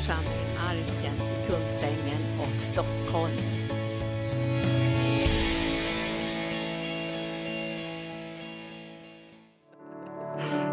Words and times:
församling 0.00 0.56
Arken 0.68 1.14
i 1.14 1.46
Kungsängen 1.46 2.22
och 2.40 2.62
Stockholm. 2.62 3.36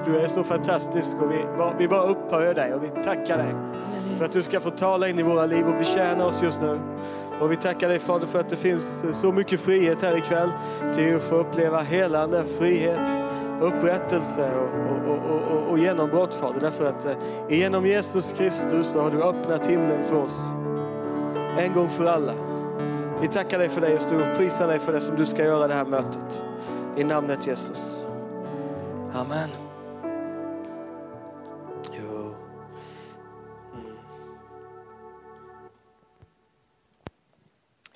Du 0.06 0.20
är 0.20 0.28
så 0.28 0.44
fantastisk 0.44 1.08
och 1.22 1.32
vi 1.32 1.46
bara, 1.58 1.78
vi 1.78 1.88
bara 1.88 2.04
upphöjer 2.04 2.54
dig 2.54 2.74
och 2.74 2.84
vi 2.84 2.90
tackar 3.04 3.38
dig 3.38 3.56
för 4.18 4.26
att 4.26 4.32
du 4.32 4.44
ska 4.44 4.60
få 4.60 4.70
tala 4.70 5.08
in 5.08 5.20
i 5.20 5.24
våra 5.24 5.46
liv 5.46 5.66
och 5.68 5.78
betjäna 5.78 6.26
oss 6.26 6.44
just 6.44 6.62
nu. 6.62 6.80
Och 7.42 7.52
vi 7.52 7.56
tackar 7.56 7.90
dig 7.90 8.00
Fader 8.00 8.28
för 8.28 8.40
att 8.40 8.50
det 8.50 8.56
finns 8.56 9.04
så 9.12 9.32
mycket 9.32 9.62
frihet 9.62 10.02
här 10.02 10.18
ikväll 10.18 10.50
till 10.94 11.16
att 11.16 11.24
få 11.24 11.36
uppleva 11.36 11.82
helande, 11.82 12.44
frihet, 12.60 13.10
upprättelse 13.62 14.52
och, 14.56 15.12
och, 15.12 15.32
och, 15.32 15.58
och, 15.58 15.72
och 15.72 15.80
genombrott 15.80 16.34
Fader. 16.34 16.60
Därför 16.60 16.90
att 16.90 17.06
eh, 17.06 17.14
genom 17.50 17.86
Jesus 17.86 18.34
Kristus 18.38 18.88
så 18.88 19.02
har 19.02 19.12
du 19.12 19.24
öppnat 19.24 19.66
himlen 19.66 20.04
för 20.04 20.16
oss. 20.16 20.40
En 21.58 21.74
gång 21.74 21.90
för 21.90 22.06
alla. 22.06 22.34
Vi 23.22 23.28
tackar 23.28 23.60
dig 23.60 23.70
för 23.70 23.82
det 23.82 23.90
just 23.90 24.12
nu 24.12 24.22
och 24.22 24.38
prisar 24.38 24.68
dig 24.68 24.80
för 24.80 24.94
det 24.94 25.02
som 25.02 25.16
du 25.16 25.26
ska 25.26 25.44
göra 25.44 25.68
det 25.68 25.74
här 25.74 25.86
mötet. 25.86 26.42
I 26.96 27.04
namnet 27.04 27.48
Jesus. 27.48 28.06
Amen. 29.14 29.67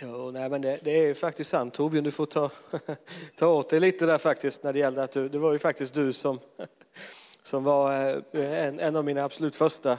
Jo, 0.03 0.31
nej, 0.31 0.49
men 0.49 0.61
det, 0.61 0.79
det 0.83 0.91
är 0.91 1.13
faktiskt 1.13 1.49
sant 1.49 1.73
Torbjörn, 1.73 2.03
du 2.03 2.11
får 2.11 2.25
ta, 2.25 2.49
ta 3.35 3.47
åt 3.47 3.69
dig 3.69 3.79
lite 3.79 4.05
där 4.05 4.17
faktiskt 4.17 4.63
när 4.63 4.73
det 4.73 4.79
gällde 4.79 5.03
att 5.03 5.11
du, 5.11 5.29
det 5.29 5.37
var 5.37 5.53
ju 5.53 5.59
faktiskt 5.59 5.93
du 5.93 6.13
som, 6.13 6.39
som 7.41 7.63
var 7.63 8.07
eh, 8.31 8.65
en, 8.65 8.79
en 8.79 8.95
av 8.95 9.05
mina 9.05 9.23
absolut 9.23 9.55
första 9.55 9.97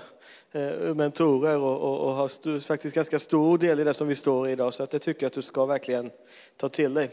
eh, 0.52 0.95
mentorer 0.95 1.59
och, 1.59 1.80
och, 1.80 2.01
och 2.01 2.15
har 2.15 2.29
stu, 2.29 2.60
faktiskt 2.60 2.95
ganska 2.95 3.18
stor 3.18 3.59
del 3.59 3.80
i 3.80 3.85
det 3.85 3.95
som 3.95 4.09
vi 4.09 4.15
står 4.15 4.49
i 4.49 4.52
idag 4.52 4.74
så 4.74 4.82
att 4.82 4.91
det 4.91 4.99
tycker 4.99 5.23
jag 5.23 5.26
att 5.26 5.32
du 5.32 5.43
ska 5.43 5.66
verkligen 5.66 6.10
ta 6.57 6.69
till 6.69 6.95
dig. 6.95 7.10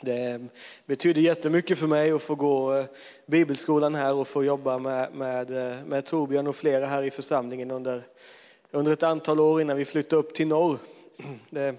Det 0.00 0.26
eh, 0.26 0.40
betyder 0.86 1.20
jättemycket 1.20 1.78
för 1.78 1.86
mig 1.86 2.12
att 2.12 2.22
få 2.22 2.34
gå 2.34 2.84
bibelskolan 3.26 3.94
här 3.94 4.14
och 4.14 4.28
få 4.28 4.44
jobba 4.44 4.78
med, 4.78 5.14
med, 5.14 5.50
med 5.86 6.04
Torbjörn 6.04 6.46
och 6.46 6.56
flera 6.56 6.86
här 6.86 7.02
i 7.02 7.10
församlingen 7.10 7.70
under, 7.70 8.02
under 8.70 8.92
ett 8.92 9.02
antal 9.02 9.40
år 9.40 9.60
innan 9.60 9.76
vi 9.76 9.84
flyttade 9.84 10.20
upp 10.20 10.34
till 10.34 10.46
norr. 10.46 10.78
Det, 11.50 11.74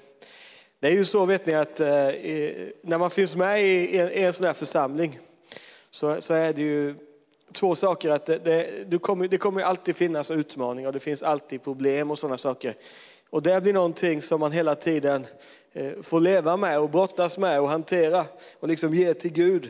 det 0.80 0.88
är 0.88 0.92
ju 0.92 1.06
så 1.06 1.26
vet 1.26 1.46
ni 1.46 1.54
att 1.54 1.80
eh, 1.80 1.88
när 2.82 2.98
man 2.98 3.10
finns 3.10 3.36
med 3.36 3.64
i 3.66 3.98
en, 3.98 4.12
i 4.12 4.22
en 4.22 4.34
sån 4.34 4.46
här 4.46 4.54
församling 4.54 5.20
så, 5.92 6.22
så 6.22 6.34
är 6.34 6.54
det 6.54 6.62
ju 6.62 6.96
två 7.52 7.76
saker. 7.76 8.10
Att 8.10 8.26
det, 8.26 8.38
det, 8.38 8.84
du 8.88 9.00
kommer, 9.00 9.28
det 9.28 9.38
kommer 9.38 9.62
alltid 9.62 9.96
finnas 9.96 10.32
utmaningar 10.32 10.88
och 10.90 10.94
det 10.94 11.00
finns 11.00 11.24
alltid 11.24 11.64
problem 11.64 12.12
och 12.12 12.20
sådana 12.20 12.38
saker. 12.38 12.76
Och 13.30 13.42
det 13.42 13.62
blir 13.62 13.74
någonting 13.74 14.22
som 14.22 14.40
man 14.40 14.52
hela 14.52 14.76
tiden 14.76 15.26
eh, 15.74 15.92
får 16.02 16.20
leva 16.20 16.58
med 16.58 16.80
och 16.80 16.90
brottas 16.90 17.38
med 17.38 17.62
och 17.62 17.70
hantera 17.70 18.26
och 18.60 18.68
liksom 18.68 18.94
ge 18.94 19.14
till 19.14 19.32
Gud. 19.32 19.70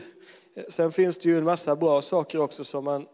Eh, 0.56 0.64
sen 0.68 0.92
finns 0.92 1.18
det 1.18 1.28
ju 1.28 1.38
en 1.38 1.44
massa 1.44 1.76
bra 1.76 2.00
saker 2.00 2.40
också 2.40 2.64
som 2.64 2.84
man 2.84 3.06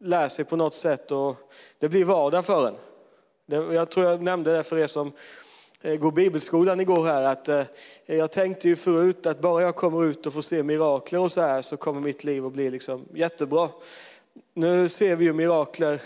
lär 0.00 0.28
sig 0.28 0.44
på 0.44 0.56
något 0.56 0.74
sätt 0.74 1.12
och 1.12 1.36
det 1.78 1.88
blir 1.88 2.04
vardag 2.04 2.44
för 2.44 2.68
en. 2.68 2.74
Det, 3.46 3.74
jag 3.74 3.90
tror 3.90 4.06
jag 4.06 4.22
nämnde 4.22 4.56
det 4.56 4.64
för 4.64 4.78
er 4.78 4.86
som 4.86 5.12
Eh, 5.82 5.96
går 5.96 6.10
bibelskolan 6.10 6.80
igår 6.80 7.06
här 7.06 7.22
att 7.22 7.48
eh, 7.48 7.64
jag 8.06 8.32
tänkte 8.32 8.68
ju 8.68 8.76
förut 8.76 9.26
att 9.26 9.40
bara 9.40 9.62
jag 9.62 9.76
kommer 9.76 10.04
ut 10.04 10.26
och 10.26 10.32
får 10.34 10.40
se 10.40 10.62
mirakler 10.62 11.20
och 11.20 11.32
så 11.32 11.40
här 11.40 11.62
så 11.62 11.76
kommer 11.76 12.00
mitt 12.00 12.24
liv 12.24 12.46
att 12.46 12.52
bli 12.52 12.70
liksom 12.70 13.04
jättebra. 13.14 13.68
Nu 14.54 14.88
ser 14.88 15.16
vi 15.16 15.24
ju 15.24 15.32
mirakler 15.32 16.00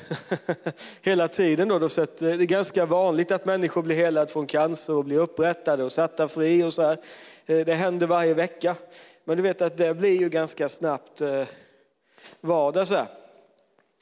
hela 1.02 1.28
tiden. 1.28 1.68
Då, 1.68 1.88
så 1.88 2.02
att 2.02 2.22
eh, 2.22 2.28
det 2.28 2.44
är 2.44 2.46
ganska 2.46 2.86
vanligt 2.86 3.32
att 3.32 3.46
människor 3.46 3.82
blir 3.82 3.96
helade 3.96 4.32
från 4.32 4.46
cancer 4.46 4.92
och 4.92 5.04
blir 5.04 5.18
upprättade 5.18 5.84
och 5.84 5.92
satta 5.92 6.28
fri 6.28 6.64
och 6.64 6.72
så 6.72 6.82
här. 6.82 6.98
Det 7.46 7.74
händer 7.74 8.06
varje 8.06 8.34
vecka. 8.34 8.76
Men 9.24 9.36
du 9.36 9.42
vet 9.42 9.62
att 9.62 9.76
det 9.76 9.94
blir 9.94 10.20
ju 10.20 10.28
ganska 10.28 10.68
snabbt 10.68 11.22
vardag 12.40 12.86
så 12.86 12.94
här. 12.94 13.06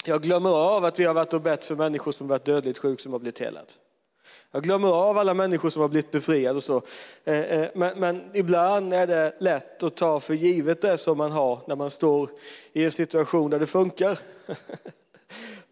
Jag 0.04 0.22
glömmer 0.22 0.50
av 0.50 0.84
att 0.84 1.00
vi 1.00 1.04
har 1.04 1.14
varit 1.14 1.34
och 1.34 1.40
bett 1.40 1.64
för 1.64 1.74
människor 1.74 2.12
som 2.12 2.28
varit 2.28 2.44
dödligt 2.44 2.78
sjuka 2.78 3.02
som 3.02 3.12
har 3.12 3.18
blivit 3.18 3.38
helade. 3.38 3.66
Jag 4.52 4.62
glömmer 4.62 4.88
av 4.88 5.18
alla 5.18 5.34
människor 5.34 5.70
som 5.70 5.82
har 5.82 5.88
blivit 5.88 6.10
befriade 6.10 6.56
och 6.56 6.62
så. 6.62 6.82
Eh, 7.24 7.38
eh, 7.38 7.68
men, 7.74 7.98
men 7.98 8.30
ibland 8.34 8.94
är 8.94 9.06
det 9.06 9.36
lätt 9.40 9.82
att 9.82 9.96
ta 9.96 10.20
för 10.20 10.34
givet 10.34 10.82
det 10.82 10.98
som 10.98 11.18
man 11.18 11.32
har 11.32 11.60
när 11.66 11.76
man 11.76 11.90
står 11.90 12.30
i 12.72 12.84
en 12.84 12.90
situation 12.90 13.50
där 13.50 13.58
det 13.58 13.66
funkar. 13.66 14.18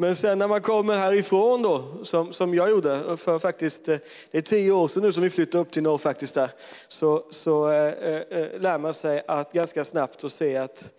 Men 0.00 0.16
sen 0.16 0.38
när 0.38 0.48
man 0.48 0.60
kommer 0.60 0.94
härifrån 0.94 1.62
då, 1.62 2.04
som, 2.04 2.32
som 2.32 2.54
jag 2.54 2.70
gjorde 2.70 3.16
för 3.16 3.38
faktiskt, 3.38 3.88
eh, 3.88 3.98
det 4.30 4.38
är 4.38 4.42
tio 4.42 4.72
år 4.72 4.88
sedan 4.88 5.02
nu 5.02 5.12
som 5.12 5.22
vi 5.22 5.30
flyttade 5.30 5.62
upp 5.62 5.70
till 5.70 5.82
norr 5.82 5.98
faktiskt 5.98 6.34
där, 6.34 6.50
så, 6.88 7.24
så 7.30 7.70
äh, 7.70 7.86
eh, 7.86 8.60
lär 8.60 8.78
man 8.78 8.94
sig 8.94 9.22
att 9.28 9.52
ganska 9.52 9.84
snabbt 9.84 10.24
att 10.24 10.32
se 10.32 10.56
att 10.56 10.92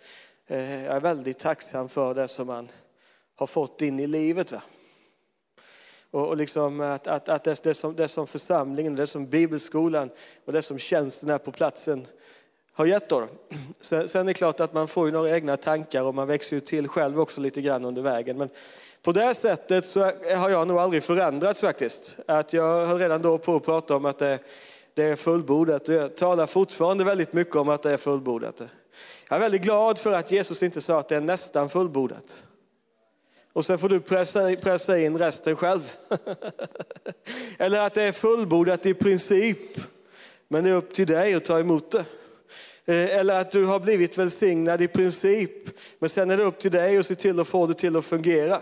äh, 0.47 0.83
jag 0.85 0.95
är 0.95 0.99
väldigt 0.99 1.39
tacksam 1.39 1.89
för 1.89 2.13
det 2.13 2.27
som 2.27 2.47
man 2.47 2.69
har 3.35 3.47
fått 3.47 3.81
in 3.81 3.99
i 3.99 4.07
livet. 4.07 4.51
Va? 4.51 4.61
Och, 6.11 6.27
och 6.27 6.37
liksom 6.37 6.81
att, 6.81 7.07
att, 7.07 7.29
att 7.29 7.43
det, 7.43 7.63
det, 7.63 7.73
som, 7.73 7.95
det 7.95 8.07
som 8.07 8.27
församlingen, 8.27 8.95
det 8.95 9.07
som 9.07 9.27
bibelskolan 9.27 10.09
och 10.45 10.53
det 10.53 10.61
som 10.61 10.79
tjänsten 10.79 11.29
här 11.29 11.37
på 11.37 11.51
platsen 11.51 12.07
har 12.73 12.85
gett. 12.85 13.09
Då. 13.09 13.27
Sen, 13.79 14.07
sen 14.07 14.21
är 14.21 14.25
det 14.25 14.33
klart 14.33 14.59
att 14.59 14.73
man 14.73 14.87
får 14.87 15.05
ju 15.05 15.11
några 15.11 15.35
egna 15.35 15.57
tankar 15.57 16.03
och 16.03 16.15
man 16.15 16.27
växer 16.27 16.55
ju 16.55 16.59
till 16.59 16.87
själv 16.87 17.19
också 17.19 17.41
lite 17.41 17.61
grann 17.61 17.85
under 17.85 18.01
vägen. 18.01 18.37
Men 18.37 18.49
på 19.03 19.11
det 19.11 19.33
sättet 19.33 19.85
så 19.85 19.99
har 20.35 20.49
jag 20.49 20.67
nog 20.67 20.77
aldrig 20.77 21.03
förändrats 21.03 21.61
faktiskt. 21.61 22.15
Att 22.25 22.53
jag 22.53 22.87
höll 22.87 22.97
redan 22.97 23.21
då 23.21 23.37
på 23.37 23.55
att 23.55 23.65
prata 23.65 23.95
om 23.95 24.05
att 24.05 24.19
det, 24.19 24.39
det 24.93 25.03
är 25.03 25.15
fullbordat. 25.15 25.89
Och 25.89 25.95
Jag 25.95 26.17
talar 26.17 26.45
fortfarande 26.45 27.03
väldigt 27.03 27.33
mycket 27.33 27.55
om 27.55 27.69
att 27.69 27.83
det 27.83 27.91
är 27.91 27.97
fullbordat. 27.97 28.61
Jag 29.29 29.35
är 29.35 29.39
väldigt 29.39 29.61
glad 29.61 29.99
för 29.99 30.11
att 30.11 30.31
Jesus 30.31 30.63
inte 30.63 30.81
sa 30.81 30.99
att 30.99 31.09
det 31.09 31.15
är 31.15 31.21
nästan 31.21 31.69
fullbordat. 31.69 32.43
Och 33.53 33.65
sen 33.65 33.77
får 33.77 33.89
du 33.89 33.99
pressa, 33.99 34.55
pressa 34.55 34.99
in 34.99 35.17
resten 35.17 35.55
själv. 35.55 35.91
Eller 37.57 37.79
att 37.79 37.93
det 37.93 38.03
är 38.03 38.11
fullbordat 38.11 38.85
i 38.85 38.93
princip. 38.93 39.57
Men 40.47 40.63
det 40.63 40.69
är 40.69 40.75
upp 40.75 40.93
till 40.93 41.07
dig 41.07 41.33
att 41.33 41.45
ta 41.45 41.59
emot 41.59 41.91
det. 41.91 42.05
Eh, 42.89 43.17
eller 43.17 43.39
att 43.39 43.51
du 43.51 43.65
har 43.65 43.79
blivit 43.79 44.17
välsignad 44.17 44.81
i 44.81 44.87
princip. 44.87 45.51
Men 45.99 46.09
sen 46.09 46.29
är 46.29 46.37
det 46.37 46.43
upp 46.43 46.59
till 46.59 46.71
dig 46.71 46.97
att 46.97 47.05
se 47.05 47.15
till 47.15 47.39
att 47.39 47.47
få 47.47 47.67
det 47.67 47.73
till 47.73 47.97
att 47.97 48.05
fungera. 48.05 48.57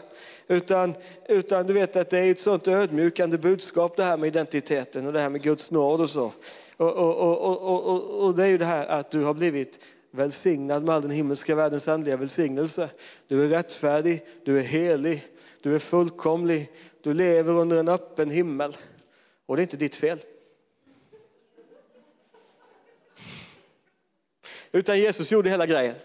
Utan, 0.48 0.96
utan 1.30 1.68
du 1.68 1.74
vet 1.74 1.96
att 1.96 2.10
det 2.10 2.20
är 2.20 2.32
ett 2.32 2.40
sånt 2.40 2.68
ödmjukande 2.68 3.38
budskap 3.38 3.96
det 3.96 4.04
här 4.04 4.18
med 4.18 4.28
identiteten 4.28 5.08
och 5.08 5.14
det 5.14 5.22
här 5.22 5.30
med 5.30 5.44
Guds 5.44 5.72
nåd 5.72 6.02
och 6.02 6.10
så. 6.10 6.32
Och, 6.78 6.94
och, 6.96 7.16
och, 7.18 7.64
och, 7.64 7.86
och, 7.86 8.26
och 8.26 8.36
det 8.36 8.44
är 8.44 8.48
ju 8.48 8.58
det 8.58 8.66
här 8.66 8.88
att 8.88 9.12
du 9.12 9.24
har 9.24 9.34
blivit 9.34 9.80
välsignad 10.18 10.84
med 10.84 10.96
all 10.96 11.02
den 11.02 11.12
himmelska 11.12 11.56
världens 11.56 11.88
andliga 11.88 12.18
välsignelse. 12.18 12.90
Du 13.28 13.44
är 13.44 13.50
rättfärdig, 13.50 14.26
du 14.46 14.58
är 14.60 14.64
helig, 14.64 15.24
du 15.62 15.76
är 15.76 15.80
fullkomlig, 15.80 16.72
du 17.02 17.14
lever 17.14 17.54
under 17.54 17.78
en 17.78 17.88
öppen 17.88 18.30
himmel. 18.30 18.78
Och 19.46 19.56
det 19.56 19.60
är 19.60 19.64
inte 19.64 19.78
ditt 19.78 19.96
fel. 19.96 20.20
Utan 24.72 25.00
Jesus 25.00 25.32
gjorde 25.32 25.50
hela 25.50 25.66
grejen. 25.66 25.96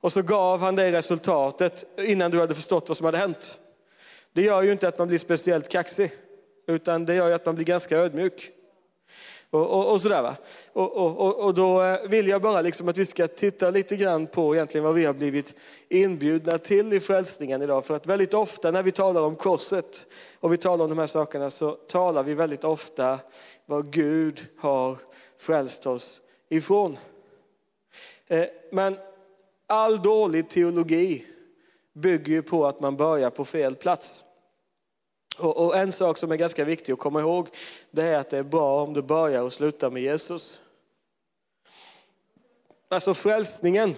Och 0.00 0.12
så 0.12 0.22
gav 0.22 0.60
han 0.60 0.76
dig 0.76 0.92
resultatet 0.92 1.84
innan 1.98 2.30
du 2.30 2.40
hade 2.40 2.54
förstått 2.54 2.88
vad 2.88 2.96
som 2.96 3.06
hade 3.06 3.18
hänt. 3.18 3.58
Det 4.32 4.42
gör 4.42 4.62
ju 4.62 4.72
inte 4.72 4.88
att 4.88 4.98
man 4.98 5.08
blir 5.08 5.18
speciellt 5.18 5.68
kaxig, 5.68 6.12
utan 6.66 7.04
det 7.04 7.14
gör 7.14 7.28
ju 7.28 7.34
att 7.34 7.46
man 7.46 7.54
blir 7.54 7.64
ganska 7.64 7.96
ödmjuk. 7.96 8.50
Och, 9.52 9.70
och, 9.70 9.92
och 9.92 10.00
sådär 10.00 10.22
va. 10.22 10.36
Och, 10.72 10.96
och, 10.96 11.18
och, 11.18 11.44
och 11.44 11.54
då 11.54 11.82
eh, 11.82 12.08
vill 12.08 12.28
jag 12.28 12.42
bara 12.42 12.60
liksom 12.60 12.88
att 12.88 12.98
vi 12.98 13.04
ska 13.04 13.28
titta 13.28 13.70
lite 13.70 13.96
grann 13.96 14.26
på 14.26 14.54
egentligen 14.54 14.84
vad 14.84 14.94
vi 14.94 15.04
har 15.04 15.12
blivit 15.12 15.54
inbjudna 15.88 16.58
till 16.58 16.92
i 16.92 17.00
frälsningen 17.00 17.62
idag. 17.62 17.84
För 17.84 17.96
att 17.96 18.06
väldigt 18.06 18.34
ofta 18.34 18.70
när 18.70 18.82
vi 18.82 18.92
talar 18.92 19.22
om 19.22 19.36
korset 19.36 20.06
och 20.40 20.52
vi 20.52 20.56
talar 20.56 20.84
om 20.84 20.90
de 20.90 20.98
här 20.98 21.06
sakerna 21.06 21.50
så 21.50 21.70
talar 21.70 22.22
vi 22.22 22.34
väldigt 22.34 22.64
ofta 22.64 23.18
vad 23.66 23.92
Gud 23.92 24.46
har 24.58 24.96
frälst 25.38 25.86
oss 25.86 26.20
ifrån. 26.48 26.96
Eh, 28.26 28.44
men 28.70 28.96
all 29.66 30.02
dålig 30.02 30.48
teologi 30.48 31.26
bygger 31.94 32.32
ju 32.32 32.42
på 32.42 32.66
att 32.66 32.80
man 32.80 32.96
börjar 32.96 33.30
på 33.30 33.44
fel 33.44 33.74
plats. 33.74 34.24
Och, 35.38 35.64
och 35.64 35.76
en 35.76 35.92
sak 35.92 36.18
som 36.18 36.32
är 36.32 36.36
ganska 36.36 36.64
viktig 36.64 36.92
att 36.92 36.98
komma 36.98 37.20
ihåg, 37.20 37.48
det 37.90 38.02
är 38.02 38.18
att 38.18 38.30
det 38.30 38.38
är 38.38 38.42
bra 38.42 38.82
om 38.82 38.92
du 38.92 39.02
börjar 39.02 39.42
och 39.42 39.52
slutar 39.52 39.90
med 39.90 40.02
Jesus. 40.02 40.60
Alltså 42.88 43.14
frälsningen 43.14 43.94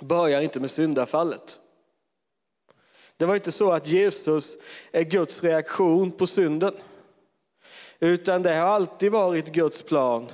börjar 0.00 0.40
inte 0.40 0.60
med 0.60 0.70
syndafallet. 0.70 1.60
Det 3.16 3.26
var 3.26 3.34
inte 3.34 3.52
så 3.52 3.72
att 3.72 3.86
Jesus 3.88 4.56
är 4.92 5.02
Guds 5.02 5.42
reaktion 5.42 6.10
på 6.10 6.26
synden. 6.26 6.74
Utan 8.00 8.42
det 8.42 8.54
har 8.54 8.66
alltid 8.66 9.12
varit 9.12 9.52
Guds 9.52 9.82
plan 9.82 10.28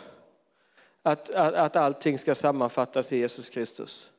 att, 1.02 1.30
att, 1.34 1.54
att 1.54 1.76
allting 1.76 2.18
ska 2.18 2.34
sammanfattas 2.34 3.12
i 3.12 3.16
Jesus 3.16 3.48
Kristus. 3.48 4.10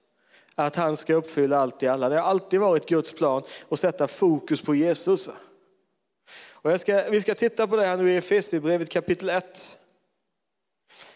Att 0.55 0.75
han 0.75 0.95
ska 0.95 1.13
uppfylla 1.13 1.57
allt 1.57 1.83
i 1.83 1.87
alla. 1.87 2.09
Det 2.09 2.19
har 2.19 2.29
alltid 2.29 2.59
varit 2.59 2.89
Guds 2.89 3.11
plan 3.11 3.43
att 3.69 3.79
sätta 3.79 4.07
fokus 4.07 4.61
på 4.61 4.75
Jesus. 4.75 5.29
Och 6.65 6.71
jag 6.71 6.79
ska, 6.79 7.03
vi 7.09 7.21
ska 7.21 7.35
titta 7.35 7.67
på 7.67 7.75
det 7.75 7.85
här 7.85 7.97
nu 7.97 8.13
i 8.13 8.17
Efesierbrevet 8.17 8.89
kapitel 8.89 9.29
1. 9.29 9.77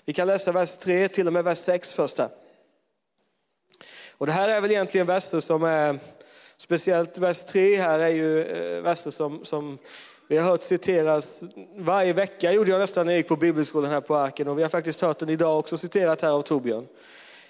Vi 0.06 0.13
kan 0.13 0.27
läsa 0.27 0.51
vers 0.51 0.77
3 0.77 1.07
till 1.07 1.27
och 1.27 1.33
med 1.33 1.44
vers 1.44 1.57
6 1.57 1.91
först. 1.91 2.18
Här. 2.18 2.30
Och 4.18 4.25
det 4.25 4.31
här 4.31 4.50
är 4.50 4.62
väl 4.62 4.71
egentligen 4.71 5.07
verser 5.07 5.39
som 5.39 5.63
är, 5.63 6.00
speciellt 6.57 7.18
vers 7.18 7.44
3 7.44 7.75
här 7.75 8.00
är 8.00 8.07
ju 8.07 8.44
eh, 8.44 8.81
verser 8.81 9.12
som, 9.12 9.45
som 9.45 9.77
vi 10.27 10.38
har 10.38 10.50
hört 10.50 10.62
citeras 10.62 11.44
varje 11.75 12.13
vecka, 12.13 12.51
gjorde 12.51 12.71
jag 12.71 12.80
nästan 12.80 13.06
när 13.06 13.13
jag 13.13 13.18
gick 13.18 13.27
på 13.27 13.36
bibelskolan 13.36 13.91
här 13.91 14.01
på 14.01 14.15
Arken. 14.15 14.47
Och 14.47 14.57
vi 14.57 14.62
har 14.62 14.69
faktiskt 14.69 15.01
hört 15.01 15.19
den 15.19 15.30
idag 15.30 15.59
också 15.59 15.77
citerat 15.77 16.21
här 16.21 16.30
av 16.30 16.41
Torbjörn. 16.41 16.88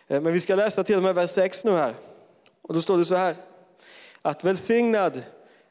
Eh, 0.10 0.22
men 0.22 0.34
vi 0.34 0.40
ska 0.40 0.56
läsa 0.56 0.84
till 0.84 0.98
och 0.98 1.04
med 1.04 1.16
vers 1.16 1.30
6 1.30 1.64
nu 1.64 1.72
här. 1.72 1.94
Och 2.62 2.74
då 2.74 2.82
står 2.82 2.98
det 2.98 3.06
så 3.06 3.16
här. 3.16 3.36
Att 4.22 4.44
välsignad 4.44 5.22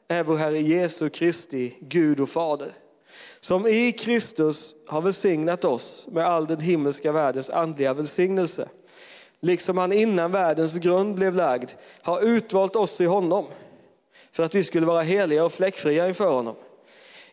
är 0.07 0.23
vår 0.23 0.37
Herre 0.37 0.59
Jesu 0.59 1.09
Kristi 1.09 1.73
Gud 1.79 2.19
och 2.19 2.29
Fader. 2.29 2.71
Som 3.39 3.67
i 3.67 3.91
Kristus 3.91 4.75
har 4.87 5.01
välsignat 5.01 5.65
oss 5.65 6.07
med 6.11 6.25
all 6.25 6.47
den 6.47 6.59
himmelska 6.59 7.11
världens 7.11 7.49
andliga 7.49 7.93
välsignelse. 7.93 8.69
Liksom 9.39 9.77
han 9.77 9.91
innan 9.91 10.31
världens 10.31 10.75
grund 10.75 11.15
blev 11.15 11.35
lagd 11.35 11.69
har 12.01 12.21
utvalt 12.21 12.75
oss 12.75 13.01
i 13.01 13.05
honom. 13.05 13.45
För 14.31 14.43
att 14.43 14.55
vi 14.55 14.63
skulle 14.63 14.85
vara 14.85 15.01
heliga 15.01 15.45
och 15.45 15.53
fläckfria 15.53 16.07
inför 16.07 16.31
honom. 16.31 16.55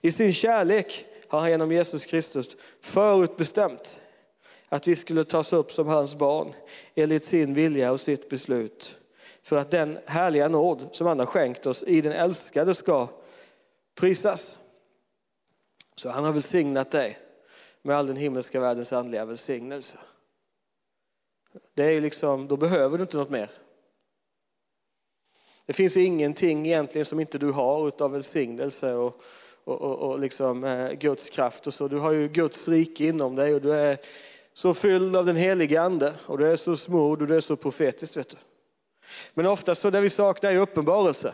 I 0.01 0.11
sin 0.13 0.33
kärlek 0.33 1.05
har 1.29 1.41
han 1.41 1.51
genom 1.51 1.73
Jesus 1.73 2.05
Kristus 2.05 2.49
förutbestämt 2.81 4.01
att 4.69 4.87
vi 4.87 4.97
skulle 4.97 5.25
tas 5.25 5.53
upp 5.53 5.73
som 5.73 5.87
hans 5.87 6.15
barn 6.15 6.53
enligt 6.95 7.25
sin 7.25 7.55
vilja 7.55 7.93
och 7.93 8.01
sitt 8.01 8.29
beslut. 8.29 8.99
För 9.43 9.57
att 9.57 9.71
den 9.71 9.99
härliga 10.07 10.49
nåd 10.49 10.89
som 10.93 11.07
han 11.07 11.19
har 11.19 11.27
skänkt 11.27 11.67
oss 11.67 11.83
i 11.83 12.01
den 12.01 12.13
älskade 12.13 12.75
ska 12.75 13.09
prisas. 13.95 14.59
Så 15.97 16.09
han 16.09 16.25
har 16.25 16.33
välsignat 16.33 16.91
dig 16.91 17.19
med 17.83 17.97
all 17.97 18.07
den 18.07 18.17
himmelska 18.17 18.61
världens 18.61 18.93
andliga 18.93 19.25
välsignelse. 19.25 19.99
Det 21.75 21.85
är 21.85 22.01
liksom, 22.01 22.49
då 22.49 22.57
behöver 22.57 22.99
du 22.99 23.03
inte 23.03 23.17
något 23.17 23.31
mer. 23.31 23.51
Det 25.67 25.73
finns 25.73 25.97
ingenting 25.97 26.67
egentligen 26.67 27.05
som 27.05 27.21
inte 27.21 27.39
du 27.39 27.51
har 27.51 28.03
av 28.03 28.13
välsignelse 28.13 28.95
och, 28.95 29.23
och, 29.65 29.81
och, 29.81 30.11
och 30.11 30.19
liksom, 30.19 30.65
eh, 30.65 30.93
Guds 30.93 31.31
kraft 31.31 31.67
och 31.67 31.75
så. 31.75 31.89
Du 31.89 31.99
har 31.99 32.13
ju 32.13 32.29
Guds 32.29 32.69
rike 32.69 33.05
inom 33.05 33.35
dig 33.35 33.55
och 33.55 33.61
du 33.61 33.73
är 33.73 33.99
så 34.57 34.75
fylld 34.75 35.17
av 35.17 35.27
den 35.27 35.37
helige 35.37 35.81
ande 35.81 36.15
och 36.27 36.39
det 36.39 36.49
är 36.49 36.57
så 36.57 36.77
smord 36.77 37.23
och 37.23 37.29
det 37.29 37.37
är 37.37 37.41
så 37.41 37.57
profetiskt. 37.57 38.17
Vet 38.17 38.29
du. 38.29 38.37
Men 39.35 39.47
ofta 39.47 39.75
så 39.75 39.91
det 39.91 40.01
vi 40.01 40.11
saknar 40.11 40.53
är 40.53 40.59
uppenbarelse. 40.59 41.33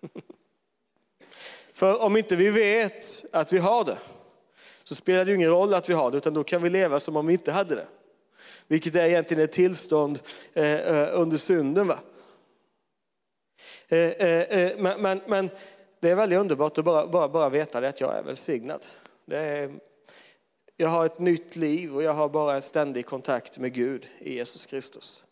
För 1.74 2.02
om 2.02 2.16
inte 2.16 2.36
vi 2.36 2.50
vet 2.50 3.24
att 3.32 3.52
vi 3.52 3.58
har 3.58 3.84
det 3.84 3.98
så 4.82 4.94
spelar 4.94 5.24
det 5.24 5.34
ingen 5.34 5.50
roll 5.50 5.74
att 5.74 5.88
vi 5.88 5.94
har 5.94 6.10
det 6.10 6.16
utan 6.16 6.34
då 6.34 6.44
kan 6.44 6.62
vi 6.62 6.70
leva 6.70 7.00
som 7.00 7.16
om 7.16 7.26
vi 7.26 7.32
inte 7.32 7.52
hade 7.52 7.74
det. 7.74 7.86
Vilket 8.66 8.96
är 8.96 9.06
egentligen 9.06 9.44
ett 9.44 9.52
tillstånd 9.52 10.20
eh, 10.52 10.74
eh, 10.74 11.20
under 11.20 11.36
synden. 11.36 11.86
Va? 11.86 11.98
Eh, 13.88 14.70
men, 14.78 15.02
men, 15.02 15.20
men 15.26 15.50
det 16.00 16.10
är 16.10 16.14
väldigt 16.14 16.38
underbart 16.38 16.78
att 16.78 16.84
bara, 16.84 17.06
bara, 17.06 17.28
bara 17.28 17.48
veta 17.48 17.80
det, 17.80 17.88
att 17.88 18.00
jag 18.00 18.18
är 18.18 18.22
välsignad. 18.22 18.86
Det 19.26 19.38
är, 19.38 19.70
jag 20.76 20.88
har 20.88 21.06
ett 21.06 21.18
nytt 21.18 21.56
liv 21.56 21.94
och 21.94 22.02
jag 22.02 22.12
har 22.12 22.28
bara 22.28 22.54
en 22.54 22.62
ständig 22.62 23.06
kontakt 23.06 23.58
med 23.58 23.72
Gud 23.72 24.06
i 24.18 24.34
Jesus 24.34 24.66
Kristus. 24.66 25.24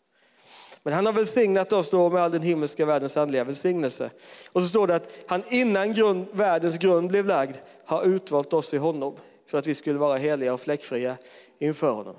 Men 0.83 0.93
han 0.93 1.05
har 1.05 1.13
välsignat 1.13 1.73
oss 1.73 1.89
då 1.89 2.09
med 2.09 2.21
all 2.21 2.31
den 2.31 2.41
himmelska 2.41 2.85
världens 2.85 3.17
andliga 3.17 3.43
välsignelse. 3.43 4.11
Och 4.51 4.61
så 4.61 4.67
står 4.67 4.87
det 4.87 4.95
att 4.95 5.17
han 5.27 5.43
innan 5.49 5.93
grund, 5.93 6.25
världens 6.31 6.77
grund 6.77 7.09
blev 7.09 7.25
lagd 7.25 7.55
har 7.85 8.03
utvalt 8.03 8.53
oss 8.53 8.73
i 8.73 8.77
honom 8.77 9.15
för 9.47 9.57
att 9.57 9.67
vi 9.67 9.75
skulle 9.75 9.99
vara 9.99 10.17
heliga 10.17 10.53
och 10.53 10.61
fläckfria 10.61 11.17
inför 11.59 11.91
honom. 11.91 12.15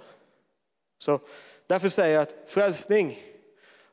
Så 0.99 1.21
därför 1.67 1.89
säger 1.89 2.15
jag 2.15 2.23
att 2.23 2.35
frälsning 2.47 3.19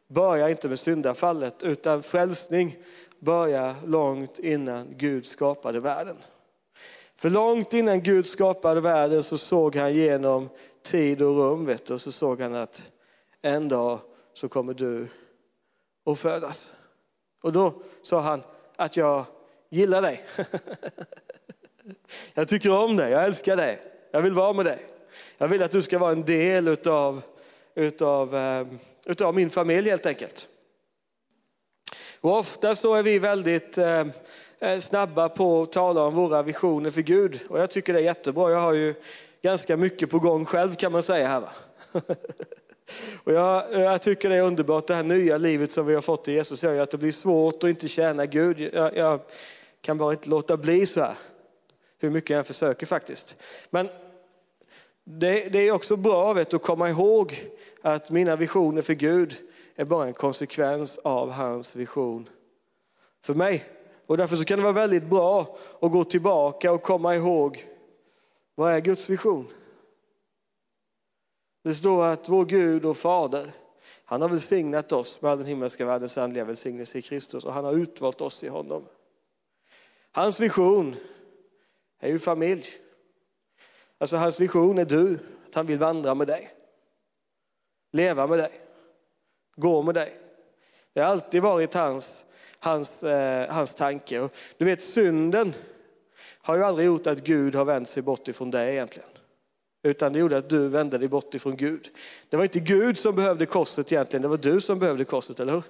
börjar 0.07 0.49
inte 0.49 0.69
med 0.69 0.79
syndafallet 0.79 1.63
utan 1.63 2.03
frälsning 2.03 2.77
börjar 3.19 3.75
långt 3.85 4.39
innan 4.39 4.87
Gud 4.97 5.25
skapade 5.25 5.79
världen. 5.79 6.17
För 7.21 7.29
långt 7.29 7.73
innan 7.73 8.01
Gud 8.01 8.25
skapade 8.25 8.81
världen 8.81 9.23
så 9.23 9.37
såg 9.37 9.75
han 9.75 9.93
genom 9.93 10.49
tid 10.83 11.21
och 11.21 11.37
rum 11.37 11.65
vet 11.65 11.85
du, 11.85 11.93
och 11.93 12.01
så 12.01 12.11
såg 12.11 12.41
han 12.41 12.55
att 12.55 12.83
en 13.41 13.67
dag 13.67 13.99
så 14.33 14.49
kommer 14.49 14.73
du 14.73 15.07
att 16.05 16.19
födas. 16.19 16.73
Och 17.43 17.53
då 17.53 17.73
sa 18.01 18.19
han 18.21 18.43
att 18.75 18.97
jag 18.97 19.25
gillar 19.69 20.01
dig. 20.01 20.23
Jag 22.33 22.47
tycker 22.47 22.77
om 22.77 22.97
dig, 22.97 23.11
jag 23.11 23.23
älskar 23.23 23.55
dig, 23.55 23.81
jag 24.11 24.21
vill 24.21 24.33
vara 24.33 24.53
med 24.53 24.65
dig. 24.65 24.85
Jag 25.37 25.47
vill 25.47 25.63
att 25.63 25.71
du 25.71 25.81
ska 25.81 25.99
vara 25.99 26.11
en 26.11 26.25
del 26.25 26.67
utav, 26.67 27.21
utav, 27.75 28.35
ehm, 28.35 28.79
utav 29.05 29.35
min 29.35 29.49
familj 29.49 29.89
helt 29.89 30.05
enkelt. 30.05 30.47
Och 32.21 32.37
ofta 32.37 32.75
så 32.75 32.93
är 32.95 33.03
vi 33.03 33.19
väldigt 33.19 33.77
eh, 33.77 34.05
Eh, 34.63 34.79
snabba 34.79 35.29
på 35.29 35.61
att 35.61 35.71
tala 35.71 36.03
om 36.03 36.15
våra 36.15 36.43
visioner 36.43 36.91
för 36.91 37.01
Gud. 37.01 37.39
Och 37.49 37.59
jag 37.59 37.69
tycker 37.69 37.93
det 37.93 37.99
är 37.99 38.03
jättebra. 38.03 38.51
Jag 38.51 38.59
har 38.59 38.73
ju 38.73 38.95
ganska 39.41 39.77
mycket 39.77 40.09
på 40.09 40.19
gång 40.19 40.45
själv 40.45 40.75
kan 40.75 40.91
man 40.91 41.03
säga 41.03 41.27
här. 41.27 41.39
Va? 41.39 41.49
Och 43.23 43.33
jag, 43.33 43.73
eh, 43.73 43.81
jag, 43.81 44.01
tycker 44.01 44.29
det 44.29 44.35
är 44.35 44.41
underbart, 44.41 44.87
det 44.87 44.93
här 44.93 45.03
nya 45.03 45.37
livet 45.37 45.71
som 45.71 45.85
vi 45.85 45.93
har 45.93 46.01
fått 46.01 46.27
i 46.27 46.31
Jesus 46.31 46.63
gör 46.63 46.73
ju 46.73 46.79
att 46.79 46.91
det 46.91 46.97
blir 46.97 47.11
svårt 47.11 47.63
att 47.63 47.69
inte 47.69 47.87
tjäna 47.87 48.25
Gud. 48.25 48.59
Jag, 48.73 48.97
jag 48.97 49.19
kan 49.81 49.97
bara 49.97 50.11
inte 50.13 50.29
låta 50.29 50.57
bli 50.57 50.85
så 50.85 51.01
här, 51.01 51.15
hur 51.99 52.09
mycket 52.09 52.29
jag 52.29 52.39
än 52.39 52.45
försöker 52.45 52.85
faktiskt. 52.85 53.35
Men 53.69 53.89
det, 55.03 55.49
det 55.49 55.59
är 55.59 55.71
också 55.71 55.95
bra 55.95 56.33
vet, 56.33 56.53
att 56.53 56.61
komma 56.61 56.89
ihåg 56.89 57.39
att 57.81 58.09
mina 58.09 58.35
visioner 58.35 58.81
för 58.81 58.93
Gud 58.93 59.35
är 59.75 59.85
bara 59.85 60.07
en 60.07 60.13
konsekvens 60.13 60.97
av 60.97 61.31
hans 61.31 61.75
vision 61.75 62.29
för 63.21 63.33
mig. 63.33 63.65
Och 64.05 64.17
därför 64.17 64.35
så 64.35 64.45
kan 64.45 64.57
det 64.57 64.63
vara 64.63 64.73
väldigt 64.73 65.09
bra 65.09 65.57
att 65.81 65.91
gå 65.91 66.03
tillbaka 66.03 66.71
och 66.71 66.81
komma 66.81 67.15
ihåg 67.15 67.67
vad 68.55 68.73
är 68.73 68.79
Guds 68.79 69.09
vision? 69.09 69.47
Det 71.63 71.75
står 71.75 72.05
att 72.05 72.29
vår 72.29 72.45
Gud 72.45 72.85
och 72.85 72.97
Fader, 72.97 73.51
han 74.05 74.21
har 74.21 74.29
välsignat 74.29 74.91
oss 74.91 75.21
med 75.21 75.31
all 75.31 75.37
den 75.37 75.47
himmelska 75.47 75.85
världens 75.85 76.17
andliga 76.17 76.45
välsignelse 76.45 76.97
i 76.97 77.01
Kristus 77.01 77.43
och 77.43 77.53
han 77.53 77.65
har 77.65 77.73
utvalt 77.73 78.21
oss 78.21 78.43
i 78.43 78.47
honom. 78.47 78.85
Hans 80.11 80.39
vision 80.39 80.95
är 81.99 82.09
ju 82.09 82.19
familj. 82.19 82.65
Alltså 83.97 84.17
hans 84.17 84.39
vision 84.39 84.77
är 84.77 84.85
du, 84.85 85.19
att 85.47 85.55
han 85.55 85.65
vill 85.65 85.79
vandra 85.79 86.15
med 86.15 86.27
dig. 86.27 86.51
Leva 87.91 88.27
med 88.27 88.39
dig. 88.39 88.51
Gå 89.55 89.81
med 89.81 89.95
dig. 89.95 90.13
Det 90.93 91.01
har 91.01 91.07
alltid 91.07 91.41
varit 91.41 91.73
hans, 91.73 92.25
hans, 92.61 93.03
eh, 93.03 93.49
hans 93.49 93.75
tanke. 93.75 94.19
Och 94.19 94.33
du 94.57 94.65
vet 94.65 94.81
synden 94.81 95.53
har 96.41 96.57
ju 96.57 96.63
aldrig 96.63 96.85
gjort 96.85 97.07
att 97.07 97.23
Gud 97.23 97.55
har 97.55 97.65
vänt 97.65 97.87
sig 97.87 98.03
bort 98.03 98.27
ifrån 98.27 98.51
dig 98.51 98.71
egentligen. 98.71 99.09
Utan 99.83 100.13
det 100.13 100.19
gjorde 100.19 100.37
att 100.37 100.49
du 100.49 100.67
vände 100.67 100.97
dig 100.97 101.07
bort 101.07 101.33
ifrån 101.33 101.57
Gud. 101.57 101.89
Det 102.29 102.37
var 102.37 102.43
inte 102.43 102.59
Gud 102.59 102.97
som 102.97 103.15
behövde 103.15 103.45
korset 103.45 103.91
egentligen, 103.91 104.21
det 104.21 104.27
var 104.27 104.37
du 104.37 104.61
som 104.61 104.79
behövde 104.79 105.05
korset, 105.05 105.39
eller 105.39 105.53
hur? 105.53 105.63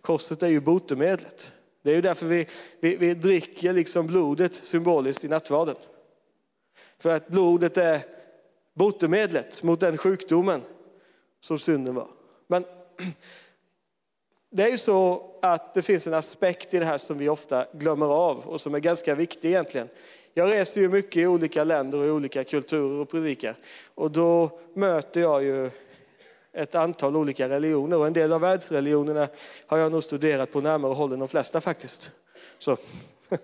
Korset 0.00 0.42
är 0.42 0.48
ju 0.48 0.60
botemedlet. 0.60 1.52
Det 1.82 1.90
är 1.90 1.94
ju 1.94 2.00
därför 2.00 2.26
vi, 2.26 2.46
vi, 2.80 2.96
vi 2.96 3.14
dricker 3.14 3.72
liksom 3.72 4.06
blodet 4.06 4.54
symboliskt 4.54 5.24
i 5.24 5.28
nattvarden. 5.28 5.76
För 6.98 7.10
att 7.10 7.28
blodet 7.28 7.76
är 7.76 8.00
botemedlet 8.74 9.62
mot 9.62 9.80
den 9.80 9.96
sjukdomen 9.96 10.62
som 11.40 11.58
synden 11.58 11.94
var. 11.94 12.08
Men 12.46 12.64
det 14.56 14.62
är 14.62 14.68
ju 14.68 14.78
så 14.78 15.30
att 15.42 15.74
det 15.74 15.82
finns 15.82 16.06
en 16.06 16.14
aspekt 16.14 16.74
i 16.74 16.78
det 16.78 16.84
här 16.84 16.98
som 16.98 17.18
vi 17.18 17.28
ofta 17.28 17.66
glömmer 17.72 18.06
av 18.06 18.38
och 18.46 18.60
som 18.60 18.74
är 18.74 18.78
ganska 18.78 19.14
viktig 19.14 19.48
egentligen. 19.48 19.88
Jag 20.34 20.50
reser 20.50 20.80
ju 20.80 20.88
mycket 20.88 21.16
i 21.16 21.26
olika 21.26 21.64
länder 21.64 21.98
och 21.98 22.06
i 22.06 22.10
olika 22.10 22.44
kulturer 22.44 23.00
och 23.00 23.10
predikar. 23.10 23.54
Och 23.94 24.10
då 24.10 24.58
möter 24.74 25.20
jag 25.20 25.44
ju 25.44 25.70
ett 26.52 26.74
antal 26.74 27.16
olika 27.16 27.48
religioner 27.48 27.98
och 27.98 28.06
en 28.06 28.12
del 28.12 28.32
av 28.32 28.40
världsreligionerna 28.40 29.28
har 29.66 29.78
jag 29.78 29.92
nog 29.92 30.02
studerat 30.02 30.52
på 30.52 30.60
närmare 30.60 30.92
håll 30.92 31.12
än 31.12 31.18
de 31.18 31.28
flesta 31.28 31.60
faktiskt. 31.60 32.10
Så. 32.58 32.76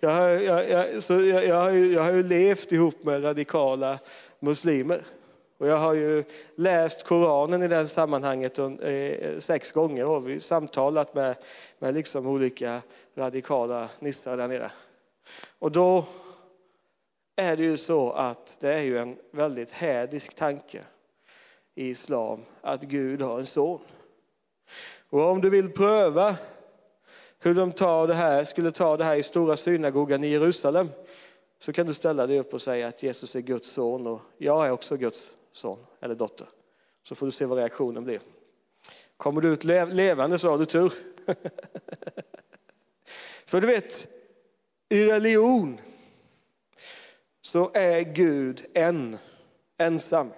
jag, 0.00 0.10
har, 0.10 0.28
jag, 0.28 0.70
jag, 0.70 1.02
så 1.02 1.12
jag, 1.12 1.46
jag, 1.46 1.56
har 1.56 1.70
ju, 1.70 1.92
jag 1.92 2.02
har 2.02 2.12
ju 2.12 2.22
levt 2.22 2.72
ihop 2.72 3.04
med 3.04 3.24
radikala 3.24 3.98
muslimer. 4.40 5.00
Och 5.64 5.70
jag 5.70 5.78
har 5.78 5.94
ju 5.94 6.24
läst 6.54 7.02
Koranen 7.02 7.62
i 7.62 7.68
det 7.68 7.86
sammanhanget 7.86 8.58
eh, 8.58 9.38
sex 9.38 9.72
gånger 9.72 10.04
och 10.04 10.28
vi 10.28 10.40
samtalat 10.40 11.14
med, 11.14 11.36
med 11.78 11.94
liksom 11.94 12.26
olika 12.26 12.82
radikala 13.14 13.88
nissar 13.98 14.36
där 14.36 14.48
nere. 14.48 14.72
Och 15.58 15.72
då 15.72 16.04
är 17.36 17.56
det 17.56 17.62
ju 17.62 17.76
så 17.76 18.12
att 18.12 18.56
det 18.60 18.74
är 18.74 18.82
ju 18.82 18.98
en 18.98 19.16
väldigt 19.30 19.70
hädisk 19.70 20.34
tanke 20.34 20.82
i 21.74 21.88
islam 21.88 22.40
att 22.60 22.82
Gud 22.82 23.22
har 23.22 23.38
en 23.38 23.46
son. 23.46 23.80
Och 25.10 25.30
om 25.30 25.40
du 25.40 25.50
vill 25.50 25.72
pröva 25.72 26.36
hur 27.38 27.54
de 27.54 27.72
tar 27.72 28.06
det 28.06 28.14
här, 28.14 28.44
skulle 28.44 28.70
ta 28.70 28.96
det 28.96 29.04
här 29.04 29.16
i 29.16 29.22
stora 29.22 29.56
synagogan 29.56 30.24
i 30.24 30.28
Jerusalem 30.28 30.88
så 31.58 31.72
kan 31.72 31.86
du 31.86 31.94
ställa 31.94 32.26
dig 32.26 32.38
upp 32.38 32.54
och 32.54 32.62
säga 32.62 32.88
att 32.88 33.02
Jesus 33.02 33.36
är 33.36 33.40
Guds 33.40 33.70
son 33.70 34.06
och 34.06 34.20
jag 34.38 34.66
är 34.66 34.70
också 34.70 34.96
Guds 34.96 35.36
son 35.56 35.78
eller 36.00 36.14
dotter. 36.14 36.48
Så 37.02 37.14
får 37.14 37.26
du 37.26 37.32
se 37.32 37.44
vad 37.44 37.58
reaktionen 37.58 38.04
blir. 38.04 38.20
Kommer 39.16 39.40
du 39.40 39.48
ut 39.48 39.64
levande 39.64 40.38
så 40.38 40.50
har 40.50 40.58
du 40.58 40.66
tur. 40.66 40.92
För 43.46 43.60
du 43.60 43.66
vet, 43.66 44.08
i 44.88 45.06
religion 45.06 45.80
så 47.40 47.70
är 47.74 48.00
Gud 48.00 48.66
en, 48.74 49.18
ensam. 49.78 50.32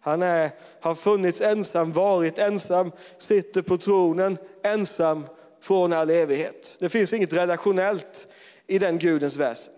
Han 0.00 0.22
är, 0.22 0.50
har 0.80 0.94
funnits 0.94 1.40
ensam, 1.40 1.92
varit 1.92 2.38
ensam, 2.38 2.92
sitter 3.18 3.62
på 3.62 3.78
tronen 3.78 4.38
ensam 4.62 5.26
från 5.60 5.92
all 5.92 6.10
evighet. 6.10 6.76
Det 6.78 6.88
finns 6.88 7.12
inget 7.12 7.32
relationellt 7.32 8.26
i 8.66 8.78
den 8.78 8.98
Gudens 8.98 9.36
väsen. 9.36 9.74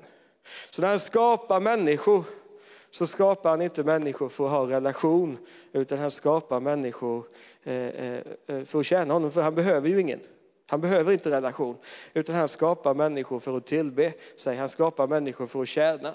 Så 0.70 0.82
när 0.82 0.88
han 0.88 0.98
skapar 0.98 1.60
människor 1.60 2.24
så 2.96 3.06
skapar 3.06 3.50
han 3.50 3.62
inte 3.62 3.82
människor 3.82 4.28
för 4.28 4.44
att 4.44 4.50
ha 4.50 4.70
relation, 4.70 5.38
utan 5.72 5.98
han 5.98 6.10
skapar 6.10 6.60
människor 6.60 7.26
eh, 7.62 7.74
eh, 7.74 8.22
eh, 8.46 8.64
för 8.64 8.80
att 8.80 8.86
tjäna 8.86 9.14
honom, 9.14 9.30
för 9.30 9.42
han 9.42 9.54
behöver 9.54 9.88
ju 9.88 10.00
ingen. 10.00 10.20
Han 10.66 10.80
behöver 10.80 11.12
inte 11.12 11.30
relation, 11.30 11.76
utan 12.14 12.34
han 12.34 12.48
skapar 12.48 12.94
människor 12.94 13.40
för 13.40 13.56
att 13.56 13.66
tillbe 13.66 14.12
sig. 14.36 14.56
Han 14.56 14.68
skapar 14.68 15.06
människor 15.06 15.46
för 15.46 15.62
att 15.62 15.68
tjäna. 15.68 16.14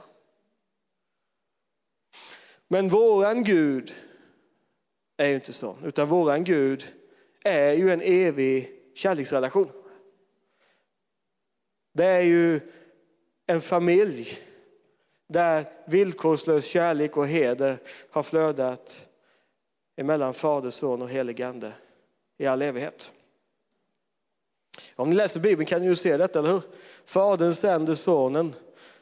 Men 2.67 2.89
våran 2.89 3.43
Gud 3.43 3.93
är 5.17 5.27
ju 5.27 5.35
inte 5.35 5.53
sån, 5.53 5.83
utan 5.83 6.07
våran 6.07 6.43
Gud 6.43 6.83
är 7.43 7.73
ju 7.73 7.91
en 7.91 8.01
evig 8.01 8.69
kärleksrelation. 8.95 9.69
Det 11.93 12.05
är 12.05 12.21
ju 12.21 12.59
en 13.47 13.61
familj 13.61 14.50
där 15.31 15.65
villkorslös 15.85 16.65
kärlek 16.65 17.17
och 17.17 17.27
heder 17.27 17.77
har 18.09 18.23
flödat 18.23 19.07
emellan 19.95 20.33
Fader, 20.33 20.69
Son 20.69 21.01
och 21.01 21.09
helig 21.09 21.41
Ande 21.41 21.73
i 22.37 22.45
all 22.45 22.61
evighet. 22.61 23.11
Om 24.95 25.09
ni 25.09 25.15
läser 25.15 25.39
Bibeln 25.39 25.65
kan 25.65 25.81
ni 25.81 25.87
ju 25.87 25.95
se 25.95 26.17
detta, 26.17 26.39
eller 26.39 26.51
hur? 26.51 26.61
Fadern 27.05 27.53
sänder 27.53 27.93
Sonen 27.93 28.53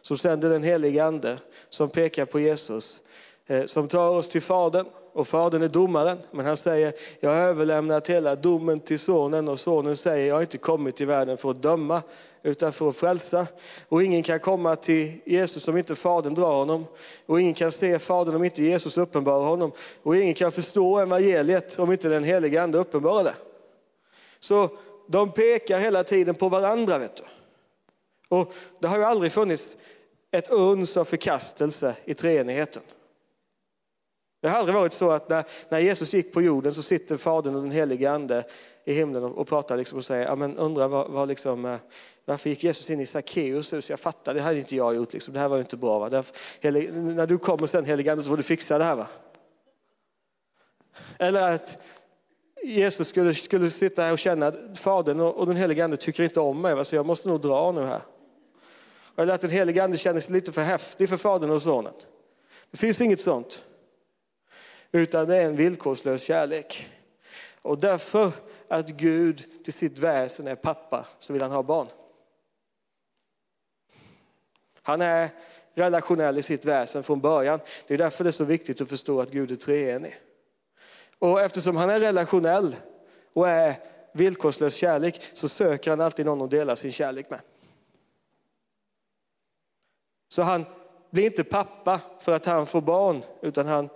som 0.01 0.17
sänder 0.17 0.49
den 0.49 0.63
helige 0.63 1.03
Ande 1.03 1.37
som 1.69 1.89
pekar 1.89 2.25
på 2.25 2.39
Jesus, 2.39 3.01
eh, 3.45 3.65
som 3.65 3.87
tar 3.87 4.09
oss 4.09 4.29
till 4.29 4.41
Fadern 4.41 4.85
och 5.19 5.27
Fadern 5.27 5.61
är 5.61 5.67
domaren, 5.67 6.17
men 6.31 6.45
han 6.45 6.57
säger, 6.57 6.93
jag 7.19 7.29
har 7.29 7.37
överlämnat 7.37 8.09
hela 8.09 8.35
domen 8.35 8.79
till 8.79 8.99
Sonen 8.99 9.47
och 9.47 9.59
Sonen 9.59 9.97
säger, 9.97 10.27
jag 10.27 10.35
har 10.35 10.41
inte 10.41 10.57
kommit 10.57 10.95
till 10.95 11.07
världen 11.07 11.37
för 11.37 11.51
att 11.51 11.61
döma, 11.61 12.01
utan 12.43 12.71
för 12.71 12.89
att 12.89 12.95
frälsa. 12.95 13.47
Och 13.89 14.03
ingen 14.03 14.23
kan 14.23 14.39
komma 14.39 14.75
till 14.75 15.21
Jesus 15.25 15.67
om 15.67 15.77
inte 15.77 15.95
Fadern 15.95 16.33
drar 16.33 16.51
honom. 16.51 16.85
Och 17.25 17.41
ingen 17.41 17.53
kan 17.53 17.71
se 17.71 17.99
Fadern 17.99 18.35
om 18.35 18.43
inte 18.43 18.63
Jesus 18.63 18.97
uppenbarar 18.97 19.45
honom. 19.45 19.71
Och 20.03 20.15
ingen 20.15 20.33
kan 20.33 20.51
förstå 20.51 20.99
evangeliet 20.99 21.79
om 21.79 21.91
inte 21.91 22.09
den 22.09 22.23
helige 22.23 22.63
Ande 22.63 22.77
uppenbarar 22.77 23.23
det. 23.23 23.35
Så 24.39 24.69
de 25.07 25.31
pekar 25.31 25.77
hela 25.79 26.03
tiden 26.03 26.35
på 26.35 26.49
varandra. 26.49 26.97
Vet 26.97 27.15
du. 27.15 27.23
Och 28.35 28.53
det 28.79 28.87
har 28.87 28.97
ju 28.97 29.03
aldrig 29.03 29.31
funnits 29.31 29.77
ett 30.31 30.51
uns 30.51 30.97
av 30.97 31.05
förkastelse 31.05 31.95
i 32.05 32.13
treenigheten. 32.13 32.83
Det 34.41 34.49
har 34.49 34.57
aldrig 34.57 34.75
varit 34.75 34.93
så 34.93 35.11
att 35.11 35.29
när, 35.29 35.43
när 35.69 35.79
Jesus 35.79 36.13
gick 36.13 36.33
på 36.33 36.41
jorden 36.41 36.73
så 36.73 36.81
sitter 36.81 37.17
Fadern 37.17 37.55
och 37.55 37.61
den 37.61 37.71
helige 37.71 38.11
Ande 38.11 38.43
i 38.85 38.93
himlen 38.93 39.23
och, 39.23 39.37
och 39.37 39.47
pratar 39.47 39.77
liksom 39.77 39.97
och 39.97 40.05
säger, 40.05 40.25
ja, 40.25 40.35
men 40.35 40.57
undrar 40.57 40.87
vad, 40.87 41.11
vad 41.11 41.27
liksom, 41.27 41.65
eh, 41.65 41.77
varför 42.25 42.49
gick 42.49 42.63
Jesus 42.63 42.89
in 42.89 42.99
i 42.99 43.05
Sackeus 43.05 43.73
hus? 43.73 43.89
Jag 43.89 43.99
fattar, 43.99 44.33
det 44.33 44.41
hade 44.41 44.59
inte 44.59 44.75
jag 44.75 44.95
gjort, 44.95 45.13
liksom. 45.13 45.33
det 45.33 45.39
här 45.39 45.47
var 45.47 45.59
inte 45.59 45.77
bra. 45.77 45.99
Va? 45.99 46.09
Därför, 46.09 46.35
helig, 46.59 46.93
när 46.93 47.27
du 47.27 47.37
kommer 47.37 47.67
sen 47.67 47.85
helige 47.85 48.11
Ande 48.11 48.23
så 48.23 48.29
får 48.29 48.37
du 48.37 48.43
fixa 48.43 48.77
det 48.77 48.83
här. 48.83 48.95
Va? 48.95 49.07
Eller 51.17 51.55
att 51.55 51.77
Jesus 52.63 53.07
skulle, 53.07 53.33
skulle 53.33 53.69
sitta 53.69 54.01
här 54.01 54.11
och 54.11 54.19
känna 54.19 54.47
att 54.47 54.79
Fadern 54.79 55.19
och, 55.19 55.35
och 55.35 55.47
den 55.47 55.55
helige 55.55 55.83
Ande 55.83 55.97
tycker 55.97 56.23
inte 56.23 56.39
om 56.39 56.61
mig, 56.61 56.75
va? 56.75 56.83
så 56.83 56.95
jag 56.95 57.05
måste 57.05 57.27
nog 57.27 57.41
dra 57.41 57.71
nu 57.71 57.83
här. 57.83 58.01
Eller 59.17 59.33
att 59.33 59.41
den 59.41 59.49
helige 59.49 59.83
Ande 59.83 59.97
känner 59.97 60.19
sig 60.19 60.33
lite 60.33 60.51
för 60.51 60.61
häftig 60.61 61.09
för 61.09 61.17
Fadern 61.17 61.49
och 61.49 61.61
Sonen. 61.61 61.93
Det 62.71 62.77
finns 62.77 63.01
inget 63.01 63.19
sånt 63.19 63.63
utan 64.91 65.27
det 65.27 65.35
är 65.35 65.45
en 65.45 65.55
villkorslös 65.55 66.21
kärlek. 66.21 66.89
Och 67.61 67.79
därför 67.79 68.31
att 68.67 68.89
Gud 68.89 69.63
till 69.63 69.73
sitt 69.73 69.97
väsen 69.97 70.47
är 70.47 70.55
pappa 70.55 71.05
så 71.19 71.33
vill 71.33 71.41
han 71.41 71.51
ha 71.51 71.63
barn. 71.63 71.87
Han 74.81 75.01
är 75.01 75.29
relationell 75.73 76.37
i 76.37 76.43
sitt 76.43 76.65
väsen 76.65 77.03
från 77.03 77.21
början. 77.21 77.59
Det 77.87 77.93
är 77.93 77.97
därför 77.97 78.23
det 78.23 78.29
är 78.29 78.31
så 78.31 78.43
viktigt 78.43 78.81
att 78.81 78.89
förstå 78.89 79.21
att 79.21 79.31
Gud 79.31 79.51
är 79.51 79.55
treenig. 79.55 80.15
Och 81.19 81.41
eftersom 81.41 81.77
han 81.77 81.89
är 81.89 81.99
relationell 81.99 82.75
och 83.33 83.49
är 83.49 83.75
villkorslös 84.13 84.75
kärlek 84.75 85.21
så 85.33 85.49
söker 85.49 85.89
han 85.89 86.01
alltid 86.01 86.25
någon 86.25 86.41
att 86.41 86.51
dela 86.51 86.75
sin 86.75 86.91
kärlek 86.91 87.29
med. 87.29 87.41
Så 90.29 90.41
han 90.41 90.65
blir 91.09 91.25
inte 91.25 91.43
pappa 91.43 92.01
för 92.19 92.35
att 92.35 92.45
han 92.45 92.65
får 92.65 92.81
barn 92.81 93.23
utan 93.41 93.67
han 93.67 93.89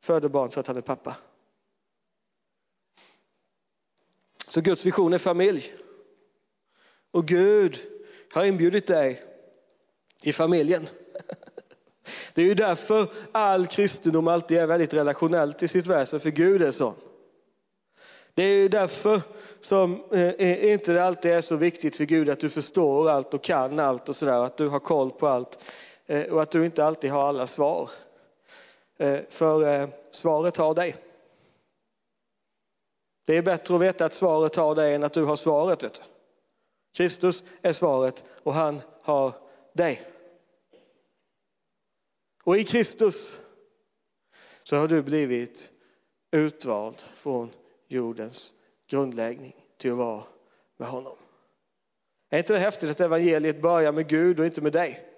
föder 0.00 0.28
barn 0.28 0.50
för 0.50 0.60
att 0.60 0.66
han 0.66 0.76
är 0.76 0.80
pappa. 0.80 1.16
Så 4.48 4.60
Guds 4.60 4.86
vision 4.86 5.12
är 5.12 5.18
familj. 5.18 5.74
Och 7.10 7.26
Gud 7.26 7.78
har 8.32 8.44
inbjudit 8.44 8.86
dig 8.86 9.22
i 10.22 10.32
familjen. 10.32 10.88
Det 12.34 12.42
är 12.42 12.46
ju 12.46 12.54
därför 12.54 13.06
all 13.32 13.66
kristendom 13.66 14.28
alltid 14.28 14.58
är 14.58 14.66
väldigt 14.66 14.94
relationellt 14.94 15.62
i 15.62 15.68
sitt 15.68 15.86
väsen, 15.86 16.20
för 16.20 16.30
Gud 16.30 16.62
är 16.62 16.70
så. 16.70 16.94
Det 18.34 18.42
är 18.42 18.56
ju 18.56 18.68
därför 18.68 19.20
som 19.60 20.04
eh, 20.12 20.72
inte 20.72 20.92
det 20.92 21.04
alltid 21.04 21.30
är 21.30 21.40
så 21.40 21.56
viktigt 21.56 21.96
för 21.96 22.04
Gud 22.04 22.30
att 22.30 22.40
du 22.40 22.50
förstår 22.50 23.10
allt 23.10 23.34
och 23.34 23.42
kan 23.42 23.78
allt 23.78 24.08
och 24.08 24.16
sådär, 24.16 24.44
att 24.44 24.56
du 24.56 24.68
har 24.68 24.80
koll 24.80 25.10
på 25.10 25.28
allt 25.28 25.72
eh, 26.06 26.22
och 26.22 26.42
att 26.42 26.50
du 26.50 26.64
inte 26.64 26.84
alltid 26.84 27.10
har 27.10 27.28
alla 27.28 27.46
svar. 27.46 27.90
Eh, 29.00 29.20
för 29.28 29.68
eh, 29.68 29.88
svaret 30.10 30.56
har 30.56 30.74
dig. 30.74 30.96
Det 33.24 33.36
är 33.36 33.42
bättre 33.42 33.74
att 33.74 33.80
veta 33.80 34.04
att 34.04 34.12
svaret 34.12 34.56
har 34.56 34.74
dig 34.74 34.94
än 34.94 35.04
att 35.04 35.12
du 35.12 35.24
har 35.24 35.36
svaret. 35.36 35.82
Vet 35.82 35.94
du. 35.94 36.00
Kristus 36.94 37.42
är 37.62 37.72
svaret 37.72 38.24
och 38.42 38.54
han 38.54 38.80
har 39.02 39.32
dig. 39.72 40.02
Och 42.44 42.56
i 42.56 42.64
Kristus 42.64 43.38
så 44.62 44.76
har 44.76 44.88
du 44.88 45.02
blivit 45.02 45.70
utvald 46.30 46.96
från 46.96 47.50
jordens 47.88 48.52
grundläggning 48.90 49.56
till 49.76 49.90
att 49.90 49.98
vara 49.98 50.22
med 50.76 50.88
honom. 50.88 51.16
Är 52.30 52.38
inte 52.38 52.52
det 52.52 52.58
häftigt 52.58 52.90
att 52.90 53.00
evangeliet 53.00 53.62
börjar 53.62 53.92
med 53.92 54.08
Gud 54.08 54.40
och 54.40 54.46
inte 54.46 54.60
med 54.60 54.72
dig? 54.72 55.09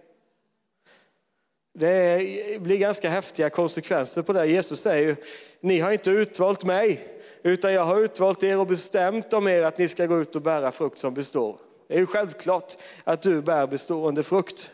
Det 1.75 2.61
blir 2.61 2.79
ganska 2.79 3.09
häftiga 3.09 3.50
konsekvenser 3.50 4.23
på 4.23 4.33
det. 4.33 4.47
Jesus 4.47 4.81
säger 4.81 5.09
ju, 5.09 5.17
ni 5.61 5.79
har 5.79 5.93
inte 5.93 6.11
utvalt 6.11 6.64
mig, 6.64 7.09
utan 7.43 7.73
jag 7.73 7.85
har 7.85 8.00
utvalt 8.00 8.43
er 8.43 8.59
och 8.59 8.67
bestämt 8.67 9.33
om 9.33 9.49
er 9.49 9.62
att 9.62 9.79
ni 9.79 9.88
ska 9.88 10.07
gå 10.07 10.21
ut 10.21 10.37
och 10.37 10.43
bära 10.43 10.73
frukt 10.73 10.99
som 10.99 11.14
består. 11.14 11.59
Det 11.88 11.95
är 11.95 11.99
ju 11.99 12.07
självklart 12.07 12.76
att 13.05 13.23
du 13.23 13.43
bär 13.43 13.67
bestående 13.67 14.23
frukt, 14.23 14.71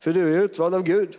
för 0.00 0.12
du 0.12 0.36
är 0.36 0.42
utvald 0.42 0.74
av 0.74 0.82
Gud. 0.82 1.18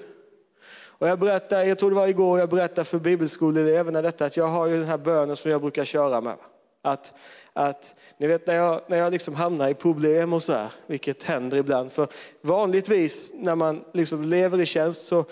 Och 1.02 1.08
jag 1.08 1.20
berättade, 1.20 1.66
jag 1.66 1.80
tror 1.80 1.90
det 1.90 1.96
var 1.96 2.08
igår, 2.08 2.40
jag 2.40 2.50
berättade 2.50 2.86
för 2.86 3.00
bibelskoleeleverna 3.00 4.02
detta 4.02 4.26
att 4.26 4.38
jag 4.38 4.48
har 4.48 4.68
ju 4.68 4.78
den 4.78 4.88
här 4.88 4.98
bönen 4.98 5.36
som 5.36 5.52
jag 5.52 5.62
brukar 5.62 5.86
köra 5.86 6.22
med. 6.22 6.36
Att, 6.82 7.14
att 7.54 7.96
ni 8.18 8.28
vet 8.28 8.48
när 8.48 8.56
jag, 8.56 8.82
när 8.88 8.98
jag 8.98 9.12
liksom 9.12 9.36
hamnar 9.36 9.70
i 9.70 9.74
problem 9.74 10.34
och 10.34 10.44
sådär, 10.44 10.72
vilket 10.88 11.24
händer 11.24 11.58
ibland. 11.58 11.92
För 11.92 12.08
vanligtvis 12.42 13.32
när 13.34 13.56
man 13.56 13.84
liksom 13.94 14.26
lever 14.26 14.62
i 14.62 14.66
tjänst 14.66 15.08
så 15.08 15.26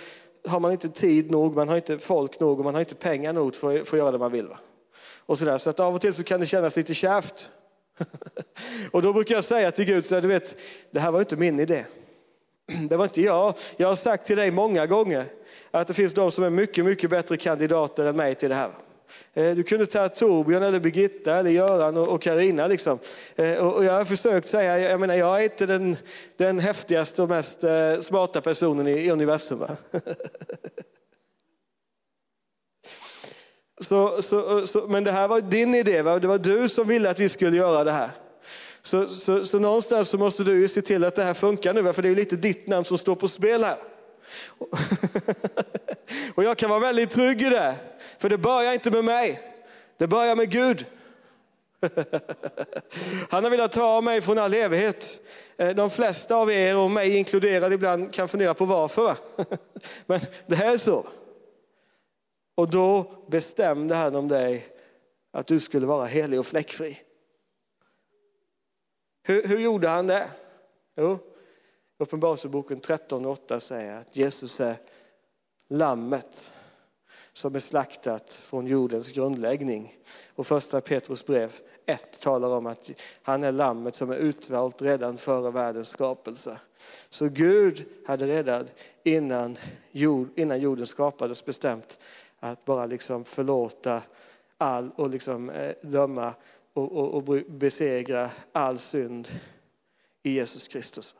har 0.47 0.59
man 0.59 0.71
inte 0.71 0.89
tid 0.89 1.31
nog, 1.31 1.55
man 1.55 1.69
har 1.69 1.75
inte 1.75 1.97
folk 1.97 2.39
nog 2.39 2.59
och 2.59 2.65
man 2.65 2.73
har 2.73 2.79
inte 2.79 2.95
pengar 2.95 3.33
nog 3.33 3.55
för, 3.55 3.83
för 3.83 3.97
att 3.97 3.99
göra 3.99 4.11
det 4.11 4.17
man 4.17 4.31
vill. 4.31 4.47
Va? 4.47 4.57
Och 5.25 5.39
så, 5.39 5.45
där. 5.45 5.57
så 5.57 5.69
att 5.69 5.79
av 5.79 5.95
och 5.95 6.01
till 6.01 6.13
så 6.13 6.23
kan 6.23 6.39
det 6.39 6.45
kännas 6.45 6.75
lite 6.75 6.93
kärvt. 6.93 7.49
och 8.91 9.01
då 9.01 9.13
brukar 9.13 9.35
jag 9.35 9.43
säga 9.43 9.71
till 9.71 9.85
Gud, 9.85 10.05
så 10.05 10.15
där, 10.15 10.21
du 10.21 10.27
vet, 10.27 10.55
det 10.91 10.99
här 10.99 11.11
var 11.11 11.19
inte 11.19 11.35
min 11.35 11.59
idé. 11.59 11.85
Det 12.89 12.97
var 12.97 13.05
inte 13.05 13.21
jag. 13.21 13.53
Jag 13.77 13.87
har 13.87 13.95
sagt 13.95 14.27
till 14.27 14.37
dig 14.37 14.51
många 14.51 14.85
gånger 14.85 15.25
att 15.71 15.87
det 15.87 15.93
finns 15.93 16.13
de 16.13 16.31
som 16.31 16.43
är 16.43 16.49
mycket, 16.49 16.85
mycket 16.85 17.09
bättre 17.09 17.37
kandidater 17.37 18.05
än 18.05 18.15
mig 18.15 18.35
till 18.35 18.49
det 18.49 18.55
här. 18.55 18.67
Va? 18.67 18.75
Eh, 19.33 19.55
du 19.55 19.63
kunde 19.63 19.85
ta 19.85 20.09
Torbjörn 20.09 20.63
eller 20.63 20.79
Birgitta 20.79 21.35
eller 21.35 21.51
Göran 21.51 21.97
och 21.97 22.21
Karina 22.21 22.67
liksom. 22.67 22.99
Eh, 23.35 23.53
och 23.53 23.85
jag 23.85 23.93
har 23.93 24.05
försökt 24.05 24.47
säga, 24.47 24.79
jag 24.79 24.99
menar 24.99 25.15
jag 25.15 25.39
är 25.39 25.43
inte 25.43 25.65
den, 25.65 25.95
den 26.37 26.59
häftigaste 26.59 27.21
och 27.21 27.29
mest 27.29 27.63
eh, 27.63 27.99
smarta 27.99 28.41
personen 28.41 28.87
i 28.87 29.09
universum. 29.09 29.65
Så, 33.81 34.21
så, 34.21 34.67
så, 34.67 34.87
men 34.87 35.03
det 35.03 35.11
här 35.11 35.27
var 35.27 35.41
din 35.41 35.75
idé, 35.75 36.01
va? 36.01 36.19
det 36.19 36.27
var 36.27 36.37
du 36.37 36.69
som 36.69 36.87
ville 36.87 37.09
att 37.09 37.19
vi 37.19 37.29
skulle 37.29 37.57
göra 37.57 37.83
det 37.83 37.91
här. 37.91 38.09
Så, 38.81 39.07
så, 39.07 39.45
så 39.45 39.59
någonstans 39.59 40.09
så 40.09 40.17
måste 40.17 40.43
du 40.43 40.59
ju 40.59 40.67
se 40.67 40.81
till 40.81 41.03
att 41.03 41.15
det 41.15 41.23
här 41.23 41.33
funkar 41.33 41.73
nu, 41.73 41.93
för 41.93 42.01
det 42.01 42.07
är 42.07 42.09
ju 42.09 42.15
lite 42.15 42.35
ditt 42.35 42.67
namn 42.67 42.85
som 42.85 42.97
står 42.97 43.15
på 43.15 43.27
spel 43.27 43.63
här. 43.63 43.77
Och 46.35 46.43
jag 46.43 46.57
kan 46.57 46.69
vara 46.69 46.79
väldigt 46.79 47.09
trygg 47.09 47.41
i 47.41 47.49
det, 47.49 47.75
för 48.17 48.29
det 48.29 48.37
börjar 48.37 48.73
inte 48.73 48.91
med 48.91 49.05
mig. 49.05 49.41
Det 49.97 50.07
börjar 50.07 50.35
med 50.35 50.51
Gud. 50.51 50.85
Han 53.29 53.43
har 53.43 53.49
velat 53.49 53.71
ta 53.71 54.01
mig 54.01 54.21
från 54.21 54.37
all 54.37 54.53
evighet. 54.53 55.19
Eh, 55.57 55.69
de 55.69 55.89
flesta 55.89 56.35
av 56.35 56.51
er, 56.51 56.77
och 56.77 56.91
mig 56.91 57.17
inkluderad 57.17 57.73
ibland, 57.73 58.13
kan 58.13 58.27
fundera 58.27 58.53
på 58.53 58.65
varför. 58.65 59.17
Men 60.05 60.19
det 60.47 60.55
här 60.55 60.73
är 60.73 60.77
så. 60.77 61.07
Och 62.55 62.69
då 62.69 63.11
bestämde 63.27 63.95
han 63.95 64.15
om 64.15 64.27
dig 64.27 64.67
att 65.31 65.47
du 65.47 65.59
skulle 65.59 65.85
vara 65.85 66.05
helig 66.05 66.39
och 66.39 66.45
fläckfri. 66.45 67.01
Hur, 69.23 69.47
hur 69.47 69.59
gjorde 69.59 69.87
han 69.87 70.07
det? 70.07 70.29
Jo, 70.97 71.19
Uppenbarelseboken 72.01 72.79
13.8 72.79 73.59
säger 73.59 73.97
att 73.97 74.17
Jesus 74.17 74.59
är 74.59 74.77
lammet 75.67 76.51
som 77.33 77.55
är 77.55 77.59
slaktat 77.59 78.33
från 78.33 78.67
jordens 78.67 79.11
grundläggning. 79.11 79.97
Och 80.35 80.47
första 80.47 80.81
Petrus 80.81 81.25
brev 81.25 81.59
1 81.85 82.21
talar 82.21 82.49
om 82.49 82.65
att 82.65 82.91
han 83.21 83.43
är 83.43 83.51
lammet 83.51 83.95
som 83.95 84.09
är 84.09 84.15
utvalt 84.15 84.81
redan 84.81 85.17
före 85.17 85.51
världens 85.51 85.89
skapelse. 85.89 86.59
Så 87.09 87.27
Gud 87.29 87.85
hade 88.07 88.27
redan 88.27 88.67
innan, 89.03 89.57
jord, 89.91 90.27
innan 90.35 90.59
jorden 90.59 90.85
skapades 90.85 91.45
bestämt 91.45 91.99
att 92.39 92.65
bara 92.65 92.85
liksom 92.85 93.25
förlåta 93.25 94.01
all 94.57 94.91
och 94.95 95.09
liksom 95.09 95.49
eh, 95.49 95.73
döma 95.81 96.33
och, 96.73 96.91
och, 96.91 97.13
och 97.13 97.23
besegra 97.47 98.29
all 98.51 98.77
synd 98.77 99.27
i 100.23 100.31
Jesus 100.31 100.67
Kristus. 100.67 101.15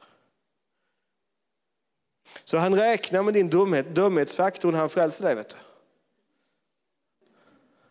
Så 2.43 2.57
han 2.57 2.75
räknar 2.75 3.23
med 3.23 3.33
din 3.33 3.49
dumhet, 3.49 3.95
dumhetsfaktor 3.95 4.71
när 4.71 4.79
han 4.79 4.89
frälser 4.89 5.25
dig. 5.25 5.35
Vet 5.35 5.49
du. 5.49 5.55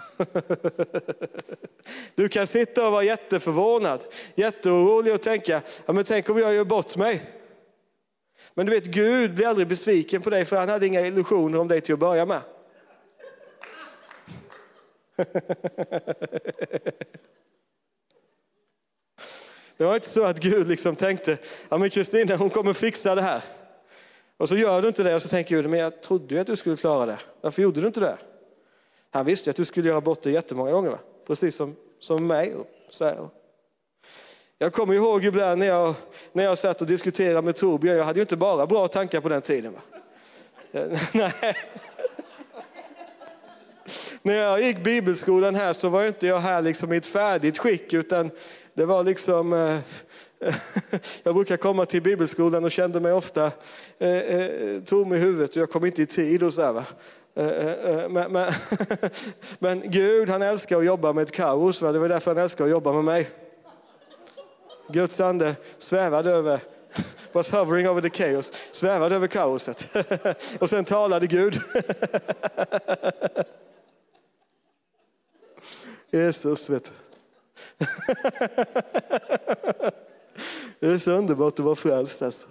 Du 2.14 2.28
kan 2.28 2.46
sitta 2.46 2.86
och 2.86 2.92
vara 2.92 3.02
jätteförvånad, 3.02 4.04
jätteorolig 4.34 5.14
och 5.14 5.22
tänka, 5.22 5.62
ja, 5.86 5.92
men 5.92 6.04
tänk 6.04 6.30
om 6.30 6.38
jag 6.38 6.54
gör 6.54 6.64
bort 6.64 6.96
mig. 6.96 7.22
Men 8.54 8.66
du 8.66 8.72
vet, 8.72 8.84
Gud 8.84 9.34
blir 9.34 9.46
aldrig 9.46 9.66
besviken 9.66 10.22
på 10.22 10.30
dig 10.30 10.44
för 10.44 10.56
han 10.56 10.68
hade 10.68 10.86
inga 10.86 11.06
illusioner 11.06 11.58
om 11.58 11.68
dig 11.68 11.80
till 11.80 11.92
att 11.92 11.98
börja 11.98 12.26
med. 12.26 12.40
Det 19.76 19.84
var 19.84 19.94
inte 19.94 20.08
så 20.08 20.24
att 20.24 20.40
Gud 20.40 20.68
liksom 20.68 20.96
tänkte, 20.96 21.38
ja 21.68 21.78
men 21.78 21.90
Kristina 21.90 22.36
hon 22.36 22.50
kommer 22.50 22.72
fixa 22.72 23.14
det 23.14 23.22
här. 23.22 23.42
Och 24.40 24.48
så 24.48 24.56
gör 24.56 24.82
du 24.82 24.88
inte 24.88 25.02
det 25.02 25.14
och 25.14 25.22
så 25.22 25.28
tänker 25.28 25.56
Gud, 25.56 25.70
men 25.70 25.80
jag 25.80 26.00
trodde 26.00 26.34
ju 26.34 26.40
att 26.40 26.46
du 26.46 26.56
skulle 26.56 26.76
klara 26.76 27.06
det. 27.06 27.18
Varför 27.40 27.62
gjorde 27.62 27.80
du 27.80 27.86
inte 27.86 28.00
det? 28.00 28.18
Han 29.10 29.26
visste 29.26 29.48
ju 29.48 29.50
att 29.50 29.56
du 29.56 29.64
skulle 29.64 29.88
göra 29.88 30.00
bort 30.00 30.22
det 30.22 30.30
jättemånga 30.30 30.70
gånger, 30.70 30.90
va? 30.90 30.98
precis 31.26 31.56
som, 31.56 31.76
som 31.98 32.26
mig. 32.26 32.54
Och 32.54 32.66
så 32.88 33.04
här. 33.04 33.28
Jag 34.58 34.72
kommer 34.72 34.94
ihåg 34.94 35.24
ibland 35.24 35.58
när 35.58 35.66
jag, 35.66 35.94
när 36.32 36.44
jag 36.44 36.58
satt 36.58 36.80
och 36.80 36.86
diskuterade 36.86 37.42
med 37.42 37.56
Torbjörn, 37.56 37.96
jag 37.96 38.04
hade 38.04 38.18
ju 38.18 38.22
inte 38.22 38.36
bara 38.36 38.66
bra 38.66 38.88
tankar 38.88 39.20
på 39.20 39.28
den 39.28 39.42
tiden. 39.42 39.72
Va? 39.72 39.80
Nej. 41.12 41.54
När 44.22 44.34
jag 44.34 44.62
gick 44.62 44.78
bibelskolan 44.78 45.54
här 45.54 45.72
så 45.72 45.88
var 45.88 46.06
inte 46.06 46.26
jag 46.26 46.38
här 46.38 46.62
liksom 46.62 46.92
i 46.92 46.96
ett 46.96 47.06
färdigt 47.06 47.58
skick 47.58 47.92
utan 47.92 48.30
det 48.74 48.84
var 48.84 49.04
liksom 49.04 49.52
eh, 49.52 49.78
jag 51.22 51.34
brukar 51.34 51.56
komma 51.56 51.86
till 51.86 52.02
bibelskolan 52.02 52.64
och 52.64 52.70
kände 52.70 53.00
mig 53.00 53.12
ofta 53.12 53.50
eh, 53.98 54.08
eh, 54.08 54.82
tom 54.82 55.14
i 55.14 55.18
huvudet 55.18 55.50
och 55.50 55.56
jag 55.56 55.70
kom 55.70 55.84
inte 55.84 56.02
i 56.02 56.06
tid 56.06 56.42
och 56.42 56.54
så 56.54 56.62
här, 56.62 56.76
eh, 57.34 58.08
men, 58.08 58.32
men, 58.32 58.52
men, 59.58 59.82
Gud 59.90 60.28
han 60.28 60.42
älskar 60.42 60.78
att 60.78 60.84
jobba 60.84 61.12
med 61.12 61.22
ett 61.22 61.32
kaos, 61.32 61.82
va? 61.82 61.92
det 61.92 61.98
var 61.98 62.08
därför 62.08 62.34
han 62.34 62.42
älskar 62.42 62.64
att 62.64 62.70
jobba 62.70 62.92
med 62.92 63.04
mig. 63.04 63.28
Guds 64.88 65.20
ande 65.20 65.56
svävade 65.78 66.30
över, 66.30 66.60
was 67.32 67.50
hovering 67.50 67.88
over 67.88 68.02
the 68.02 68.10
chaos, 68.10 68.52
svävade 68.70 69.14
över 69.14 69.26
kaoset. 69.26 69.88
och 70.58 70.70
sen 70.70 70.84
talade 70.84 71.26
Gud. 71.26 71.60
Jesus 76.10 76.70
vet 76.70 76.84
du. 76.84 76.92
Det 80.80 80.86
är 80.86 80.98
så 80.98 81.12
underbart 81.12 81.52
att 81.52 81.64
vara 81.64 81.74
frälst 81.74 82.22
alltså. 82.22 82.46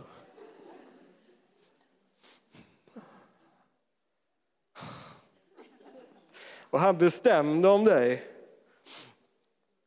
Och 6.70 6.80
han 6.80 6.98
bestämde 6.98 7.68
om 7.68 7.86
dig 7.86 8.24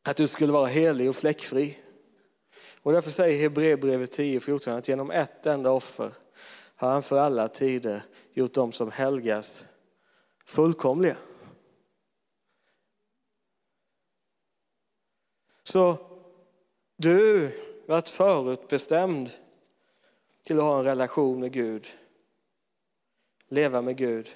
att 0.03 0.17
du 0.17 0.27
skulle 0.27 0.53
vara 0.53 0.67
helig 0.67 1.09
och 1.09 1.15
fläckfri. 1.15 1.79
Och 2.81 2.91
därför 2.91 3.11
säger 3.11 3.41
Hebreerbrevet 3.41 4.17
10.14 4.17 4.77
att 4.77 4.87
genom 4.87 5.11
ett 5.11 5.45
enda 5.45 5.71
offer 5.71 6.13
har 6.75 6.89
han 6.89 7.03
för 7.03 7.17
alla 7.17 7.47
tider 7.47 8.01
gjort 8.33 8.53
dem 8.53 8.71
som 8.71 8.91
helgas 8.91 9.65
fullkomliga. 10.45 11.17
Så 15.63 15.97
du 16.97 17.51
varit 17.85 18.09
förutbestämd 18.09 19.31
till 20.43 20.59
att 20.59 20.63
ha 20.63 20.79
en 20.79 20.85
relation 20.85 21.39
med 21.39 21.51
Gud, 21.51 21.87
leva 23.47 23.81
med 23.81 23.97
Gud, 23.97 24.29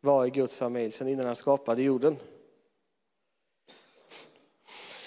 vara 0.00 0.26
i 0.26 0.30
Guds 0.30 0.56
familj 0.56 0.92
sedan 0.92 1.08
innan 1.08 1.26
han 1.26 1.34
skapade 1.34 1.82
jorden. 1.82 2.16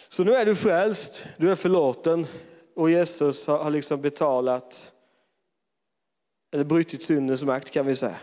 Så 0.08 0.24
nu 0.24 0.34
är 0.34 0.46
du 0.46 0.56
frälst, 0.56 1.26
du 1.38 1.52
är 1.52 1.56
förlåten 1.56 2.28
och 2.74 2.90
Jesus 2.90 3.48
har 3.48 3.72
liksom 3.72 4.02
betalat, 4.02 4.92
eller 6.52 6.64
brutit 6.64 7.04
syndens 7.04 7.44
makt 7.44 7.72
kan 7.72 7.86
vi 7.86 7.96
säga. 7.96 8.20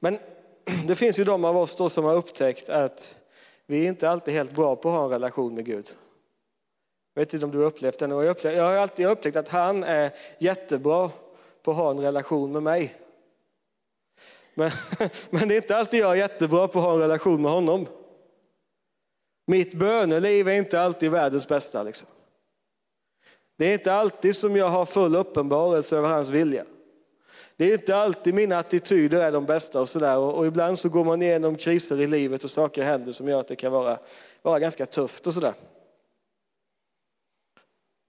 Men 0.00 0.18
det 0.86 0.94
finns 0.94 1.18
ju 1.18 1.24
de 1.24 1.44
av 1.44 1.56
oss 1.56 1.76
då 1.76 1.88
som 1.88 2.04
har 2.04 2.14
upptäckt 2.14 2.68
att 2.68 3.18
vi 3.66 3.84
är 3.84 3.88
inte 3.88 4.10
alltid 4.10 4.34
helt 4.34 4.52
bra 4.52 4.76
på 4.76 4.88
att 4.88 4.94
ha 4.94 5.04
en 5.04 5.10
relation 5.10 5.54
med 5.54 5.64
Gud. 5.64 5.96
Jag 7.14 7.20
vet 7.20 7.34
inte 7.34 7.46
om 7.46 7.52
du 7.52 7.58
har 7.58 7.64
upplevt 7.64 7.98
det. 7.98 8.06
Jag 8.06 8.26
upplevt, 8.26 8.56
jag 8.56 8.64
har 8.64 8.74
alltid 8.74 9.06
upptäckt 9.06 9.36
att 9.36 9.48
han 9.48 9.84
är 9.84 10.10
jättebra 10.38 11.10
på 11.62 11.70
att 11.70 11.76
ha 11.76 11.90
en 11.90 12.00
relation 12.00 12.52
med 12.52 12.62
mig. 12.62 12.94
Men, 14.54 14.70
men 15.30 15.48
det 15.48 15.54
är 15.54 15.56
inte 15.56 15.76
alltid 15.76 16.00
jag 16.00 16.12
är 16.12 16.16
jättebra 16.16 16.68
på 16.68 16.78
att 16.78 16.84
ha 16.84 16.94
en 16.94 17.00
relation 17.00 17.42
med 17.42 17.50
honom. 17.50 17.86
Mitt 19.46 19.74
böneliv 19.74 20.48
är 20.48 20.52
inte 20.52 20.80
alltid 20.80 21.10
världens 21.10 21.48
bästa. 21.48 21.82
Liksom. 21.82 22.08
Det 23.58 23.66
är 23.66 23.72
inte 23.72 23.92
alltid 23.92 24.36
som 24.36 24.56
jag 24.56 24.68
har 24.68 24.86
full 24.86 25.16
uppenbarelse 25.16 25.96
över 25.96 26.08
hans 26.08 26.28
vilja. 26.28 26.64
Det 27.56 27.64
är 27.64 27.72
inte 27.72 27.96
alltid 27.96 28.34
mina 28.34 28.58
attityder 28.58 29.20
är 29.20 29.32
de 29.32 29.46
bästa 29.46 29.80
och 29.80 29.88
sådär. 29.88 30.18
Och, 30.18 30.34
och, 30.34 30.46
ibland 30.46 30.78
så 30.78 30.88
går 30.88 31.04
man 31.04 31.22
igenom 31.22 31.56
kriser 31.56 32.00
i 32.00 32.06
livet 32.06 32.44
och 32.44 32.50
saker 32.50 32.82
händer 32.82 33.12
som 33.12 33.28
gör 33.28 33.40
att 33.40 33.48
det 33.48 33.56
kan 33.56 33.72
vara, 33.72 33.98
vara 34.42 34.58
ganska 34.58 34.86
tufft 34.86 35.26
och 35.26 35.34
sådär. 35.34 35.52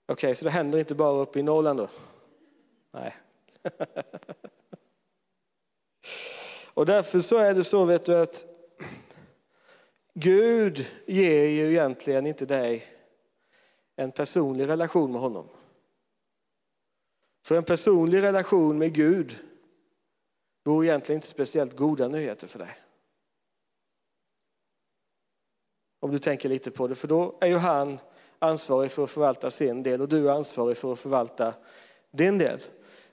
Okej, 0.05 0.13
okay, 0.13 0.35
så 0.35 0.45
det 0.45 0.51
händer 0.51 0.79
inte 0.79 0.95
bara 0.95 1.21
uppe 1.21 1.39
i 1.39 1.43
Norrland 1.43 1.79
då? 1.79 1.89
Nej. 2.91 3.15
och 6.73 6.85
därför 6.85 7.19
så 7.19 7.37
är 7.37 7.53
det 7.53 7.63
så 7.63 7.85
vet 7.85 8.05
du 8.05 8.15
att 8.15 8.45
Gud 10.13 10.87
ger 11.05 11.45
ju 11.45 11.69
egentligen 11.69 12.25
inte 12.25 12.45
dig 12.45 12.87
en 13.95 14.11
personlig 14.11 14.67
relation 14.67 15.11
med 15.11 15.21
honom. 15.21 15.49
För 17.45 17.55
en 17.55 17.63
personlig 17.63 18.21
relation 18.21 18.77
med 18.77 18.93
Gud 18.93 19.43
vore 20.63 20.87
egentligen 20.87 21.17
inte 21.17 21.27
speciellt 21.27 21.77
goda 21.77 22.07
nyheter 22.07 22.47
för 22.47 22.59
dig. 22.59 22.77
Om 25.99 26.11
du 26.11 26.19
tänker 26.19 26.49
lite 26.49 26.71
på 26.71 26.87
det, 26.87 26.95
för 26.95 27.07
då 27.07 27.37
är 27.41 27.47
ju 27.47 27.57
han 27.57 27.99
ansvarig 28.43 28.91
för 28.91 29.03
att 29.03 29.09
förvalta 29.09 29.51
sin 29.51 29.83
del 29.83 30.01
och 30.01 30.09
du 30.09 30.29
är 30.29 30.33
ansvarig 30.33 30.77
för 30.77 30.93
att 30.93 30.99
förvalta 30.99 31.53
din 32.11 32.37
del. 32.37 32.59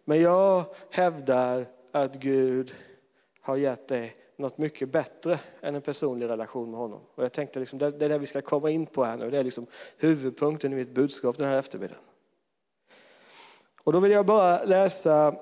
Men 0.05 0.21
jag 0.21 0.65
hävdar 0.91 1.67
att 1.93 2.15
Gud 2.15 2.75
har 3.41 3.57
gett 3.57 3.89
dig 3.89 4.15
något 4.37 4.59
mycket 4.59 4.89
bättre 4.89 5.39
än 5.61 5.75
en 5.75 5.83
personlig 5.83 6.29
relation 6.29 6.71
med 6.71 6.81
honom. 6.81 7.01
Och 7.15 7.25
jag 7.25 7.33
tänkte 7.33 7.59
liksom, 7.59 7.79
det 7.79 7.87
är 7.87 8.09
det 8.09 8.19
vi 8.19 8.27
ska 8.27 8.43
komma 8.43 8.71
in 8.71 8.87
på 8.87 9.05
här 9.05 9.17
nu. 9.17 9.31
Det 9.31 9.39
är 9.39 9.45
liksom 9.45 9.67
huvudpunkten 9.97 10.73
i 10.73 10.77
mitt 10.77 10.95
budskap 10.95 11.37
den 11.37 11.49
här 11.49 11.59
eftermiddagen. 11.59 12.05
Och 13.85 13.93
då 13.93 14.01
vill 14.01 14.13
jag 14.13 14.27
bara 14.27 14.65
läsa 14.65 15.35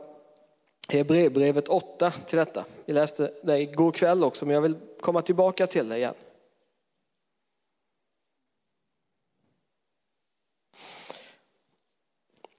Hebreerbrevet 0.88 1.68
8 1.68 2.10
till 2.10 2.38
detta. 2.38 2.64
Vi 2.84 2.92
läste 2.92 3.32
det 3.42 3.60
igår 3.60 3.92
kväll 3.92 4.24
också, 4.24 4.46
men 4.46 4.54
jag 4.54 4.62
vill 4.62 4.76
komma 5.00 5.22
tillbaka 5.22 5.66
till 5.66 5.88
det 5.88 5.96
igen. 5.96 6.14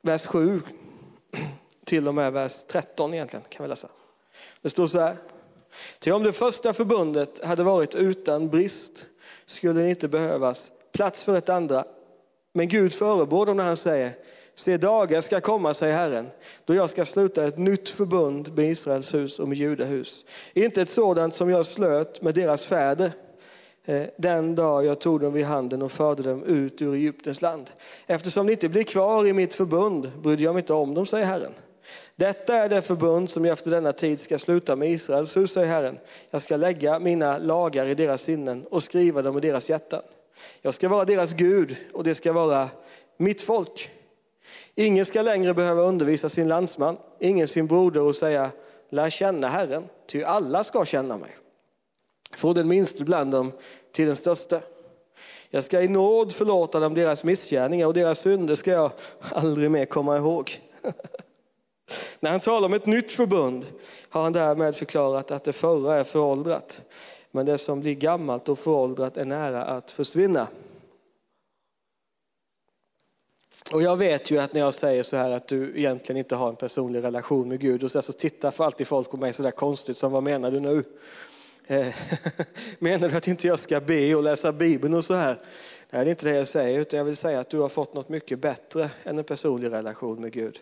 Vers 0.09 0.25
7 0.25 0.61
till 1.85 2.07
och 2.07 2.15
med 2.15 2.33
vers 2.33 2.63
13 2.67 3.13
egentligen 3.13 3.45
kan 3.49 3.63
vi 3.63 3.69
läsa. 3.69 3.87
Det 4.61 4.69
står 4.69 4.87
så 4.87 4.99
här. 4.99 5.15
Till 5.99 6.13
om 6.13 6.23
det 6.23 6.31
första 6.31 6.73
förbundet 6.73 7.45
hade 7.45 7.63
varit 7.63 7.95
utan 7.95 8.49
brist 8.49 9.05
skulle 9.45 9.81
det 9.81 9.89
inte 9.89 10.07
behövas 10.07 10.71
plats 10.91 11.23
för 11.23 11.37
ett 11.37 11.49
andra. 11.49 11.85
Men 12.53 12.67
Gud 12.67 12.93
förebår 12.93 13.45
dem 13.45 13.57
när 13.57 13.63
han 13.63 13.77
säger, 13.77 14.11
se 14.55 14.77
dagar 14.77 15.21
ska 15.21 15.41
komma, 15.41 15.73
säger 15.73 15.93
Herren, 15.93 16.29
då 16.65 16.75
jag 16.75 16.89
ska 16.89 17.05
sluta 17.05 17.43
ett 17.43 17.57
nytt 17.57 17.89
förbund 17.89 18.57
med 18.57 18.71
Israels 18.71 19.13
hus 19.13 19.39
och 19.39 19.47
med 19.47 19.57
Judahus. 19.57 20.25
Inte 20.53 20.81
ett 20.81 20.89
sådant 20.89 21.33
som 21.33 21.49
jag 21.49 21.65
slöt 21.65 22.21
med 22.21 22.35
deras 22.35 22.65
fäder 22.65 23.11
Eh, 23.89 24.07
den 24.17 24.55
dag 24.55 24.85
jag 24.85 24.99
tog 24.99 25.19
dem 25.19 25.33
vid 25.33 25.45
handen 25.45 25.81
och 25.81 25.91
förde 25.91 26.23
dem 26.23 26.43
ut 26.43 26.81
ur 26.81 26.93
Egyptens 26.93 27.41
land. 27.41 27.69
Eftersom 28.07 28.47
de 28.47 28.53
inte 28.53 28.69
blir 28.69 28.83
kvar 28.83 29.27
i 29.27 29.33
mitt 29.33 29.55
förbund 29.55 30.11
brydde 30.21 30.43
jag 30.43 30.53
mig 30.53 30.61
inte 30.61 30.73
om 30.73 30.93
dem, 30.93 31.05
säger 31.05 31.25
Herren. 31.25 31.51
Detta 32.15 32.55
är 32.55 32.69
det 32.69 32.81
förbund 32.81 33.29
som 33.29 33.45
jag 33.45 33.53
efter 33.53 33.71
denna 33.71 33.93
tid 33.93 34.19
ska 34.19 34.39
sluta 34.39 34.75
med 34.75 34.91
Israels 34.91 35.37
hus, 35.37 35.51
säger 35.51 35.67
Herren. 35.67 35.97
Jag 36.31 36.41
ska 36.41 36.57
lägga 36.57 36.99
mina 36.99 37.37
lagar 37.37 37.85
i 37.85 37.95
deras 37.95 38.21
sinnen 38.21 38.65
och 38.71 38.83
skriva 38.83 39.21
dem 39.21 39.37
i 39.37 39.41
deras 39.41 39.69
hjärtan. 39.69 40.01
Jag 40.61 40.73
ska 40.73 40.89
vara 40.89 41.05
deras 41.05 41.33
Gud 41.33 41.75
och 41.93 42.03
det 42.03 42.15
ska 42.15 42.33
vara 42.33 42.69
mitt 43.17 43.41
folk. 43.41 43.89
Ingen 44.75 45.05
ska 45.05 45.21
längre 45.21 45.53
behöva 45.53 45.81
undervisa 45.81 46.29
sin 46.29 46.47
landsman, 46.47 46.97
ingen 47.19 47.47
sin 47.47 47.67
broder 47.67 48.01
och 48.01 48.15
säga 48.15 48.51
lär 48.89 49.09
känna 49.09 49.47
Herren, 49.47 49.83
ty 50.07 50.23
alla 50.23 50.63
ska 50.63 50.85
känna 50.85 51.17
mig. 51.17 51.31
Från 52.35 52.55
den 52.55 52.67
minste 52.67 53.03
bland 53.03 53.31
dem 53.31 53.51
till 53.91 54.07
den 54.07 54.15
största. 54.15 54.61
Jag 55.49 55.63
ska 55.63 55.81
i 55.81 55.87
nåd 55.87 56.31
förlåta 56.31 56.79
dem 56.79 56.93
deras 56.93 57.23
missgärningar 57.23 57.87
och 57.87 57.93
deras 57.93 58.19
synder 58.19 58.55
ska 58.55 58.71
jag 58.71 58.91
aldrig 59.19 59.71
mer 59.71 59.85
komma 59.85 60.17
ihåg. 60.17 60.61
När 62.19 62.31
han 62.31 62.39
talar 62.39 62.65
om 62.67 62.73
ett 62.73 62.85
nytt 62.85 63.11
förbund 63.11 63.65
har 64.09 64.21
han 64.21 64.33
därmed 64.33 64.75
förklarat 64.75 65.31
att 65.31 65.43
det 65.43 65.53
förra 65.53 65.95
är 65.95 66.03
föråldrat. 66.03 66.81
Men 67.31 67.45
det 67.45 67.57
som 67.57 67.79
blir 67.79 67.95
gammalt 67.95 68.49
och 68.49 68.59
föråldrat 68.59 69.17
är 69.17 69.25
nära 69.25 69.63
att 69.63 69.91
försvinna. 69.91 70.47
Och 73.71 73.81
jag 73.81 73.97
vet 73.97 74.31
ju 74.31 74.39
att 74.39 74.53
när 74.53 74.61
jag 74.61 74.73
säger 74.73 75.03
så 75.03 75.17
här 75.17 75.31
att 75.31 75.47
du 75.47 75.77
egentligen 75.77 76.17
inte 76.17 76.35
har 76.35 76.49
en 76.49 76.55
personlig 76.55 77.03
relation 77.03 77.49
med 77.49 77.59
Gud 77.59 77.83
och 77.83 77.91
så, 77.91 78.01
så 78.01 78.13
tittar 78.13 78.51
för 78.51 78.63
alltid 78.63 78.87
folk 78.87 79.11
på 79.11 79.17
mig 79.17 79.33
så 79.33 79.43
där 79.43 79.51
konstigt 79.51 79.97
som 79.97 80.11
vad 80.11 80.23
menar 80.23 80.51
du 80.51 80.59
nu? 80.59 80.83
Eh, 81.69 81.95
menar 82.79 83.09
du 83.09 83.17
att 83.17 83.27
inte 83.27 83.47
jag 83.47 83.59
ska 83.59 83.79
be 83.79 84.15
och 84.15 84.23
läsa 84.23 84.51
Bibeln 84.51 84.93
och 84.93 85.05
så 85.05 85.13
här? 85.13 85.39
Nej, 85.89 86.05
det 86.05 86.09
är 86.09 86.11
inte 86.11 86.29
det 86.29 86.35
jag 86.35 86.47
säger, 86.47 86.79
utan 86.79 86.97
jag 86.97 87.05
vill 87.05 87.15
säga 87.15 87.39
att 87.39 87.49
du 87.49 87.59
har 87.59 87.69
fått 87.69 87.93
något 87.93 88.09
mycket 88.09 88.39
bättre 88.39 88.89
än 89.03 89.17
en 89.17 89.23
personlig 89.23 89.71
relation 89.71 90.21
med 90.21 90.31
Gud. 90.31 90.59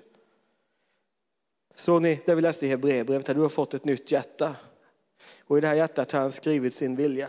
Så 1.76 2.00
ni, 2.00 2.20
det 2.26 2.36
vi 2.36 2.41
läste 2.41 2.65
i 2.65 2.70
Hebreerbrevet, 2.70 3.26
du 3.26 3.41
har 3.41 3.50
fått 3.50 3.74
ett 3.74 3.86
nytt 3.86 4.12
hjärta. 4.12 4.56
Och 5.43 5.58
i 5.58 5.62
det 5.62 5.67
här 5.67 5.76
hjärtat 5.76 6.12
har 6.12 6.20
han 6.20 6.32
skrivit 6.32 6.74
sin 6.74 6.96
vilja. 6.96 7.28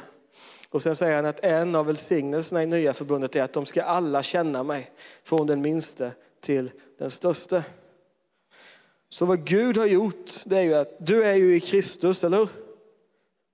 Och 0.68 0.82
sen 0.82 0.96
säger 0.96 1.16
han 1.16 1.26
att 1.26 1.44
en 1.44 1.74
av 1.74 1.86
välsignelserna 1.86 2.62
i 2.62 2.66
nya 2.66 2.94
förbundet 2.94 3.36
är 3.36 3.42
att 3.42 3.52
de 3.52 3.66
ska 3.66 3.82
alla 3.82 4.22
känna 4.22 4.62
mig, 4.62 4.90
från 5.22 5.46
den 5.46 5.60
minste 5.60 6.12
till 6.40 6.70
den 6.98 7.10
största. 7.10 7.62
Så 9.08 9.24
vad 9.24 9.46
Gud 9.46 9.76
har 9.76 9.86
gjort, 9.86 10.30
det 10.44 10.58
är 10.58 10.62
ju 10.62 10.74
att 10.74 11.06
du 11.06 11.24
är 11.24 11.34
ju 11.34 11.56
i 11.56 11.60
Kristus, 11.60 12.24
eller 12.24 12.38
hur? 12.38 12.67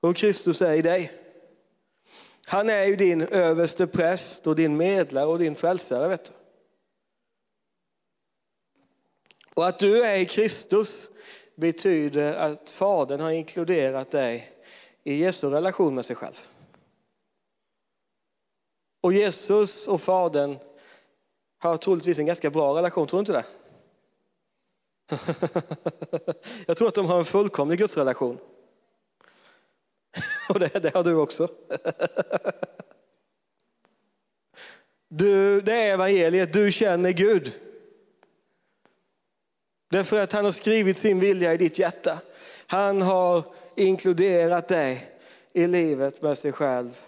Och 0.05 0.17
Kristus 0.17 0.63
är 0.63 0.75
i 0.75 0.83
dig. 0.83 1.13
Han 2.47 2.71
är 2.71 2.85
ju 2.85 2.97
din 2.97 3.23
överste 3.23 3.87
präst 3.87 4.47
och 4.47 4.57
din 4.57 4.77
medlare 4.77 5.27
och 5.27 5.39
din 5.39 5.55
frälsare, 5.55 6.09
vet 6.09 6.25
du. 6.25 6.33
Och 9.55 9.69
att 9.69 9.79
du 9.79 10.05
är 10.05 10.17
i 10.17 10.27
Kristus 10.27 11.09
betyder 11.57 12.35
att 12.35 12.71
Fadern 12.71 13.21
har 13.21 13.31
inkluderat 13.31 14.11
dig 14.11 14.53
i 15.05 15.15
Jesu 15.15 15.49
relation 15.49 15.95
med 15.95 16.05
sig 16.05 16.17
själv. 16.17 16.41
Och 19.01 19.13
Jesus 19.13 19.89
och 19.89 20.01
Fadern 20.01 20.59
har 21.59 21.77
troligtvis 21.77 22.19
en 22.19 22.27
ganska 22.27 22.51
bra 22.51 22.77
relation, 22.77 23.07
tror 23.07 23.19
du 23.19 23.21
inte 23.21 23.33
det? 23.33 23.45
Jag 26.67 26.77
tror 26.77 26.89
att 26.89 26.95
de 26.95 27.07
har 27.07 27.19
en 27.19 27.25
fullkomlig 27.25 27.79
gudsrelation. 27.79 28.39
Och 30.49 30.61
det, 30.61 30.83
det 30.83 30.95
har 30.95 31.05
du 31.05 31.15
också. 31.15 31.49
Du, 35.17 35.61
det 35.61 35.73
är 35.73 35.95
evangeliet, 35.95 36.53
du 36.53 36.73
känner 36.73 37.11
Gud. 37.11 37.53
Därför 39.91 40.21
att 40.21 40.33
han 40.33 40.45
har 40.45 40.53
skrivit 40.53 40.99
sin 40.99 41.21
vilja 41.21 41.55
i 41.55 41.57
ditt 41.57 41.79
hjärta. 41.79 42.19
Han 42.67 43.03
har 43.03 43.45
inkluderat 43.77 44.69
dig 44.69 45.11
i 45.53 45.67
livet 45.67 46.23
med 46.23 46.39
sig 46.39 46.53
själv 46.53 47.01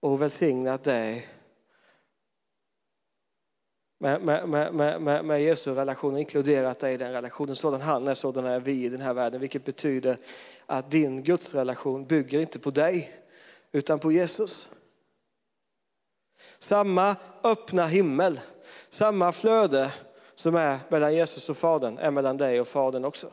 och 0.00 0.22
välsignat 0.22 0.84
dig 0.84 1.26
med, 3.98 4.22
med, 4.22 4.48
med, 4.48 5.00
med, 5.02 5.24
med 5.24 5.42
Jesu 5.42 5.74
relation 5.74 6.14
och 6.14 6.20
inkluderat 6.20 6.78
dig 6.78 6.94
i 6.94 6.96
den 6.96 7.12
relationen. 7.12 7.56
Sådan 7.56 7.80
han 7.80 8.08
är, 8.08 8.14
sådan 8.14 8.44
är 8.44 8.60
vi 8.60 8.84
i 8.84 8.88
den 8.88 9.00
här 9.00 9.14
världen. 9.14 9.40
Vilket 9.40 9.64
betyder 9.64 10.16
att 10.66 10.90
din 10.90 11.22
gudsrelation 11.22 12.06
bygger 12.06 12.40
inte 12.40 12.58
på 12.58 12.70
dig 12.70 13.12
utan 13.72 13.98
på 13.98 14.12
Jesus. 14.12 14.68
Samma 16.58 17.16
öppna 17.44 17.86
himmel, 17.86 18.40
samma 18.88 19.32
flöde 19.32 19.92
som 20.34 20.54
är 20.54 20.78
mellan 20.88 21.14
Jesus 21.14 21.48
och 21.48 21.56
Fadern 21.56 21.98
är 21.98 22.10
mellan 22.10 22.36
dig 22.36 22.60
och 22.60 22.68
Fadern 22.68 23.04
också. 23.04 23.30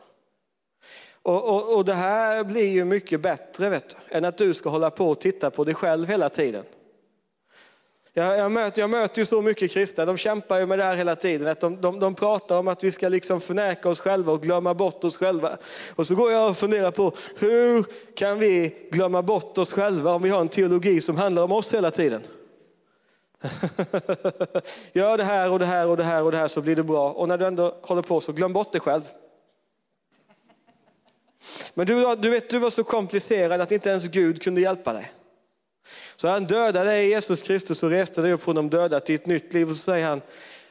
Och, 1.22 1.48
och, 1.48 1.76
och, 1.76 1.84
det 1.84 1.94
här 1.94 2.44
blir 2.44 2.70
ju 2.70 2.84
mycket 2.84 3.20
bättre 3.20 3.68
vet 3.68 3.88
du, 3.88 4.16
än 4.16 4.24
att 4.24 4.38
du 4.38 4.54
ska 4.54 4.68
hålla 4.68 4.90
på 4.90 5.10
och 5.10 5.20
titta 5.20 5.50
på 5.50 5.64
dig 5.64 5.74
själv 5.74 6.08
hela 6.08 6.28
tiden. 6.28 6.64
Jag, 8.18 8.38
jag, 8.38 8.52
möter, 8.52 8.80
jag 8.80 8.90
möter 8.90 9.18
ju 9.18 9.24
så 9.24 9.42
mycket 9.42 9.70
kristna, 9.70 10.04
de 10.04 10.16
kämpar 10.16 10.58
ju 10.58 10.66
med 10.66 10.78
det 10.78 10.84
här 10.84 10.96
hela 10.96 11.16
tiden. 11.16 11.48
Att 11.48 11.60
de, 11.60 11.80
de, 11.80 12.00
de 12.00 12.14
pratar 12.14 12.58
om 12.58 12.68
att 12.68 12.84
vi 12.84 12.90
ska 12.90 13.08
liksom 13.08 13.40
förneka 13.40 13.88
oss 13.88 14.00
själva 14.00 14.32
och 14.32 14.42
glömma 14.42 14.74
bort 14.74 15.04
oss 15.04 15.16
själva. 15.16 15.56
Och 15.96 16.06
så 16.06 16.14
går 16.14 16.32
jag 16.32 16.50
och 16.50 16.56
funderar 16.56 16.90
på 16.90 17.12
hur 17.38 17.84
kan 18.14 18.38
vi 18.38 18.76
glömma 18.90 19.22
bort 19.22 19.58
oss 19.58 19.72
själva 19.72 20.12
om 20.12 20.22
vi 20.22 20.28
har 20.28 20.40
en 20.40 20.48
teologi 20.48 21.00
som 21.00 21.16
handlar 21.16 21.42
om 21.42 21.52
oss 21.52 21.74
hela 21.74 21.90
tiden. 21.90 22.22
Gör 24.92 25.16
det 25.16 25.24
här 25.24 25.50
och 25.50 25.58
det 25.58 25.66
här 25.66 25.86
och 25.88 25.96
det 25.96 26.04
här 26.04 26.22
och 26.22 26.32
det 26.32 26.38
här 26.38 26.48
så 26.48 26.60
blir 26.60 26.76
det 26.76 26.84
bra. 26.84 27.12
Och 27.12 27.28
när 27.28 27.38
du 27.38 27.46
ändå 27.46 27.76
håller 27.82 28.02
på 28.02 28.20
så 28.20 28.32
glöm 28.32 28.52
bort 28.52 28.72
dig 28.72 28.80
själv. 28.80 29.02
Men 31.74 31.86
du, 31.86 32.16
du 32.16 32.30
vet, 32.30 32.50
du 32.50 32.58
var 32.58 32.70
så 32.70 32.84
komplicerad 32.84 33.60
att 33.60 33.72
inte 33.72 33.88
ens 33.88 34.08
Gud 34.08 34.42
kunde 34.42 34.60
hjälpa 34.60 34.92
dig. 34.92 35.10
Så 36.16 36.28
han 36.28 36.44
dödade 36.44 36.90
dig, 36.90 37.08
Jesus 37.08 37.42
Kristus, 37.42 37.82
och 37.82 37.90
reste 37.90 38.22
dig 38.22 38.32
upp 38.32 38.42
från 38.42 38.54
de 38.54 38.70
döda 38.70 39.00
till 39.00 39.14
ett 39.14 39.26
nytt 39.26 39.54
liv. 39.54 39.68
Och 39.68 39.76
så 39.76 39.82
säger 39.82 40.06
han, 40.06 40.20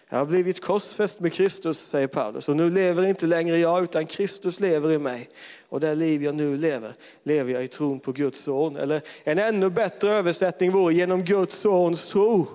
jag 0.09 0.17
har 0.17 0.25
blivit 0.25 0.61
korsfäst 0.61 1.19
med 1.19 1.33
Kristus, 1.33 1.79
säger 1.79 2.07
Paulus. 2.07 2.49
Och 2.49 2.55
nu 2.55 2.69
lever 2.69 3.05
inte 3.05 3.27
längre 3.27 3.57
jag, 3.57 3.83
utan 3.83 4.05
Kristus 4.05 4.59
lever 4.59 4.91
i 4.91 4.97
mig. 4.97 5.29
Och 5.69 5.79
det 5.79 5.95
liv 5.95 6.23
jag 6.23 6.35
nu 6.35 6.57
lever, 6.57 6.93
lever 7.23 7.53
jag 7.53 7.63
i 7.63 7.67
tron 7.67 7.99
på 7.99 8.11
Guds 8.11 8.39
son. 8.39 8.77
Eller 8.77 9.01
en 9.23 9.39
ännu 9.39 9.69
bättre 9.69 10.09
översättning 10.09 10.71
vore 10.71 10.93
genom 10.93 11.23
Guds 11.23 11.55
sons 11.55 12.07
tro. 12.07 12.47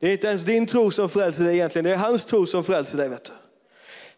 Det 0.00 0.08
är 0.08 0.12
inte 0.12 0.26
ens 0.26 0.44
din 0.44 0.66
tro 0.66 0.90
som 0.90 1.08
frälser 1.08 1.44
dig 1.44 1.54
egentligen, 1.54 1.84
det 1.84 1.92
är 1.92 1.96
hans 1.96 2.24
tro 2.24 2.46
som 2.46 2.64
frälser 2.64 2.98
dig. 2.98 3.08
Vet 3.08 3.24
du. 3.24 3.32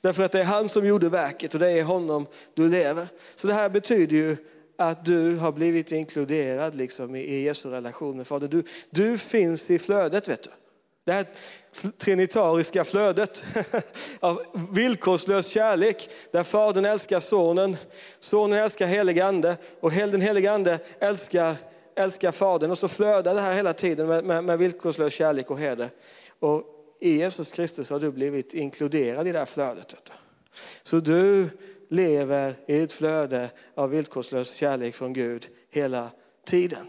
Därför 0.00 0.24
att 0.24 0.32
det 0.32 0.40
är 0.40 0.44
han 0.44 0.68
som 0.68 0.86
gjorde 0.86 1.08
verket 1.08 1.54
och 1.54 1.60
det 1.60 1.70
är 1.70 1.82
honom 1.82 2.26
du 2.54 2.68
lever. 2.68 3.06
Så 3.34 3.46
det 3.46 3.54
här 3.54 3.68
betyder 3.68 4.16
ju 4.16 4.36
att 4.78 5.04
du 5.04 5.36
har 5.36 5.52
blivit 5.52 5.92
inkluderad 5.92 6.74
liksom 6.74 7.16
i 7.16 7.42
Jesu 7.42 7.70
relation 7.70 8.16
med 8.16 8.26
Fadern. 8.26 8.50
Du, 8.50 8.62
du 8.90 9.18
finns 9.18 9.70
i 9.70 9.78
flödet. 9.78 10.28
vet 10.28 10.42
du. 10.42 10.50
Det 11.04 11.12
här 11.12 11.26
trinitariska 11.98 12.84
flödet 12.84 13.44
av 14.20 14.42
villkorslös 14.70 15.46
kärlek 15.46 16.10
där 16.30 16.42
Fadern 16.42 16.84
älskar 16.84 17.20
Sonen, 17.20 17.76
Sonen 18.18 18.58
älskar 18.58 18.86
helig 18.86 19.20
Ande 19.20 19.56
och 19.80 19.90
den 19.90 20.20
helige 20.20 20.52
Ande 20.52 20.78
älskar, 21.00 21.56
älskar 21.96 22.32
Fadern. 22.32 22.70
Och 22.70 22.78
så 22.78 22.88
flödar 22.88 23.34
det 23.34 23.40
här 23.40 23.52
hela 23.52 23.72
tiden 23.72 24.06
med, 24.06 24.24
med, 24.24 24.44
med 24.44 24.58
villkorslös 24.58 25.12
kärlek 25.12 25.50
och 25.50 25.58
heder. 25.58 25.88
Och 26.38 26.62
i 27.00 27.16
Jesus 27.16 27.50
Kristus 27.52 27.90
har 27.90 28.00
du 28.00 28.10
blivit 28.10 28.54
inkluderad 28.54 29.28
i 29.28 29.32
det 29.32 29.38
här 29.38 29.46
flödet. 29.46 29.94
Så 30.82 31.00
du 31.00 31.48
lever 31.88 32.54
i 32.66 32.80
ett 32.80 32.92
flöde 32.92 33.50
av 33.74 33.90
villkorslös 33.90 34.54
kärlek 34.54 34.94
från 34.94 35.12
Gud 35.12 35.46
hela 35.70 36.10
tiden. 36.46 36.86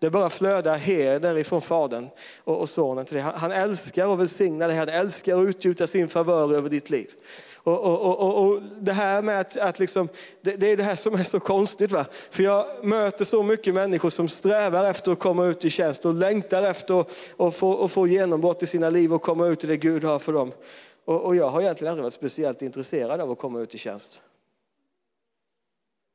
Det 0.00 0.10
bara 0.10 0.30
flödar 0.30 0.76
heder 0.76 1.38
ifrån 1.38 1.60
Fadern 1.60 2.08
och, 2.44 2.60
och 2.60 2.68
Sonen 2.68 3.04
till 3.04 3.14
dig. 3.14 3.22
Han, 3.22 3.34
han 3.34 3.52
älskar 3.52 4.06
och 4.06 4.20
välsignar 4.20 4.68
dig, 4.68 4.76
han 4.76 4.88
älskar 4.88 5.42
att 5.42 5.48
utgjuta 5.48 5.86
sin 5.86 6.08
favör 6.08 6.54
över 6.54 6.70
ditt 6.70 6.90
liv. 6.90 7.10
Och, 7.54 7.80
och, 7.80 8.20
och, 8.20 8.46
och, 8.46 8.62
det 8.80 8.92
här 8.92 9.22
med 9.22 9.40
att, 9.40 9.56
att 9.56 9.78
liksom, 9.78 10.08
det, 10.40 10.56
det, 10.56 10.72
är 10.72 10.76
det 10.76 10.82
här 10.82 10.96
som 10.96 11.14
är 11.14 11.24
så 11.24 11.40
konstigt. 11.40 11.92
Va? 11.92 12.06
För 12.30 12.42
jag 12.42 12.66
möter 12.82 13.24
så 13.24 13.42
mycket 13.42 13.74
människor 13.74 14.10
som 14.10 14.28
strävar 14.28 14.90
efter 14.90 15.12
att 15.12 15.18
komma 15.18 15.46
ut 15.46 15.64
i 15.64 15.70
tjänst 15.70 16.06
och 16.06 16.14
längtar 16.14 16.62
efter 16.62 17.00
att 17.00 17.10
och 17.36 17.54
få, 17.54 17.70
och 17.70 17.90
få 17.90 18.06
genombrott 18.06 18.62
i 18.62 18.66
sina 18.66 18.90
liv 18.90 19.14
och 19.14 19.22
komma 19.22 19.46
ut 19.46 19.64
i 19.64 19.66
det 19.66 19.76
Gud 19.76 20.04
har 20.04 20.18
för 20.18 20.32
dem. 20.32 20.52
Och, 21.04 21.24
och 21.24 21.36
jag 21.36 21.48
har 21.48 21.60
egentligen 21.60 21.90
aldrig 21.90 22.02
varit 22.02 22.12
speciellt 22.12 22.62
intresserad 22.62 23.20
av 23.20 23.30
att 23.30 23.38
komma 23.38 23.60
ut 23.60 23.74
i 23.74 23.78
tjänst. 23.78 24.20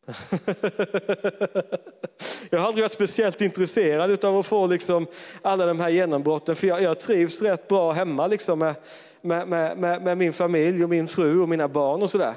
jag 2.49 2.59
har 2.59 2.67
aldrig 2.67 2.83
varit 2.83 2.91
speciellt 2.91 3.41
intresserad 3.41 4.25
av 4.25 4.37
att 4.37 4.45
få 4.45 4.67
liksom 4.67 5.07
alla 5.41 5.65
de 5.65 5.79
här 5.79 5.89
genombrotten, 5.89 6.55
för 6.55 6.67
jag, 6.67 6.81
jag 6.81 6.99
trivs 6.99 7.41
rätt 7.41 7.67
bra 7.67 7.91
hemma 7.91 8.27
liksom 8.27 8.59
med, 8.59 8.75
med, 9.21 9.47
med, 9.77 10.01
med, 10.01 10.17
min 10.17 10.33
familj 10.33 10.83
och 10.83 10.89
min 10.89 11.07
fru 11.07 11.41
och 11.41 11.49
mina 11.49 11.67
barn 11.67 12.01
och 12.01 12.09
sådär. 12.09 12.33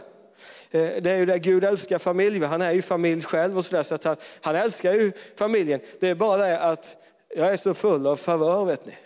Eh, 0.70 0.88
det 1.02 1.10
är 1.10 1.16
ju 1.16 1.26
det 1.26 1.38
Gud 1.38 1.64
älskar 1.64 1.98
familj, 1.98 2.44
han 2.44 2.62
är 2.62 2.72
ju 2.72 2.82
familj 2.82 3.22
själv 3.22 3.58
och 3.58 3.64
sådär, 3.64 3.82
så 3.82 3.94
att 3.94 4.04
han, 4.04 4.16
han 4.40 4.56
älskar 4.56 4.92
ju 4.92 5.12
familjen. 5.36 5.80
Det 6.00 6.08
är 6.08 6.14
bara 6.14 6.36
det 6.36 6.60
att 6.60 6.96
jag 7.36 7.52
är 7.52 7.56
så 7.56 7.74
full 7.74 8.06
av 8.06 8.16
favör 8.16 8.64
vet 8.64 8.86
ni. 8.86 8.96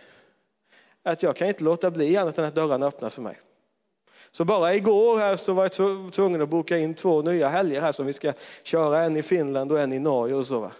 Att 1.02 1.22
jag 1.22 1.36
kan 1.36 1.48
inte 1.48 1.64
låta 1.64 1.90
bli 1.90 2.16
annat 2.16 2.38
än 2.38 2.44
att 2.44 2.54
dörrarna 2.54 2.86
öppnas 2.86 3.14
för 3.14 3.22
mig. 3.22 3.36
Så 4.32 4.44
bara 4.44 4.74
igår 4.74 5.18
här 5.18 5.36
så 5.36 5.52
var 5.52 5.62
jag 5.62 6.12
tvungen 6.12 6.42
att 6.42 6.48
boka 6.48 6.78
in 6.78 6.94
två 6.94 7.22
nya 7.22 7.48
helger 7.48 7.80
här 7.80 7.92
som 7.92 8.06
vi 8.06 8.12
ska 8.12 8.32
köra, 8.62 9.02
en 9.02 9.16
i 9.16 9.22
Finland 9.22 9.72
och 9.72 9.80
en 9.80 9.92
i 9.92 9.98
Norge 9.98 10.34
och 10.34 10.46
så. 10.46 10.60
Va? 10.60 10.72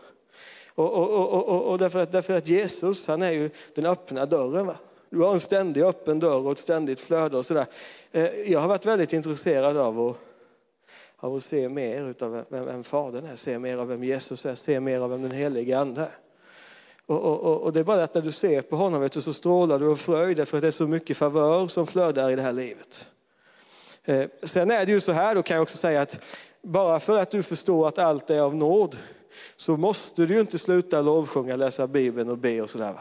Och, 0.74 0.92
och, 0.94 1.48
och, 1.48 1.62
och, 1.62 1.78
därför, 1.78 2.02
att, 2.02 2.12
därför 2.12 2.36
att 2.36 2.48
Jesus, 2.48 3.06
han 3.06 3.22
är 3.22 3.30
ju 3.30 3.50
den 3.74 3.86
öppna 3.86 4.26
dörren. 4.26 4.66
Va? 4.66 4.76
Du 5.10 5.18
har 5.18 5.32
en 5.32 5.40
ständig 5.40 5.82
öppen 5.82 6.20
dörr 6.20 6.46
och 6.46 6.52
ett 6.52 6.58
ständigt 6.58 7.00
flöde 7.00 7.38
och 7.38 7.46
sådär. 7.46 7.66
Eh, 8.12 8.52
jag 8.52 8.60
har 8.60 8.68
varit 8.68 8.86
väldigt 8.86 9.12
intresserad 9.12 9.76
av 9.76 10.00
att, 10.00 10.16
av 11.16 11.34
att 11.34 11.42
se 11.42 11.68
mer 11.68 12.14
av 12.20 12.44
vem, 12.48 12.64
vem 12.64 12.84
Fadern 12.84 13.26
är, 13.26 13.36
se 13.36 13.58
mer 13.58 13.76
av 13.76 13.88
vem 13.88 14.04
Jesus 14.04 14.46
är, 14.46 14.54
se 14.54 14.80
mer 14.80 15.00
av 15.00 15.10
vem 15.10 15.22
den 15.22 15.30
helige 15.30 15.78
Ande 15.78 16.00
är. 16.00 16.14
Och, 17.06 17.24
och, 17.24 17.62
och, 17.62 17.72
det 17.72 17.80
är 17.80 17.84
bara 17.84 18.04
att 18.04 18.14
när 18.14 18.22
du 18.22 18.32
ser 18.32 18.62
på 18.62 18.76
honom 18.76 19.00
vet 19.00 19.12
du, 19.12 19.20
så 19.20 19.32
strålar 19.32 19.78
du 19.78 19.90
av 19.90 19.96
fröjd 19.96 20.36
därför 20.36 20.56
att 20.56 20.62
det 20.62 20.66
är 20.66 20.72
så 20.72 20.86
mycket 20.86 21.16
favör 21.16 21.68
som 21.68 21.86
flödar 21.86 22.30
i 22.30 22.36
det 22.36 22.42
här 22.42 22.52
livet. 22.52 23.06
Eh, 24.11 24.29
sen 24.42 24.70
är 24.70 24.87
det 24.87 24.92
ju 24.92 25.01
så 25.01 25.12
här, 25.12 25.35
då 25.35 25.42
kan 25.42 25.55
jag 25.55 25.62
också 25.62 25.77
säga 25.77 26.01
att 26.01 26.20
bara 26.62 27.01
för 27.01 27.20
att 27.20 27.31
du 27.31 27.42
förstår 27.42 27.88
att 27.88 27.99
allt 27.99 28.31
är 28.31 28.40
av 28.40 28.57
nåd 28.57 28.96
så 29.57 29.77
måste 29.77 30.27
du 30.27 30.35
ju 30.35 30.40
inte 30.40 30.59
sluta 30.59 31.03
lovsjunga, 31.03 31.57
läsa 31.57 31.87
Bibeln 31.87 32.31
och 32.31 32.38
be 32.38 32.61
och 32.61 32.70
sådär. 32.70 32.94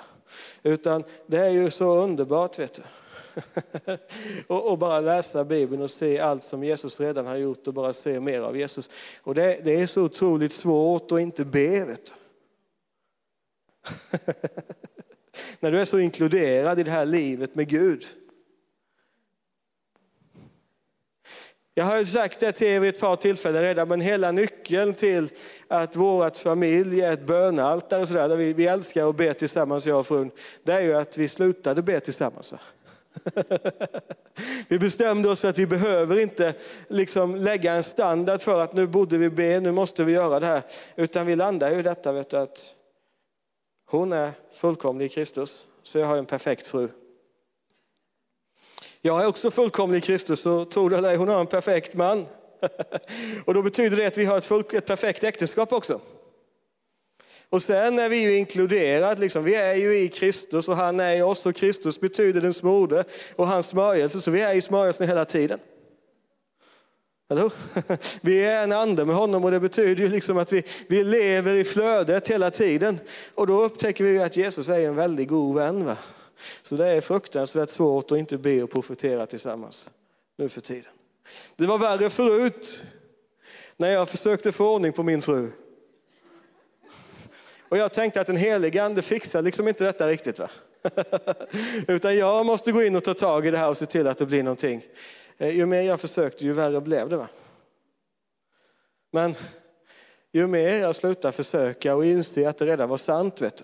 Utan 0.63 1.03
det 1.27 1.37
är 1.37 1.49
ju 1.49 1.71
så 1.71 1.95
underbart 1.95 2.59
vet 2.59 2.73
du. 2.73 2.81
och, 4.47 4.71
och, 4.71 4.77
bara 4.77 4.99
läsa 4.99 5.43
Bibeln 5.43 5.81
och 5.81 5.89
se 5.89 6.19
allt 6.19 6.43
som 6.43 6.63
Jesus 6.63 6.99
redan 6.99 7.25
har 7.25 7.35
gjort 7.35 7.67
och 7.67 7.73
bara 7.73 7.93
se 7.93 8.19
mer 8.19 8.41
av 8.41 8.57
Jesus. 8.57 8.89
Och 9.23 9.35
det, 9.35 9.59
det 9.63 9.81
är 9.81 9.85
så 9.85 10.01
otroligt 10.01 10.51
svårt 10.51 11.11
att 11.11 11.19
inte 11.19 11.45
be. 11.45 11.85
Vet 11.85 12.05
du. 12.05 12.13
När 15.59 15.71
du 15.71 15.81
är 15.81 15.85
så 15.85 15.99
inkluderad 15.99 16.79
i 16.79 16.83
det 16.83 16.91
här 16.91 17.05
livet 17.05 17.55
med 17.55 17.69
Gud. 17.69 18.05
Jag 21.79 21.85
har 21.85 21.97
ju 21.97 22.05
sagt 22.05 22.39
det 22.39 22.51
till 22.51 22.67
er 22.67 22.79
vid 22.79 22.89
ett 22.89 22.99
par 22.99 23.15
tillfällen 23.15 23.61
redan, 23.61 23.87
men 23.87 24.01
hela 24.01 24.31
nyckeln 24.31 24.93
till 24.93 25.29
att 25.67 25.95
vårt 25.95 26.37
familj 26.37 27.01
är 27.01 27.11
ett 27.11 27.25
bönaltare, 27.25 28.07
så 28.07 28.13
där, 28.13 28.29
där 28.29 28.35
vi, 28.35 28.53
vi 28.53 28.67
älskar 28.67 29.09
att 29.09 29.15
be 29.15 29.33
tillsammans, 29.33 29.85
jag 29.85 29.99
och 29.99 30.07
frun, 30.07 30.31
det 30.63 30.73
är 30.73 30.81
ju 30.81 30.95
att 30.95 31.17
vi 31.17 31.27
slutade 31.27 31.81
be 31.81 31.99
tillsammans. 31.99 32.51
Va? 32.51 32.59
vi 34.67 34.79
bestämde 34.79 35.29
oss 35.29 35.41
för 35.41 35.47
att 35.47 35.57
vi 35.57 35.67
behöver 35.67 36.19
inte 36.19 36.53
liksom 36.87 37.35
lägga 37.35 37.73
en 37.73 37.83
standard 37.83 38.41
för 38.41 38.59
att 38.59 38.73
nu 38.73 38.87
borde 38.87 39.17
vi 39.17 39.29
be, 39.29 39.59
nu 39.59 39.71
måste 39.71 40.03
vi 40.03 40.13
göra 40.13 40.39
det 40.39 40.45
här. 40.45 40.61
Utan 40.95 41.25
vi 41.25 41.35
landar 41.35 41.71
ju 41.71 41.79
i 41.79 41.81
detta 41.81 42.11
vet 42.11 42.29
du, 42.29 42.37
att 42.37 42.73
hon 43.91 44.13
är 44.13 44.31
fullkomlig 44.53 45.05
i 45.05 45.09
Kristus, 45.09 45.65
så 45.83 45.97
jag 45.97 46.05
har 46.05 46.17
en 46.17 46.25
perfekt 46.25 46.67
fru. 46.67 46.89
Jag 49.01 49.21
är 49.21 49.27
också 49.27 49.51
fullkomlig 49.51 49.97
i 49.97 50.01
Kristus 50.01 50.45
och 50.45 50.71
tror 50.71 50.89
du 50.89 50.97
eller 50.97 51.17
hon 51.17 51.27
har 51.27 51.39
en 51.39 51.47
perfekt 51.47 51.95
man. 51.95 52.25
och 53.45 53.53
då 53.53 53.61
betyder 53.61 53.97
det 53.97 54.05
att 54.05 54.17
vi 54.17 54.25
har 54.25 54.37
ett, 54.37 54.45
full, 54.45 54.63
ett 54.71 54.85
perfekt 54.85 55.23
äktenskap 55.23 55.73
också. 55.73 56.01
Och 57.49 57.61
sen 57.61 57.99
är 57.99 58.09
vi 58.09 58.17
ju 58.17 58.37
inkluderade, 58.37 59.21
liksom. 59.21 59.43
vi 59.43 59.55
är 59.55 59.75
ju 59.75 59.99
i 59.99 60.07
Kristus 60.07 60.67
och 60.67 60.75
han 60.75 60.99
är 60.99 61.15
i 61.15 61.21
oss 61.21 61.45
och 61.45 61.55
Kristus 61.55 61.99
betyder 61.99 62.41
den 62.41 62.53
smorde 62.53 63.03
och 63.35 63.47
hans 63.47 63.67
smörjelse, 63.67 64.21
så 64.21 64.31
vi 64.31 64.41
är 64.41 64.53
i 64.53 64.61
smörjelsen 64.61 65.07
hela 65.07 65.25
tiden. 65.25 65.59
Eller 67.29 67.51
Vi 68.21 68.45
är 68.45 68.63
en 68.63 68.71
ande 68.71 69.05
med 69.05 69.15
honom 69.15 69.43
och 69.43 69.51
det 69.51 69.59
betyder 69.59 70.03
ju 70.03 70.09
liksom 70.09 70.37
att 70.37 70.53
vi, 70.53 70.63
vi 70.87 71.03
lever 71.03 71.53
i 71.55 71.63
flödet 71.63 72.27
hela 72.27 72.51
tiden. 72.51 72.99
Och 73.35 73.47
då 73.47 73.63
upptäcker 73.63 74.03
vi 74.03 74.19
att 74.19 74.37
Jesus 74.37 74.69
är 74.69 74.79
en 74.79 74.95
väldigt 74.95 75.27
god 75.27 75.55
vän. 75.55 75.85
Va? 75.85 75.97
Så 76.61 76.75
det 76.75 76.87
är 76.87 77.01
fruktansvärt 77.01 77.69
svårt 77.69 78.11
att 78.11 78.17
inte 78.17 78.37
be 78.37 78.63
och 78.63 78.71
profetera 78.71 79.25
tillsammans 79.25 79.89
nu 80.37 80.49
för 80.49 80.61
tiden. 80.61 80.91
Det 81.55 81.65
var 81.65 81.77
värre 81.77 82.09
förut 82.09 82.83
när 83.77 83.89
jag 83.89 84.09
försökte 84.09 84.51
få 84.51 84.75
ordning 84.75 84.93
på 84.93 85.03
min 85.03 85.21
fru. 85.21 85.51
Och 87.69 87.77
jag 87.77 87.93
tänkte 87.93 88.21
att 88.21 88.29
en 88.29 88.35
helig 88.35 88.77
ande 88.77 89.01
fixar 89.01 89.41
liksom 89.41 89.67
inte 89.67 89.83
detta 89.83 90.07
riktigt. 90.07 90.39
Va? 90.39 90.49
Utan 91.87 92.17
jag 92.17 92.45
måste 92.45 92.71
gå 92.71 92.83
in 92.83 92.95
och 92.95 93.03
ta 93.03 93.13
tag 93.13 93.47
i 93.47 93.51
det 93.51 93.57
här 93.57 93.69
och 93.69 93.77
se 93.77 93.85
till 93.85 94.07
att 94.07 94.17
det 94.17 94.25
blir 94.25 94.43
någonting. 94.43 94.85
Eh, 95.37 95.55
ju 95.55 95.65
mer 95.65 95.81
jag 95.81 96.01
försökte, 96.01 96.45
ju 96.45 96.53
värre 96.53 96.81
blev 96.81 97.09
det. 97.09 97.17
Va? 97.17 97.27
Men 99.11 99.35
ju 100.31 100.47
mer 100.47 100.75
jag 100.75 100.95
slutade 100.95 101.31
försöka 101.31 101.95
och 101.95 102.05
inse 102.05 102.49
att 102.49 102.57
det 102.57 102.65
redan 102.65 102.89
var 102.89 102.97
sant, 102.97 103.41
vet 103.41 103.57
du, 103.57 103.63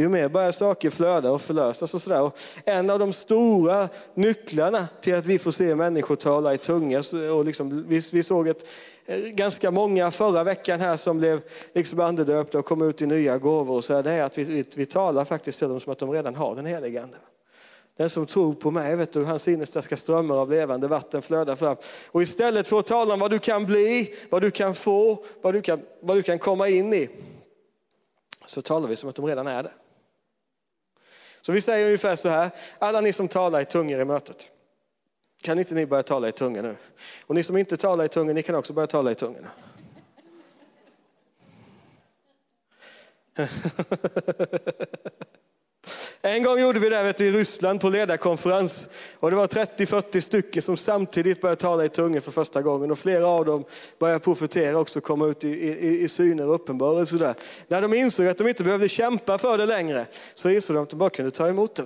ju 0.00 0.08
mer 0.08 0.28
börjar 0.28 0.52
saker 0.52 0.90
flöda 0.90 1.30
och 1.30 1.42
förlösas. 1.42 1.94
Och 1.94 2.02
sådär. 2.02 2.22
Och 2.22 2.38
en 2.64 2.90
av 2.90 2.98
de 2.98 3.12
stora 3.12 3.88
nycklarna 4.14 4.88
till 5.00 5.14
att 5.14 5.26
vi 5.26 5.38
får 5.38 5.50
se 5.50 5.74
människor 5.74 6.16
tala 6.16 6.54
i 6.54 6.58
tunga, 6.58 7.02
och 7.32 7.44
liksom, 7.44 7.84
vi, 7.88 8.00
vi 8.12 8.22
såg 8.22 8.48
ett, 8.48 8.66
eh, 9.06 9.18
ganska 9.18 9.70
många 9.70 10.10
förra 10.10 10.44
veckan 10.44 10.80
här 10.80 10.96
som 10.96 11.18
blev 11.18 11.42
liksom 11.74 12.00
andedöpta 12.00 12.58
och 12.58 12.64
kom 12.64 12.82
ut 12.82 13.02
i 13.02 13.06
nya 13.06 13.38
gåvor. 13.38 13.76
Och 13.76 13.84
så 13.84 14.02
det 14.02 14.10
är 14.10 14.22
att 14.22 14.38
vi, 14.38 14.44
vi, 14.44 14.64
vi 14.76 14.86
talar 14.86 15.24
faktiskt 15.24 15.58
till 15.58 15.68
dem 15.68 15.80
som 15.80 15.92
att 15.92 15.98
de 15.98 16.10
redan 16.10 16.34
har 16.34 16.56
den 16.56 16.66
helige 16.66 17.02
Ande. 17.02 17.16
Den 18.00 18.10
som 18.10 18.26
tror 18.26 18.54
på 18.54 18.70
mig, 18.70 18.96
vet 18.96 19.12
du, 19.12 19.24
hans 19.24 19.48
innersta 19.48 19.82
ska 19.82 19.96
strömmar 19.96 20.36
av 20.36 20.50
levande 20.50 20.88
vatten 20.88 21.22
flöda 21.22 21.56
fram. 21.56 21.76
Och 22.06 22.22
istället 22.22 22.68
för 22.68 22.78
att 22.78 22.86
tala 22.86 23.14
om 23.14 23.20
vad 23.20 23.30
du 23.30 23.38
kan 23.38 23.66
bli, 23.66 24.14
vad 24.30 24.42
du 24.42 24.50
kan 24.50 24.74
få, 24.74 25.24
vad 25.42 25.54
du 25.54 25.62
kan, 25.62 25.80
vad 26.00 26.16
du 26.16 26.22
kan 26.22 26.38
komma 26.38 26.68
in 26.68 26.94
i, 26.94 27.08
så 28.46 28.62
talar 28.62 28.88
vi 28.88 28.96
som 28.96 29.08
att 29.08 29.14
de 29.14 29.26
redan 29.26 29.46
är 29.46 29.62
det. 29.62 29.72
Så 31.40 31.52
vi 31.52 31.60
säger 31.60 31.86
ungefär 31.86 32.16
så 32.16 32.28
här, 32.28 32.50
alla 32.78 33.00
ni 33.00 33.12
som 33.12 33.28
talar 33.28 33.60
i 33.60 33.64
tungor 33.64 34.00
i 34.00 34.04
mötet, 34.04 34.48
kan 35.42 35.58
inte 35.58 35.74
ni 35.74 35.86
börja 35.86 36.02
tala 36.02 36.28
i 36.28 36.32
tungor 36.32 36.62
nu? 36.62 36.76
Och 37.26 37.34
ni 37.34 37.42
som 37.42 37.56
inte 37.56 37.76
talar 37.76 38.04
i 38.04 38.08
tungor, 38.08 38.34
ni 38.34 38.42
kan 38.42 38.54
också 38.54 38.72
börja 38.72 38.86
tala 38.86 39.10
i 39.10 39.14
tungorna. 39.14 39.50
En 46.22 46.42
gång 46.42 46.60
gjorde 46.60 46.80
vi 46.80 46.88
det 46.88 47.02
vet 47.02 47.16
du, 47.16 47.26
i 47.26 47.32
Ryssland 47.32 47.80
på 47.80 47.90
ledarkonferens. 47.90 48.88
Och 49.20 49.30
det 49.30 49.36
var 49.36 49.46
30-40 49.46 50.20
stycken 50.20 50.62
som 50.62 50.76
samtidigt 50.76 51.40
började 51.40 51.60
tala 51.60 51.84
i 51.84 51.88
tungor 51.88 52.20
för 52.20 52.30
första 52.30 52.62
gången. 52.62 52.90
Och 52.90 52.98
flera 52.98 53.26
av 53.26 53.44
dem 53.44 53.64
började 53.98 54.20
profetera 54.20 54.78
också, 54.78 55.00
komma 55.00 55.26
ut 55.26 55.44
i, 55.44 55.48
i, 55.48 56.02
i 56.02 56.08
syner 56.08 56.48
och 56.48 56.54
uppenbarelser. 56.54 57.34
När 57.68 57.82
de 57.82 57.94
insåg 57.94 58.26
att 58.26 58.38
de 58.38 58.48
inte 58.48 58.64
behövde 58.64 58.88
kämpa 58.88 59.38
för 59.38 59.58
det 59.58 59.66
längre, 59.66 60.06
så 60.34 60.50
insåg 60.50 60.76
de 60.76 60.82
att 60.82 60.90
de 60.90 60.96
bara 60.96 61.10
kunde 61.10 61.30
ta 61.30 61.48
emot 61.48 61.74
det. 61.74 61.84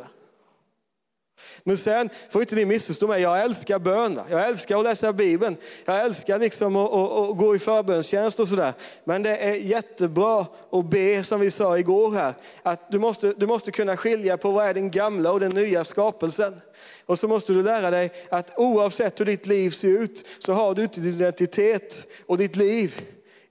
Men 1.65 1.77
sen 1.77 2.11
får 2.31 2.41
inte 2.41 2.55
ni 2.55 2.65
missförstå 2.65 3.07
mig, 3.07 3.23
jag 3.23 3.43
älskar 3.43 3.79
bön. 3.79 4.21
Jag 4.31 4.49
älskar 4.49 4.79
att 4.79 4.85
läsa 4.85 5.13
Bibeln. 5.13 5.57
Jag 5.85 6.01
älskar 6.05 6.39
liksom 6.39 6.77
att, 6.77 6.93
att, 6.93 7.13
att 7.13 7.37
gå 7.37 7.57
i 7.57 7.59
förbönstjänst 7.59 8.41
och 8.41 8.49
sådär. 8.49 8.73
Men 9.05 9.23
det 9.23 9.37
är 9.37 9.55
jättebra 9.55 10.47
att 10.71 10.91
be 10.91 11.23
som 11.23 11.41
vi 11.41 11.51
sa 11.51 11.79
igår 11.79 12.13
här. 12.13 12.35
Att 12.63 12.91
du 12.91 12.99
måste, 12.99 13.33
du 13.33 13.47
måste 13.47 13.71
kunna 13.73 13.97
skilja 13.97 14.37
på 14.37 14.51
vad 14.51 14.67
är 14.67 14.75
den 14.75 14.91
gamla 14.91 15.33
och 15.33 15.41
den 15.41 15.55
nya 15.55 15.85
skapelsen. 15.85 16.61
Och 17.07 17.19
så 17.19 17.29
måste 17.29 17.53
du 17.53 17.63
lära 17.63 17.91
dig 17.91 18.11
att 18.29 18.59
oavsett 18.59 19.21
hur 19.21 19.25
ditt 19.25 19.47
liv 19.47 19.71
ser 19.71 19.89
ut 19.89 20.27
så 20.39 20.53
har 20.53 20.75
du 20.75 20.83
inte 20.83 21.01
din 21.01 21.15
identitet 21.15 22.07
och 22.27 22.39
ditt 22.39 22.57
liv 22.57 23.03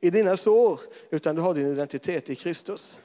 i 0.01 0.09
dina 0.09 0.37
sår. 0.37 0.79
Utan 1.09 1.35
du 1.35 1.41
har 1.41 1.53
din 1.53 1.71
identitet 1.71 2.29
i 2.29 2.35
Kristus. 2.35 2.95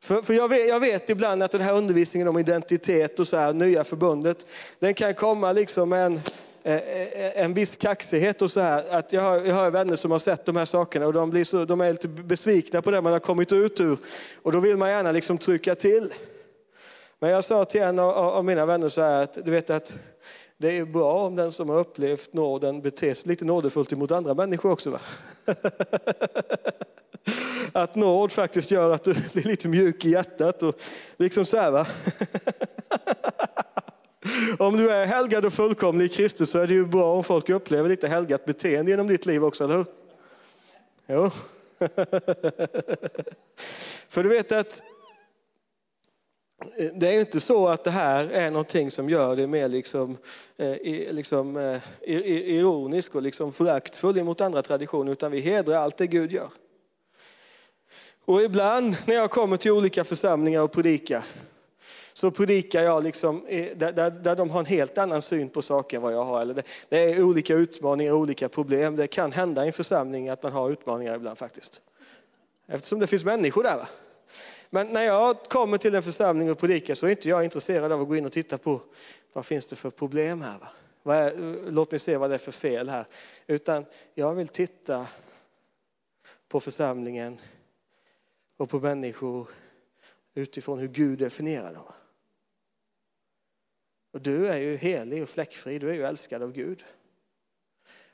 För, 0.00 0.22
för 0.22 0.34
jag, 0.34 0.48
vet, 0.48 0.68
jag, 0.68 0.80
vet, 0.80 1.10
ibland 1.10 1.42
att 1.42 1.50
den 1.50 1.60
här 1.60 1.76
undervisningen 1.76 2.28
om 2.28 2.38
identitet 2.38 3.20
och 3.20 3.28
så 3.28 3.36
här, 3.36 3.52
nya 3.52 3.84
förbundet, 3.84 4.46
den 4.78 4.94
kan 4.94 5.14
komma 5.14 5.52
liksom 5.52 5.92
en, 5.92 6.16
e, 6.16 6.20
e, 6.62 7.08
e, 7.12 7.32
en 7.34 7.54
viss 7.54 7.76
kaxighet 7.76 8.42
och 8.42 8.50
så 8.50 8.60
här. 8.60 8.84
Att 8.90 9.12
jag, 9.12 9.22
har, 9.22 9.44
jag 9.44 9.54
har 9.54 9.70
vänner 9.70 9.96
som 9.96 10.10
har 10.10 10.18
sett 10.18 10.44
de 10.44 10.56
här 10.56 10.64
sakerna 10.64 11.06
och 11.06 11.12
de, 11.12 11.30
blir 11.30 11.44
så, 11.44 11.64
de 11.64 11.80
är 11.80 11.92
lite 11.92 12.08
besvikna 12.08 12.82
på 12.82 12.90
det 12.90 13.00
man 13.00 13.12
har 13.12 13.20
kommit 13.20 13.52
ut 13.52 13.80
ur. 13.80 13.98
Och 14.42 14.52
då 14.52 14.60
vill 14.60 14.76
man 14.76 14.90
gärna 14.90 15.12
liksom 15.12 15.38
trycka 15.38 15.74
till. 15.74 16.12
Men 17.18 17.30
jag 17.30 17.44
sa 17.44 17.64
till 17.64 17.82
en 17.82 17.98
av, 17.98 18.10
av 18.10 18.44
mina 18.44 18.66
vänner 18.66 18.88
så 18.88 19.02
här 19.02 19.22
att 19.22 19.44
du 19.44 19.50
vet 19.50 19.70
att 19.70 19.94
det 20.58 20.78
är 20.78 20.84
bra 20.84 21.12
om 21.12 21.36
den 21.36 21.52
som 21.52 21.68
har 21.68 21.78
upplevt 21.78 22.32
nåden 22.32 22.80
beter 22.80 23.14
sig 23.14 23.28
lite 23.28 23.44
nådefullt 23.44 23.90
mot 23.90 24.10
andra 24.10 24.34
människor 24.34 24.70
också. 24.70 24.90
Va? 24.90 25.00
att 27.72 27.94
nåd 27.94 28.32
faktiskt 28.32 28.70
gör 28.70 28.94
att 28.94 29.04
du 29.04 29.14
blir 29.32 29.44
lite 29.44 29.68
mjuk 29.68 30.04
i 30.04 30.10
hjärtat 30.10 30.62
och 30.62 30.80
liksom 31.16 31.44
så 31.44 31.56
här 31.56 31.70
va. 31.70 31.86
Om 34.58 34.76
du 34.76 34.90
är 34.90 35.06
helgad 35.06 35.44
och 35.44 35.52
fullkomlig 35.52 36.04
i 36.04 36.08
Kristus 36.08 36.50
så 36.50 36.58
är 36.58 36.66
det 36.66 36.74
ju 36.74 36.86
bra 36.86 37.14
om 37.14 37.24
folk 37.24 37.48
upplever 37.48 37.88
lite 37.88 38.08
helgat 38.08 38.44
beteende 38.44 38.90
genom 38.90 39.06
ditt 39.06 39.26
liv 39.26 39.44
också, 39.44 39.64
eller 39.64 39.76
hur? 39.76 39.86
Jo. 41.06 41.30
För 44.08 44.22
du 44.22 44.28
vet 44.28 44.52
att 44.52 44.82
eh, 46.78 46.90
det 46.94 47.14
är 47.14 47.20
inte 47.20 47.40
så 47.40 47.68
att 47.68 47.84
det 47.84 47.90
här 47.90 48.30
är 48.30 48.50
någonting 48.50 48.90
som 48.90 49.10
gör 49.10 49.36
det 49.36 49.46
mer 49.46 49.68
liksom, 49.68 50.16
eh, 50.56 50.76
liksom, 51.10 51.56
eh, 51.56 51.82
ironisk 52.02 53.14
och 53.14 53.22
liksom 53.22 53.52
föraktfull 53.52 54.24
mot 54.24 54.40
andra 54.40 54.62
traditioner, 54.62 55.12
utan 55.12 55.32
vi 55.32 55.40
hedrar 55.40 55.76
allt 55.76 55.96
det 55.96 56.06
Gud 56.06 56.32
gör. 56.32 56.48
Och 58.28 58.42
ibland 58.42 58.96
när 59.06 59.14
jag 59.14 59.30
kommer 59.30 59.56
till 59.56 59.70
olika 59.70 60.04
församlingar 60.04 60.62
och 60.62 60.72
predikar, 60.72 61.24
så 62.12 62.30
predikar 62.30 62.82
jag 62.82 63.04
liksom, 63.04 63.44
där, 63.76 63.92
där, 63.92 64.10
där 64.10 64.36
de 64.36 64.50
har 64.50 64.60
en 64.60 64.66
helt 64.66 64.98
annan 64.98 65.22
syn 65.22 65.48
på 65.48 65.62
saker 65.62 65.96
än 65.96 66.02
vad 66.02 66.12
jag 66.12 66.24
har. 66.24 66.40
Eller 66.40 66.54
det, 66.54 66.62
det 66.88 66.98
är 66.98 67.22
olika 67.22 67.54
utmaningar, 67.54 68.12
och 68.12 68.18
olika 68.18 68.48
problem. 68.48 68.96
Det 68.96 69.06
kan 69.06 69.32
hända 69.32 69.64
i 69.64 69.66
en 69.66 69.72
församling 69.72 70.28
att 70.28 70.42
man 70.42 70.52
har 70.52 70.70
utmaningar 70.70 71.16
ibland 71.16 71.38
faktiskt. 71.38 71.80
Eftersom 72.66 72.98
det 72.98 73.06
finns 73.06 73.24
människor 73.24 73.62
där. 73.62 73.76
Va? 73.76 73.88
Men 74.70 74.86
när 74.86 75.02
jag 75.02 75.42
kommer 75.42 75.78
till 75.78 75.94
en 75.94 76.02
församling 76.02 76.50
och 76.50 76.58
predikar 76.58 76.94
så 76.94 77.06
är 77.06 77.10
inte 77.10 77.28
jag 77.28 77.44
intresserad 77.44 77.92
av 77.92 78.00
att 78.00 78.08
gå 78.08 78.16
in 78.16 78.26
och 78.26 78.32
titta 78.32 78.58
på 78.58 78.80
vad 79.32 79.46
finns 79.46 79.66
det 79.66 79.76
för 79.76 79.90
problem 79.90 80.42
här. 80.42 80.58
Va? 81.02 81.14
Är, 81.14 81.32
låt 81.70 81.90
mig 81.90 82.00
se 82.00 82.16
vad 82.16 82.30
det 82.30 82.34
är 82.34 82.38
för 82.38 82.52
fel 82.52 82.88
här. 82.88 83.04
Utan 83.46 83.84
jag 84.14 84.34
vill 84.34 84.48
titta 84.48 85.06
på 86.48 86.60
församlingen 86.60 87.38
och 88.58 88.70
på 88.70 88.80
människor 88.80 89.48
utifrån 90.34 90.78
hur 90.78 90.88
Gud 90.88 91.18
definierar 91.18 91.74
dem. 91.74 91.92
Och 94.12 94.20
du 94.20 94.46
är 94.46 94.58
ju 94.58 94.76
helig 94.76 95.22
och 95.22 95.28
fläckfri, 95.28 95.78
du 95.78 95.90
är 95.90 95.94
ju 95.94 96.04
älskad 96.04 96.42
av 96.42 96.52
Gud. 96.52 96.84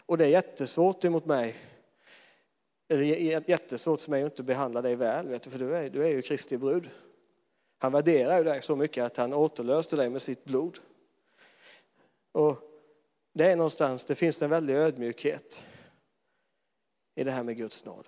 Och 0.06 0.18
det 0.18 0.24
är 0.24 0.28
jättesvårt 0.28 1.04
emot 1.04 1.26
mig, 1.26 1.56
eller 2.88 3.04
jättesvårt 3.50 4.00
för 4.00 4.10
mig 4.10 4.22
att 4.22 4.32
inte 4.32 4.42
behandla 4.42 4.82
dig 4.82 4.96
väl, 4.96 5.28
vet 5.28 5.42
du, 5.42 5.50
för 5.50 5.58
du 5.58 5.76
är, 5.76 5.90
du 5.90 6.04
är 6.04 6.08
ju 6.08 6.22
Kristi 6.22 6.58
brud. 6.58 6.90
Han 7.78 7.92
värderar 7.92 8.38
ju 8.38 8.44
dig 8.44 8.62
så 8.62 8.76
mycket 8.76 9.04
att 9.04 9.16
han 9.16 9.32
återlöste 9.32 9.96
dig 9.96 10.10
med 10.10 10.22
sitt 10.22 10.44
blod. 10.44 10.78
Och 12.32 12.58
det 13.32 13.50
är 13.50 13.56
någonstans, 13.56 14.04
det 14.04 14.14
finns 14.14 14.42
en 14.42 14.50
väldig 14.50 14.74
ödmjukhet 14.74 15.62
i 17.14 17.24
det 17.24 17.30
här 17.30 17.42
med 17.42 17.56
Guds 17.56 17.84
nåd. 17.84 18.06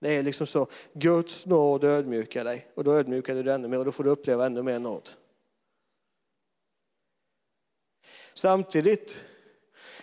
Det 0.00 0.14
är 0.14 0.22
liksom 0.22 0.46
så, 0.46 0.66
Guds 0.92 1.46
nåd 1.46 1.84
ödmjukar 1.84 2.44
dig 2.44 2.66
och 2.74 2.84
då 2.84 2.94
ödmjukar 2.94 3.34
du 3.34 3.42
dig 3.42 3.54
ännu 3.54 3.68
mer 3.68 3.78
och 3.78 3.84
då 3.84 3.92
får 3.92 4.04
du 4.04 4.10
uppleva 4.10 4.46
ännu 4.46 4.62
mer 4.62 4.78
nåd. 4.78 5.08
Samtidigt 8.34 9.24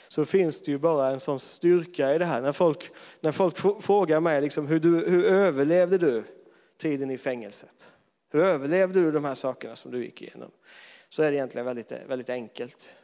så 0.07 0.25
finns 0.25 0.61
det 0.61 0.71
ju 0.71 0.77
bara 0.77 1.09
en 1.09 1.19
sån 1.19 1.39
styrka 1.39 2.15
i 2.15 2.17
det 2.17 2.25
här. 2.25 2.41
När 2.41 2.51
folk, 2.51 2.91
när 3.19 3.31
folk 3.31 3.83
frågar 3.83 4.19
mig 4.19 4.41
liksom, 4.41 4.67
hur, 4.67 4.79
du, 4.79 5.09
hur 5.09 5.25
överlevde 5.25 5.97
du 5.97 6.23
tiden 6.77 7.11
i 7.11 7.17
fängelset? 7.17 7.91
Hur 8.31 8.41
överlevde 8.41 8.99
du 8.99 9.11
de 9.11 9.25
här 9.25 9.33
sakerna 9.33 9.75
som 9.75 9.91
du 9.91 10.05
gick 10.05 10.21
igenom? 10.21 10.51
Så 11.09 11.23
är 11.23 11.31
det 11.31 11.37
egentligen 11.37 11.65
väldigt, 11.65 11.91
väldigt 11.91 12.29
enkelt. 12.29 12.95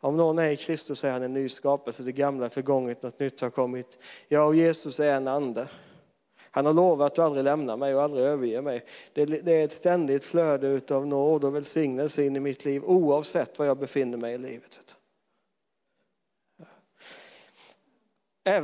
Om 0.00 0.16
någon 0.16 0.38
är 0.38 0.50
i 0.50 0.56
Kristus 0.56 1.04
är 1.04 1.10
han 1.10 1.22
en 1.22 1.32
ny 1.32 1.48
skapelse, 1.48 2.02
det 2.02 2.12
gamla 2.12 2.46
är 2.46 2.50
förgånget, 2.50 3.02
något 3.02 3.20
nytt 3.20 3.40
har 3.40 3.50
kommit. 3.50 3.98
Jag 4.28 4.46
och 4.46 4.54
Jesus 4.54 5.00
är 5.00 5.10
en 5.10 5.28
ande. 5.28 5.68
Han 6.50 6.66
har 6.66 6.72
lovat 6.72 7.12
att 7.12 7.18
aldrig 7.18 7.44
lämna 7.44 7.76
mig 7.76 7.94
och 7.94 8.02
aldrig 8.02 8.24
överge 8.24 8.62
mig. 8.62 8.84
Det, 9.12 9.22
är 9.48 9.64
ett 9.64 9.72
ständigt 9.72 10.24
flöde 10.24 10.80
av 10.90 11.06
nåd 11.06 11.44
och 11.44 11.54
välsignelse 11.54 12.24
in 12.24 12.36
i 12.36 12.40
mitt 12.40 12.64
liv 12.64 12.84
oavsett 12.84 13.58
var 13.58 13.66
jag 13.66 13.78
befinner 13.78 14.18
mig 14.18 14.34
i 14.34 14.38
livet. 14.38 14.97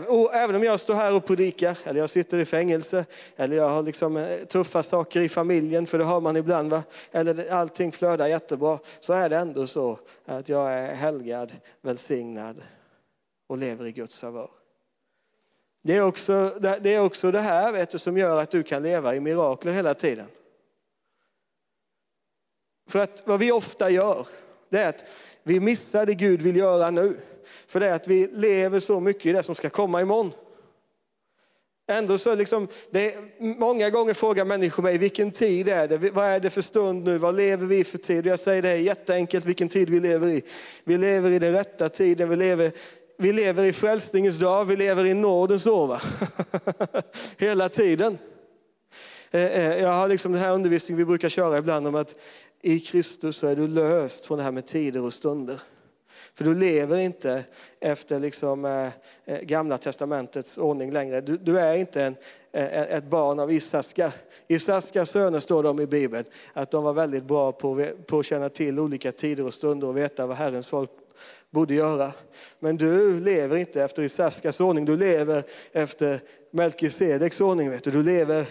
Oh, 0.08 0.36
även 0.36 0.56
om 0.56 0.62
jag 0.62 0.80
står 0.80 0.94
här 0.94 1.14
och 1.14 1.24
predikar, 1.24 1.78
eller 1.84 2.00
jag 2.00 2.10
sitter 2.10 2.38
i 2.38 2.44
fängelse, 2.44 3.04
eller 3.36 3.56
jag 3.56 3.68
har 3.68 3.82
liksom 3.82 4.16
eh, 4.16 4.44
tuffa 4.44 4.82
saker 4.82 5.20
i 5.20 5.28
familjen, 5.28 5.86
för 5.86 5.98
det 5.98 6.04
har 6.04 6.20
man 6.20 6.36
ibland, 6.36 6.70
va? 6.70 6.82
eller 7.12 7.52
allting 7.52 7.92
flödar 7.92 8.26
jättebra, 8.26 8.78
så 9.00 9.12
är 9.12 9.28
det 9.28 9.36
ändå 9.36 9.66
så 9.66 9.98
att 10.24 10.48
jag 10.48 10.72
är 10.72 10.94
helgad, 10.94 11.52
välsignad 11.82 12.56
och 13.46 13.58
lever 13.58 13.86
i 13.86 13.92
Guds 13.92 14.18
favör. 14.18 14.50
Det 15.82 15.96
är 15.96 16.02
också 16.02 16.52
det, 16.60 16.94
är 16.94 17.00
också 17.00 17.30
det 17.30 17.40
här 17.40 17.72
vet 17.72 17.90
du, 17.90 17.98
som 17.98 18.18
gör 18.18 18.40
att 18.40 18.50
du 18.50 18.62
kan 18.62 18.82
leva 18.82 19.14
i 19.14 19.20
mirakler 19.20 19.72
hela 19.72 19.94
tiden. 19.94 20.26
För 22.88 22.98
att 22.98 23.22
vad 23.26 23.38
vi 23.38 23.52
ofta 23.52 23.90
gör, 23.90 24.26
det 24.68 24.78
är 24.78 24.88
att 24.88 25.04
vi 25.42 25.60
missar 25.60 26.06
det 26.06 26.14
Gud 26.14 26.42
vill 26.42 26.56
göra 26.56 26.90
nu. 26.90 27.16
För 27.66 27.80
det 27.80 27.86
är 27.88 27.92
att 27.92 28.08
vi 28.08 28.28
lever 28.32 28.78
så 28.78 29.00
mycket 29.00 29.26
i 29.26 29.32
det 29.32 29.42
som 29.42 29.54
ska 29.54 29.70
komma 29.70 30.00
imorgon. 30.00 30.32
Ändå 31.86 32.18
så 32.18 32.34
liksom, 32.34 32.68
det 32.90 33.14
är, 33.14 33.20
många 33.58 33.90
gånger 33.90 34.14
frågar 34.14 34.44
människor 34.44 34.82
mig, 34.82 34.98
vilken 34.98 35.30
tid 35.30 35.68
är 35.68 35.88
det? 35.88 36.10
Vad 36.10 36.26
är 36.26 36.40
det 36.40 36.50
för 36.50 36.60
stund 36.60 37.04
nu? 37.04 37.18
Vad 37.18 37.36
lever 37.36 37.66
vi 37.66 37.84
för 37.84 37.98
tid? 37.98 38.18
Och 38.18 38.26
jag 38.26 38.38
säger 38.38 38.62
det 38.62 38.70
är 38.70 38.76
jätteenkelt 38.76 39.46
vilken 39.46 39.68
tid 39.68 39.90
vi 39.90 40.00
lever 40.00 40.28
i. 40.28 40.42
Vi 40.84 40.98
lever 40.98 41.30
i 41.30 41.38
den 41.38 41.52
rätta 41.52 41.88
tiden, 41.88 42.28
vi 42.28 42.36
lever, 42.36 42.72
vi 43.18 43.32
lever 43.32 43.64
i 43.64 43.72
frälsningens 43.72 44.38
dag, 44.38 44.64
vi 44.64 44.76
lever 44.76 45.04
i 45.04 45.14
nådens 45.14 45.66
år. 45.66 46.02
Hela 47.38 47.68
tiden. 47.68 48.18
Eh, 49.30 49.44
eh, 49.44 49.82
jag 49.82 49.92
har 49.92 50.08
liksom 50.08 50.32
den 50.32 50.40
här 50.40 50.52
undervisningen 50.52 50.98
vi 50.98 51.04
brukar 51.04 51.28
köra 51.28 51.58
ibland 51.58 51.86
om 51.86 51.94
att 51.94 52.14
i 52.62 52.80
Kristus 52.80 53.36
så 53.36 53.46
är 53.46 53.56
du 53.56 53.68
löst 53.68 54.26
från 54.26 54.38
det 54.38 54.44
här 54.44 54.52
med 54.52 54.66
tider 54.66 55.04
och 55.04 55.12
stunder. 55.12 55.60
För 56.34 56.44
du 56.44 56.54
lever 56.54 56.96
inte 56.96 57.44
efter 57.80 58.20
liksom, 58.20 58.64
eh, 58.64 58.88
eh, 59.24 59.40
gamla 59.40 59.78
testamentets 59.78 60.58
ordning 60.58 60.90
längre. 60.90 61.20
Du, 61.20 61.36
du 61.36 61.58
är 61.58 61.76
inte 61.76 62.02
en, 62.02 62.16
eh, 62.52 62.64
eh 62.64 62.96
ett 62.96 63.04
barn 63.04 63.40
av 63.40 63.52
Isaskar. 63.52 64.12
Isaskars 64.48 65.08
söner 65.08 65.38
står 65.38 65.62
de 65.62 65.80
i 65.80 65.86
Bibeln, 65.86 66.24
att 66.52 66.70
de 66.70 66.84
var 66.84 66.92
väldigt 66.92 67.24
bra 67.24 67.52
på, 67.52 67.86
på 68.06 68.18
att 68.18 68.26
känna 68.26 68.48
till 68.48 68.78
olika 68.78 69.12
tider 69.12 69.46
och 69.46 69.54
stunder 69.54 69.88
och 69.88 69.96
veta 69.96 70.26
vad 70.26 70.36
Herrens 70.36 70.68
folk 70.68 70.90
borde 71.50 71.74
göra. 71.74 72.12
Men 72.58 72.76
du 72.76 73.20
lever 73.20 73.56
inte 73.56 73.82
efter 73.82 74.02
Isaskars 74.02 74.60
ordning, 74.60 74.84
du 74.84 74.96
lever 74.96 75.44
efter 75.72 76.20
Melkisedeks 76.50 77.40
ordning. 77.40 77.70
Vet 77.70 77.84
du. 77.84 77.90
du 77.90 78.02
lever 78.02 78.46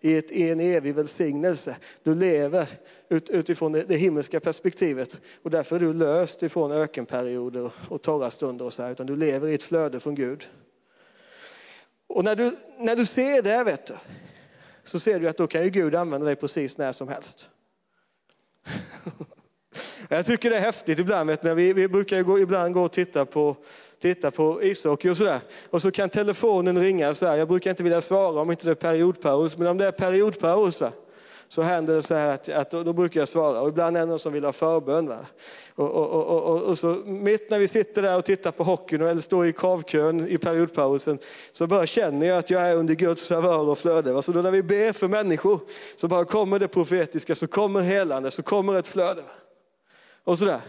i, 0.00 0.16
ett, 0.16 0.30
i 0.30 0.50
en 0.50 0.60
evig 0.60 0.94
välsignelse. 0.94 1.76
Du 2.02 2.14
lever 2.14 2.68
ut, 3.08 3.30
utifrån 3.30 3.72
det, 3.72 3.82
det, 3.82 3.96
himmelska 3.96 4.40
perspektivet. 4.40 5.20
Och 5.42 5.50
därför 5.50 5.76
är 5.76 5.80
du 5.80 5.92
löst 5.92 6.42
ifrån 6.42 6.72
ökenperioder 6.72 7.62
och, 7.62 7.72
och 7.88 8.02
torra 8.02 8.30
stunder. 8.30 8.64
Och 8.64 8.72
så 8.72 8.82
här, 8.82 8.90
utan 8.90 9.06
du 9.06 9.16
lever 9.16 9.48
i 9.48 9.54
ett 9.54 9.62
flöde 9.62 10.00
från 10.00 10.14
Gud. 10.14 10.46
Och 12.06 12.24
när 12.24 12.36
du, 12.36 12.56
när 12.78 12.96
du 12.96 13.06
ser 13.06 13.42
det, 13.42 13.64
vet 13.64 13.86
du, 13.86 13.94
så 14.84 15.00
ser 15.00 15.20
du 15.20 15.28
att 15.28 15.36
då 15.36 15.46
kan 15.46 15.64
ju 15.64 15.70
Gud 15.70 15.94
använda 15.94 16.26
dig 16.26 16.36
precis 16.36 16.78
när 16.78 16.92
som 16.92 17.08
helst. 17.08 17.48
Jag 20.08 20.26
tycker 20.26 20.50
det 20.50 20.56
är 20.56 20.60
häftigt 20.60 20.98
ibland, 20.98 21.30
vet, 21.30 21.42
när 21.42 21.54
vi, 21.54 21.72
vi 21.72 21.88
brukar 21.88 22.22
gå, 22.22 22.38
ibland 22.38 22.74
gå 22.74 22.82
och 22.82 22.92
titta 22.92 23.24
på, 23.24 23.56
titta 23.98 24.30
på 24.30 24.62
ishockey 24.62 25.08
och 25.08 25.16
sådär. 25.16 25.40
Och 25.70 25.82
så 25.82 25.90
kan 25.90 26.08
telefonen 26.08 26.78
ringa 26.78 27.14
så 27.14 27.26
här. 27.26 27.36
Jag 27.36 27.48
brukar 27.48 27.70
inte 27.70 27.82
vilja 27.82 28.00
svara 28.00 28.40
om 28.40 28.50
inte 28.50 28.64
det 28.64 28.70
är 28.70 28.74
periodpaus, 28.74 29.58
men 29.58 29.66
om 29.66 29.78
det 29.78 29.86
är 29.86 29.92
periodpaus 29.92 30.80
va? 30.80 30.92
Så 31.48 31.62
händer 31.62 31.94
det 31.94 32.02
så 32.02 32.14
här 32.14 32.34
att, 32.34 32.48
att 32.48 32.70
då, 32.70 32.82
då, 32.82 32.92
brukar 32.92 33.20
jag 33.20 33.28
svara. 33.28 33.60
Och 33.60 33.68
ibland 33.68 33.96
är 33.96 34.00
det 34.00 34.06
någon 34.06 34.18
som 34.18 34.32
vill 34.32 34.44
ha 34.44 34.52
förbön. 34.52 35.08
Va? 35.08 35.18
Och, 35.74 35.90
och, 35.90 36.10
och, 36.10 36.42
och, 36.42 36.62
och 36.62 36.78
så 36.78 36.88
mitt 37.06 37.50
när 37.50 37.58
vi 37.58 37.68
sitter 37.68 38.02
där 38.02 38.18
och 38.18 38.24
tittar 38.24 38.50
på 38.50 38.64
hockeyn 38.64 39.02
eller 39.02 39.20
står 39.20 39.46
i 39.46 39.52
kavkön 39.52 40.28
i 40.28 40.38
periodpausen 40.38 41.18
så 41.52 41.66
bara 41.66 41.86
känner 41.86 42.26
jag 42.26 42.38
att 42.38 42.50
jag 42.50 42.62
är 42.62 42.74
under 42.74 42.94
Guds 42.94 43.28
favör 43.28 43.68
och 43.68 43.78
flöde. 43.78 44.12
Va? 44.12 44.22
Så 44.22 44.32
då 44.32 44.42
när 44.42 44.50
vi 44.50 44.62
ber 44.62 44.92
för 44.92 45.08
människor 45.08 45.60
så 45.96 46.08
bara 46.08 46.24
kommer 46.24 46.58
det 46.58 46.68
profetiska, 46.68 47.34
så 47.34 47.46
kommer 47.46 47.80
helande, 47.80 48.30
så 48.30 48.42
kommer 48.42 48.74
ett 48.74 48.88
flöde. 48.88 49.22
Va? 49.22 49.28
och 50.26 50.38
sådär. 50.38 50.60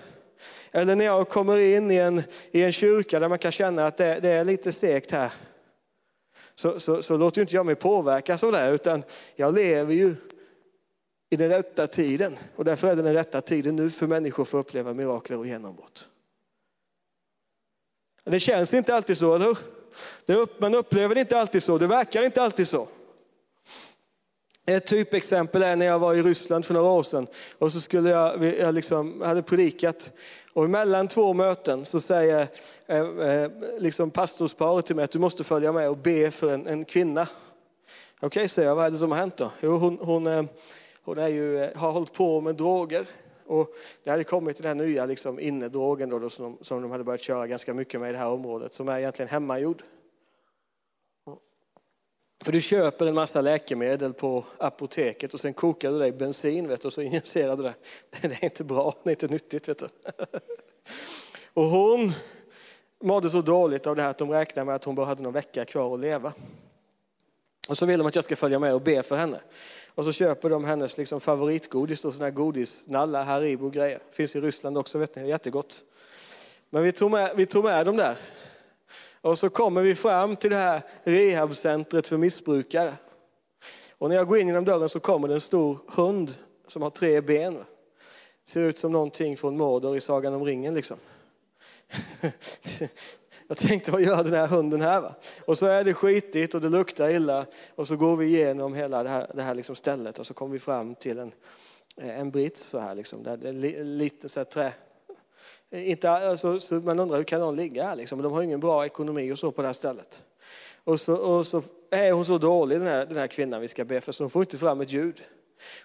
Eller 0.71 0.95
när 0.95 1.05
jag 1.05 1.30
kommer 1.30 1.59
in 1.59 1.91
i 1.91 1.95
en, 1.95 2.23
i 2.51 2.63
en 2.63 2.71
kyrka 2.71 3.19
där 3.19 3.28
man 3.28 3.39
kan 3.39 3.51
känna 3.51 3.88
att 3.88 3.97
det, 3.97 4.19
det 4.21 4.30
är 4.30 4.45
lite 4.45 4.71
segt 4.71 5.11
här. 5.11 5.32
Så, 6.55 6.80
så, 6.80 7.01
så 7.01 7.17
låter 7.17 7.41
inte 7.41 7.55
jag 7.55 7.65
mig 7.65 7.75
påverkas 7.75 8.43
av 8.43 8.51
det, 8.51 8.69
utan 8.69 9.03
jag 9.36 9.55
lever 9.55 9.93
ju 9.93 10.15
i 11.30 11.36
den 11.36 11.49
rätta 11.49 11.88
tiden. 11.88 12.38
Och 12.55 12.65
därför 12.65 12.88
är 12.88 12.95
det 12.95 13.01
den 13.01 13.13
rätta 13.13 13.41
tiden 13.41 13.75
nu 13.75 13.89
för 13.89 14.07
människor 14.07 14.45
för 14.45 14.59
att 14.59 14.65
uppleva 14.65 14.93
mirakler 14.93 15.38
och 15.38 15.47
genombrott. 15.47 16.07
Det 18.23 18.39
känns 18.39 18.73
inte 18.73 18.95
alltid 18.95 19.17
så, 19.17 19.36
eller 19.36 19.45
hur? 20.25 20.36
Upp, 20.36 20.59
man 20.59 20.75
upplever 20.75 21.15
det 21.15 21.21
inte 21.21 21.39
alltid 21.39 21.63
så, 21.63 21.78
det 21.78 21.88
verkar 21.88 22.23
inte 22.23 22.41
alltid 22.41 22.67
så. 22.67 22.88
Ett 24.65 24.88
typexempel 24.88 25.63
är 25.63 25.75
när 25.75 25.86
jag 25.86 25.99
var 25.99 26.13
i 26.13 26.21
Ryssland 26.21 26.65
för 26.65 26.73
några 26.73 26.89
år 26.89 27.03
sedan 27.03 27.28
och 27.57 27.71
så 27.71 27.82
skulle 27.82 28.09
jag, 28.09 28.43
jag 28.43 28.75
liksom, 28.75 29.21
hade 29.21 29.41
predikat 29.41 30.11
och 30.53 30.69
mellan 30.69 31.07
två 31.07 31.34
möten 31.34 31.86
så 31.86 31.99
säger 31.99 32.47
eh, 32.86 32.99
eh, 32.99 33.51
liksom 33.80 34.11
pastorsparet 34.11 34.86
till 34.86 34.95
mig 34.95 35.03
att 35.03 35.11
du 35.11 35.19
måste 35.19 35.43
följa 35.43 35.71
med 35.71 35.89
och 35.89 35.97
be 35.97 36.32
för 36.32 36.53
en, 36.53 36.67
en 36.67 36.86
kvinna. 36.86 37.21
Okej, 37.21 38.28
okay, 38.28 38.47
säger 38.47 38.67
jag, 38.67 38.75
vad 38.75 38.86
är 38.86 38.91
det 38.91 38.97
som 38.97 39.11
har 39.11 39.17
hänt 39.17 39.38
då? 39.38 39.51
Jo, 39.61 39.78
hon, 39.78 39.97
hon, 40.01 40.28
eh, 40.28 40.43
hon 41.08 41.18
är 41.18 41.28
ju, 41.28 41.64
eh, 41.64 41.78
har 41.78 41.91
hållit 41.91 42.14
på 42.14 42.41
med 42.41 42.55
droger. 42.55 43.08
Och 43.45 43.74
det 44.03 44.12
hade 44.12 44.24
kommit 44.24 44.58
den 44.58 44.66
här 44.68 44.86
nya 44.86 45.05
liksom, 45.05 45.39
innedrogen 45.39 46.10
då, 46.10 46.20
då, 46.20 46.30
som, 46.30 46.43
de, 46.43 46.64
som 46.64 46.82
de 46.82 46.91
hade 46.91 47.03
börjat 47.03 47.22
köra 47.22 47.47
ganska 47.47 47.74
mycket 47.74 47.99
med 47.99 48.10
i 48.10 48.12
det 48.12 48.18
här 48.18 48.30
området, 48.30 48.74
som 48.74 48.89
är 48.89 48.99
egentligen 48.99 49.30
hemmagjord. 49.30 49.84
För 52.43 52.51
du 52.51 52.62
köper 52.62 53.05
en 53.05 53.16
massa 53.16 53.41
läkemedel 53.41 54.14
på 54.14 54.45
apoteket 54.58 55.34
och 55.34 55.39
sen 55.39 55.53
kokar 55.53 55.91
du 55.91 55.99
det 55.99 56.08
i 56.08 56.12
bensin 56.12 56.68
vet 56.68 56.82
du, 56.82 56.88
och 56.88 56.93
så 56.93 57.01
injicerar 57.01 57.58
du 57.58 57.64
det. 57.64 57.74
Det 58.22 58.43
är 58.43 58.43
inte 58.43 58.64
bra, 58.64 58.95
det 59.03 59.10
är 59.10 59.12
inte 59.12 59.28
nyttigt. 59.28 59.68
Vet 59.68 59.80
du. 59.80 59.88
Och 61.53 61.64
hon 61.64 62.12
mådde 63.03 63.30
så 63.30 63.41
dåligt 63.41 63.88
av 63.88 63.95
det 63.95 64.01
här 64.01 64.10
att 64.10 64.18
de 64.18 64.32
räknade 64.32 64.66
med 64.66 64.76
att 64.76 64.84
hon 64.84 64.95
bara 64.95 65.05
hade 65.05 65.24
någon 65.24 65.34
vecka 65.34 65.66
kvar 65.66 65.93
att 65.93 65.99
leva. 65.99 66.34
Och 67.68 67.78
så 67.78 67.86
vill 67.86 67.97
de 67.97 68.07
att 68.07 68.15
jag 68.15 68.24
ska 68.24 68.36
följa 68.36 68.59
med 68.59 68.74
och 68.74 68.82
be 68.82 69.03
för 69.03 69.15
henne. 69.15 69.39
Och 69.95 70.05
så 70.05 70.11
köper 70.11 70.49
de 70.49 70.65
hennes 70.65 70.97
liksom 70.97 71.22
favoritgodis, 71.22 71.99
sådana 71.99 72.24
här 72.24 72.32
godisnallar, 72.32 73.24
Haribo 73.24 73.70
grejer. 73.70 73.99
Finns 74.11 74.36
i 74.36 74.41
Ryssland 74.41 74.78
också, 74.78 74.97
vet 74.97 75.15
ni, 75.15 75.30
jättegott. 75.30 75.82
Men 76.70 76.84
vi 76.84 76.91
tog 76.91 77.11
med, 77.11 77.32
vi 77.36 77.45
tog 77.45 77.63
med 77.63 77.86
dem 77.86 77.97
där. 77.97 78.18
Och 79.22 79.38
så 79.39 79.49
kommer 79.49 79.82
vi 79.82 79.95
fram 79.95 80.36
till 80.36 80.49
det 80.49 80.55
här 80.55 80.82
rehabcentret 81.03 82.07
för 82.07 82.18
missbrukare. 82.18 82.93
Och 83.97 84.09
när 84.09 84.15
jag 84.15 84.28
går 84.28 84.38
in 84.38 84.47
genom 84.47 84.65
dörren 84.65 84.89
så 84.89 84.99
kommer 84.99 85.28
det 85.28 85.34
en 85.34 85.41
stor 85.41 85.80
hund 85.88 86.34
som 86.68 86.82
har 86.82 86.89
tre 86.89 87.22
ben. 87.22 87.63
Ser 88.45 88.61
ut 88.61 88.78
som 88.78 88.91
någonting 88.91 89.38
från 89.38 89.57
Mordor 89.57 89.97
i 89.97 90.01
Sagan 90.01 90.34
om 90.34 90.45
ringen 90.45 90.74
liksom. 90.74 90.97
Jag 93.48 93.58
tänkte, 93.58 93.91
vad 93.91 94.02
gör 94.02 94.24
den 94.24 94.34
här 94.34 94.48
hunden 94.48 94.82
här? 94.82 95.02
Va? 95.02 95.16
Och 95.45 95.58
så 95.58 95.66
är 95.66 95.84
det 95.84 95.93
skitigt 95.93 96.54
och 96.54 96.62
det 96.62 96.70
luktar 96.70 97.10
illa. 97.10 97.45
Och 97.76 97.88
så 97.88 97.95
går 97.95 98.16
vi 98.16 98.26
igenom 98.26 98.74
hela 98.74 99.04
det 99.04 99.10
här, 99.10 99.32
det 99.34 99.41
här 99.41 99.56
liksom 99.56 99.76
stället 99.76 100.20
och 100.20 100.26
så 100.26 100.34
kommer 100.34 100.54
vi 100.54 100.60
fram 100.60 100.95
till 100.95 101.20
en, 101.20 101.32
eh, 101.98 102.20
en 102.20 102.32
brits 102.32 102.62
så 102.62 102.80
här 102.80 102.95
liksom. 102.95 103.24
Där 103.24 103.38
det 103.38 103.50
är 103.50 103.84
lite 103.84 104.30
så 104.30 104.39
här 104.39 104.45
trä, 104.45 104.74
inte, 105.72 106.10
alltså, 106.10 106.60
så 106.60 106.76
man 106.76 107.00
undrar 107.00 107.18
hur 107.18 107.24
kan 107.24 107.39
någon 107.39 107.56
ligga 107.56 107.84
här 107.84 107.95
liksom? 107.95 108.22
De 108.22 108.34
har 108.34 108.41
ingen 108.41 108.60
bra 108.60 108.86
ekonomi 108.86 109.32
och 109.32 109.39
så 109.39 109.52
på 109.52 109.62
det 109.62 109.68
här 109.68 109.74
stället. 109.74 110.24
Och 110.84 111.00
så, 111.00 111.14
och 111.14 111.48
så 111.48 111.62
är 111.89 112.12
hon 112.12 112.26
så 112.26 112.38
dålig 112.38 112.78
den 112.80 112.88
här, 112.88 113.06
den 113.06 113.18
här 113.18 113.28
kvinnan 113.28 113.62
vi 113.62 113.68
ska 113.68 113.86
be 113.86 114.02
för 114.02 114.12
så 114.12 114.24
hon 114.24 114.30
får 114.30 114.41
inte 114.41 114.58
fram 114.58 114.82
ett 114.82 114.91
ljud. 114.91 115.22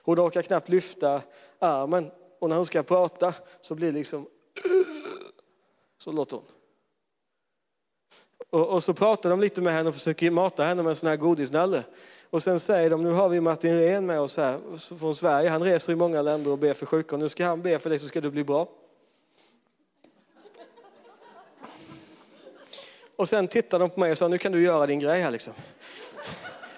Hon 0.03 0.21
orkar 0.21 0.43
knappt 0.43 0.69
lyfta 0.69 1.23
armen 1.59 2.11
och 2.39 2.49
när 2.49 2.57
hon 2.57 2.67
ska 2.67 2.83
prata 2.83 3.35
så 3.61 3.75
blir 3.75 3.93
det 3.93 3.99
liksom 3.99 4.27
så 5.99 6.13
låter 6.13 6.37
hon. 6.37 6.47
Och, 8.51 8.69
och, 8.69 8.83
så 8.83 8.95
pratar 8.95 9.31
de 9.31 9.41
lite 9.41 9.61
med 9.61 9.73
henne 9.73 9.89
och 9.89 9.95
försöker 9.95 10.31
mata 10.31 10.65
henne 10.65 10.83
med 10.83 10.91
en 10.91 10.97
sån 10.97 11.09
här 11.09 11.17
godisnalle. 11.17 11.85
Och 12.31 12.43
sen 12.43 12.61
säger 12.61 12.91
de, 12.91 13.03
nu 13.03 13.11
har 13.11 13.29
vi 13.29 13.41
Martin 13.41 13.81
Ren 13.81 14.07
med 14.07 14.21
oss 14.21 14.37
här 14.37 14.59
från 14.97 15.15
Sverige. 15.15 15.49
Han 15.49 15.63
reser 15.63 15.93
i 15.93 15.97
många 15.97 16.23
länder 16.23 16.51
och 16.51 16.59
ber 16.59 16.75
för 16.75 16.87
sjuka 16.87 17.17
och 17.17 17.21
nu 17.21 17.29
ska 17.29 17.47
han 17.47 17.63
be 17.63 17.79
för 17.79 17.91
dig 17.91 17.99
så 17.99 18.09
ska 18.09 18.21
du 18.21 18.31
bli 18.31 18.45
bra. 18.45 18.69
Och 23.17 23.29
sen 23.29 23.49
tittar 23.49 23.79
de 23.79 23.91
på 23.91 24.01
mig 24.01 24.13
och 24.13 24.19
sa, 24.19 24.29
nu 24.29 24.39
kan 24.39 24.53
du 24.53 24.63
göra 24.63 24.87
din 24.87 24.99
grej 24.99 25.21
här 25.21 25.31
liksom. 25.31 25.53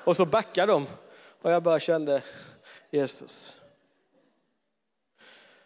Och 0.04 0.16
så 0.16 0.26
backar 0.26 0.66
de. 0.66 0.86
Och 1.42 1.50
jag 1.50 1.62
bara 1.62 1.80
kände, 1.80 2.22
Jesus. 2.90 3.53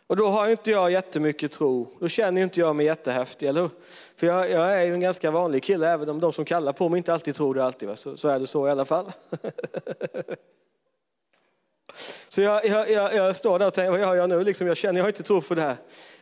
Och 0.08 0.16
då 0.16 0.28
har 0.28 0.48
inte 0.48 0.70
jag 0.70 0.90
jättemycket 0.90 1.52
tro. 1.52 1.88
Då 2.00 2.08
känner 2.08 2.42
inte 2.42 2.60
jag 2.60 2.76
mig 2.76 2.86
jättehäftig, 2.86 3.48
eller 3.48 3.60
hur? 3.60 3.70
För 4.16 4.26
jag, 4.26 4.50
jag, 4.50 4.80
är 4.80 4.84
ju 4.84 4.92
en 4.92 5.00
ganska 5.00 5.30
vanlig 5.30 5.62
kille, 5.62 5.90
även 5.90 6.08
om 6.08 6.20
de 6.20 6.32
som 6.32 6.44
kallar 6.44 6.72
på 6.72 6.88
mig 6.88 6.98
inte 6.98 7.14
alltid 7.14 7.34
tror 7.34 7.54
det 7.54 7.64
alltid. 7.64 7.98
Så, 7.98 8.16
så 8.16 8.28
är 8.28 8.38
det 8.38 8.46
så 8.46 8.68
i 8.68 8.70
alla 8.70 8.84
fall. 8.84 9.04
så 12.28 12.40
jag, 12.40 12.66
jag, 12.66 12.90
jag, 12.90 13.14
jag, 13.14 13.36
står 13.36 13.58
där 13.58 13.66
och 13.66 13.74
tänker, 13.74 13.90
vad 13.90 14.00
gör 14.00 14.14
jag 14.14 14.28
nu? 14.28 14.44
Liksom, 14.44 14.66
jag 14.66 14.76
känner, 14.76 14.98
jag 14.98 15.04
har 15.04 15.08
inte 15.08 15.22
tro 15.22 15.40
för 15.40 15.54
det 15.54 15.62
här. 15.62 15.76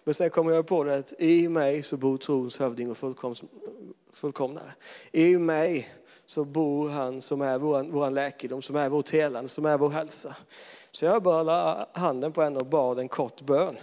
Men 0.05 0.14
sen 0.14 0.30
kommer 0.30 0.53
jag 0.53 0.66
på 0.66 0.84
det 0.84 0.95
att 0.95 1.12
i 1.18 1.49
mig 1.49 1.82
så 1.82 1.97
bor 1.97 2.18
trons 2.18 2.59
hövding 2.59 2.91
och 2.91 2.99
fullkomnare. 4.12 4.72
I 5.12 5.39
mig 5.39 5.89
så 6.27 6.45
bor 6.45 6.89
han 6.89 7.22
som 7.22 7.41
är 7.41 7.59
vår, 7.59 7.83
vår 7.83 8.11
läkedom, 8.11 8.62
som 8.62 8.77
är 8.77 8.89
vårt 8.89 9.11
helande, 9.11 9.49
som 9.49 9.66
är 9.66 9.79
vår 9.79 9.91
hälsa. 9.91 10.37
Så 10.91 11.05
jag 11.05 11.22
bara 11.22 11.43
la 11.43 11.89
handen 11.93 12.33
på 12.33 12.43
henne 12.43 12.59
och 12.59 12.66
bad 12.66 12.99
en 12.99 13.09
kort 13.09 13.41
bön. 13.41 13.77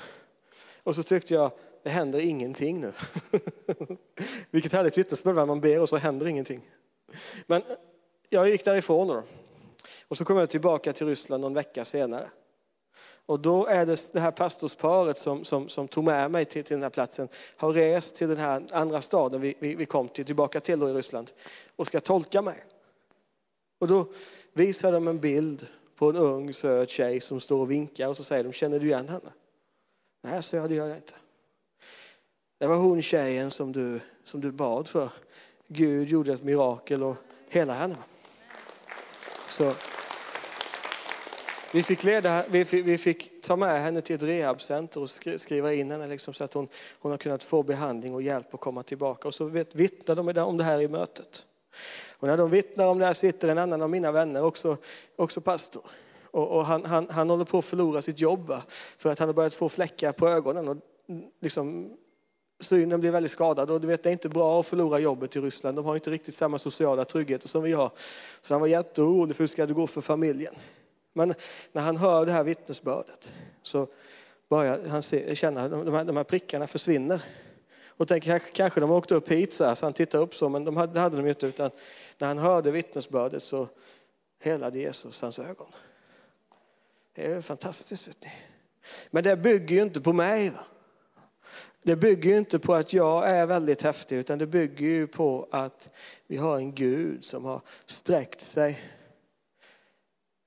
Och 0.84 0.96
så 0.96 1.04
tyckte 1.04 1.34
jag, 1.34 1.52
det 1.84 1.90
händer 1.90 2.20
ingenting 2.20 2.82
nu. 2.82 2.92
Vilket 4.52 4.74
härligt 4.74 4.98
vittnesbörd, 4.98 5.48
man 5.48 5.62
ber 5.62 5.82
och 5.82 5.90
så 5.90 5.98
händer 5.98 6.28
ingenting. 6.28 6.62
Men 7.48 7.62
jag 8.30 8.50
gick 8.50 8.66
därifrån 8.66 9.08
då. 9.08 9.24
Och 10.08 10.18
så 10.18 10.26
kom 10.26 10.38
jag 10.38 10.50
tillbaka 10.50 10.94
till 10.94 11.08
Ryssland 11.08 11.42
någon 11.42 11.54
vecka 11.54 11.86
senare. 11.86 12.30
Och 13.26 13.40
då 13.40 13.66
är 13.66 13.86
det 13.86 14.14
det 14.14 14.20
här 14.20 14.32
pastorsparet 14.32 15.18
som, 15.18 15.44
som, 15.44 15.70
som 15.70 15.88
tog 15.88 16.04
med 16.04 16.32
mig 16.32 16.46
till, 16.46 16.64
till 16.64 16.76
den 16.76 16.84
här 16.84 16.90
platsen, 16.90 17.28
har 17.58 17.74
rest 17.74 18.16
till 18.16 18.28
den 18.28 18.38
här 18.38 18.64
andra 18.72 19.02
staden 19.02 19.42
vi, 19.42 19.56
vi, 19.60 19.76
vi 19.76 19.86
kom 19.86 20.08
till, 20.08 20.26
tillbaka 20.26 20.60
till 20.60 20.80
då 20.80 20.90
i 20.90 20.94
Ryssland, 20.94 21.32
och 21.76 21.88
ska 21.88 22.00
tolka 22.00 22.42
mig. 22.42 22.64
Och 23.80 23.88
då 23.88 24.06
visar 24.54 24.92
de 24.92 25.08
en 25.08 25.20
bild 25.20 25.68
på 25.96 26.10
en 26.10 26.16
ung 26.16 26.54
söt 26.54 26.90
tjej 26.90 27.20
som 27.20 27.40
står 27.40 27.60
och 27.60 27.72
vinkar 27.72 28.08
och 28.08 28.18
så 28.18 28.24
säger 28.24 28.44
de, 28.44 28.54
känner 28.54 28.80
du 28.80 28.86
igen 28.86 29.10
henne? 29.10 29.32
Nej, 30.24 30.44
så 30.44 30.56
jag, 30.56 30.70
det 30.70 30.76
gör 30.76 30.88
jag 30.88 30.98
inte. 30.98 31.14
Det 32.60 32.68
var 32.68 32.76
hon 32.76 33.02
tjejen 33.02 33.52
som 33.52 33.72
du, 33.72 34.00
som 34.24 34.42
du 34.42 34.52
bad 34.52 34.88
för. 34.88 35.10
Gud 35.68 36.08
gjorde 36.08 36.34
ett 36.34 36.44
mirakel 36.44 37.04
och 37.04 37.16
hela 37.50 37.74
henne. 37.74 37.96
Så 39.50 39.74
vi 41.74 41.84
fick, 41.84 42.04
leda, 42.04 42.46
vi 42.50 42.66
fick, 42.66 42.86
vi 42.86 42.98
fick 42.98 43.42
ta 43.42 43.56
med 43.56 43.82
henne 43.82 44.02
till 44.02 44.16
ett 44.16 44.24
rehabcenter 44.24 45.02
och 45.02 45.10
skriva 45.40 45.74
in 45.74 45.92
henne 45.92 46.08
liksom 46.08 46.34
så 46.34 46.44
att 46.44 46.54
hon, 46.54 46.68
hon 47.00 47.12
har 47.12 47.18
kunnat 47.18 47.44
få 47.44 47.64
behandling 47.64 48.14
och 48.14 48.22
hjälp 48.22 48.54
att 48.54 48.60
komma 48.60 48.84
tillbaka. 48.84 49.28
Och 49.28 49.34
så 49.34 49.46
vittnar 49.74 50.34
de 50.34 50.42
om 50.42 50.58
det 50.58 50.64
här 50.64 50.82
i 50.82 50.88
mötet. 50.88 51.46
Och 52.18 52.28
när 52.28 52.38
de 52.38 52.50
vittnar 52.50 52.88
om 52.88 53.00
det 53.00 53.06
här 53.06 53.14
sitter 53.14 53.48
en 53.48 53.58
annan 53.58 53.82
av 53.82 53.90
mina 53.90 54.12
vänner, 54.12 54.44
också, 54.44 54.78
också 55.16 55.42
pastor. 55.42 55.84
Och, 56.32 56.58
och 56.58 56.66
han, 56.66 56.86
han, 56.86 57.10
han 57.10 57.30
håller 57.30 57.46
på 57.46 57.58
att 57.58 57.66
förlora 57.66 58.02
sitt 58.02 58.20
jobb 58.20 58.54
för 58.98 59.12
att 59.12 59.20
han 59.20 59.28
har 59.28 59.34
börjat 59.34 59.54
få 59.54 59.70
fläckar 59.70 60.12
på 60.12 60.28
ögonen. 60.28 60.68
Och 60.68 60.78
liksom, 61.42 61.98
synen 62.60 63.00
blir 63.00 63.12
väldigt 63.12 63.32
skadad 63.32 63.70
och 63.72 63.82
du 63.82 63.88
vet 63.88 64.04
det 64.04 64.10
är 64.10 64.14
inte 64.14 64.30
bra 64.30 64.60
att 64.60 64.68
förlora 64.68 65.00
jobbet 65.00 65.36
i 65.36 65.40
Ryssland. 65.40 65.78
De 65.78 65.86
har 65.86 65.96
inte 65.96 66.10
riktigt 66.10 66.36
samma 66.36 66.58
sociala 66.58 67.06
trygghet 67.06 67.44
som 67.44 67.64
vi 67.64 67.72
har. 67.72 67.92
Så 68.42 68.54
han 68.54 68.62
var 68.62 68.68
jätteorolig 68.68 69.36
för 69.36 69.44
hur 69.44 69.48
ska 69.48 69.66
det 69.66 69.74
gå 69.74 69.88
för 69.88 70.02
familjen. 70.02 70.56
Men 71.14 71.34
när 71.72 71.82
han 71.82 71.98
hör 71.98 72.26
det 72.26 72.32
här 72.32 72.44
vittnesbördet 72.44 73.32
så 73.62 73.88
börjar 74.50 74.88
han 74.88 75.02
se, 75.02 75.36
känna 75.36 75.64
att 75.64 75.72
de 75.72 75.94
här, 75.94 76.04
de 76.04 76.18
här 76.18 76.24
prickarna 76.24 76.68
försvinner. 76.68 77.24
Och 77.88 78.08
tänker 78.08 78.40
kanske 78.40 78.80
de 78.80 78.92
åkte 78.92 79.16
upp 79.16 79.32
hit 79.32 79.54
så, 79.54 79.66
här, 79.66 79.76
så 79.76 79.86
han 79.86 79.94
tittar 79.94 80.20
upp 80.20 80.36
så, 80.36 80.50
men 80.50 80.64
de 80.64 80.78
hade, 80.78 80.94
det 80.94 81.00
hade 81.00 81.18
de 81.18 81.28
inte. 81.28 81.48
Utan 81.48 81.72
när 82.18 82.28
han 82.28 82.38
hörde 82.38 82.72
vittnesbördet 82.72 83.44
så 83.44 83.68
helade 84.40 84.80
Jesus 84.80 85.22
hans 85.22 85.40
ögon. 85.40 85.72
Det 87.16 87.26
är 87.26 87.42
fantastiskt. 87.42 88.08
Vet 88.08 88.24
ni. 88.24 88.32
Men 89.12 89.24
det 89.24 89.38
bygger 89.38 89.76
ju 89.76 89.82
inte 89.82 90.02
på 90.02 90.14
mig. 90.14 90.50
Va? 90.50 90.66
Det 91.84 91.96
bygger 91.96 92.30
ju 92.30 92.38
inte 92.38 92.60
på 92.60 92.74
att 92.74 92.94
jag 92.94 93.30
är 93.30 93.46
väldigt 93.46 93.82
häftig, 93.82 94.16
utan 94.16 94.38
det 94.38 94.48
bygger 94.48 94.88
ju 94.88 95.08
på 95.08 95.48
att 95.52 95.90
vi 96.28 96.38
har 96.38 96.58
en 96.58 96.76
Gud 96.76 97.24
som 97.24 97.46
har 97.46 97.62
sträckt 97.86 98.42
sig 98.42 98.80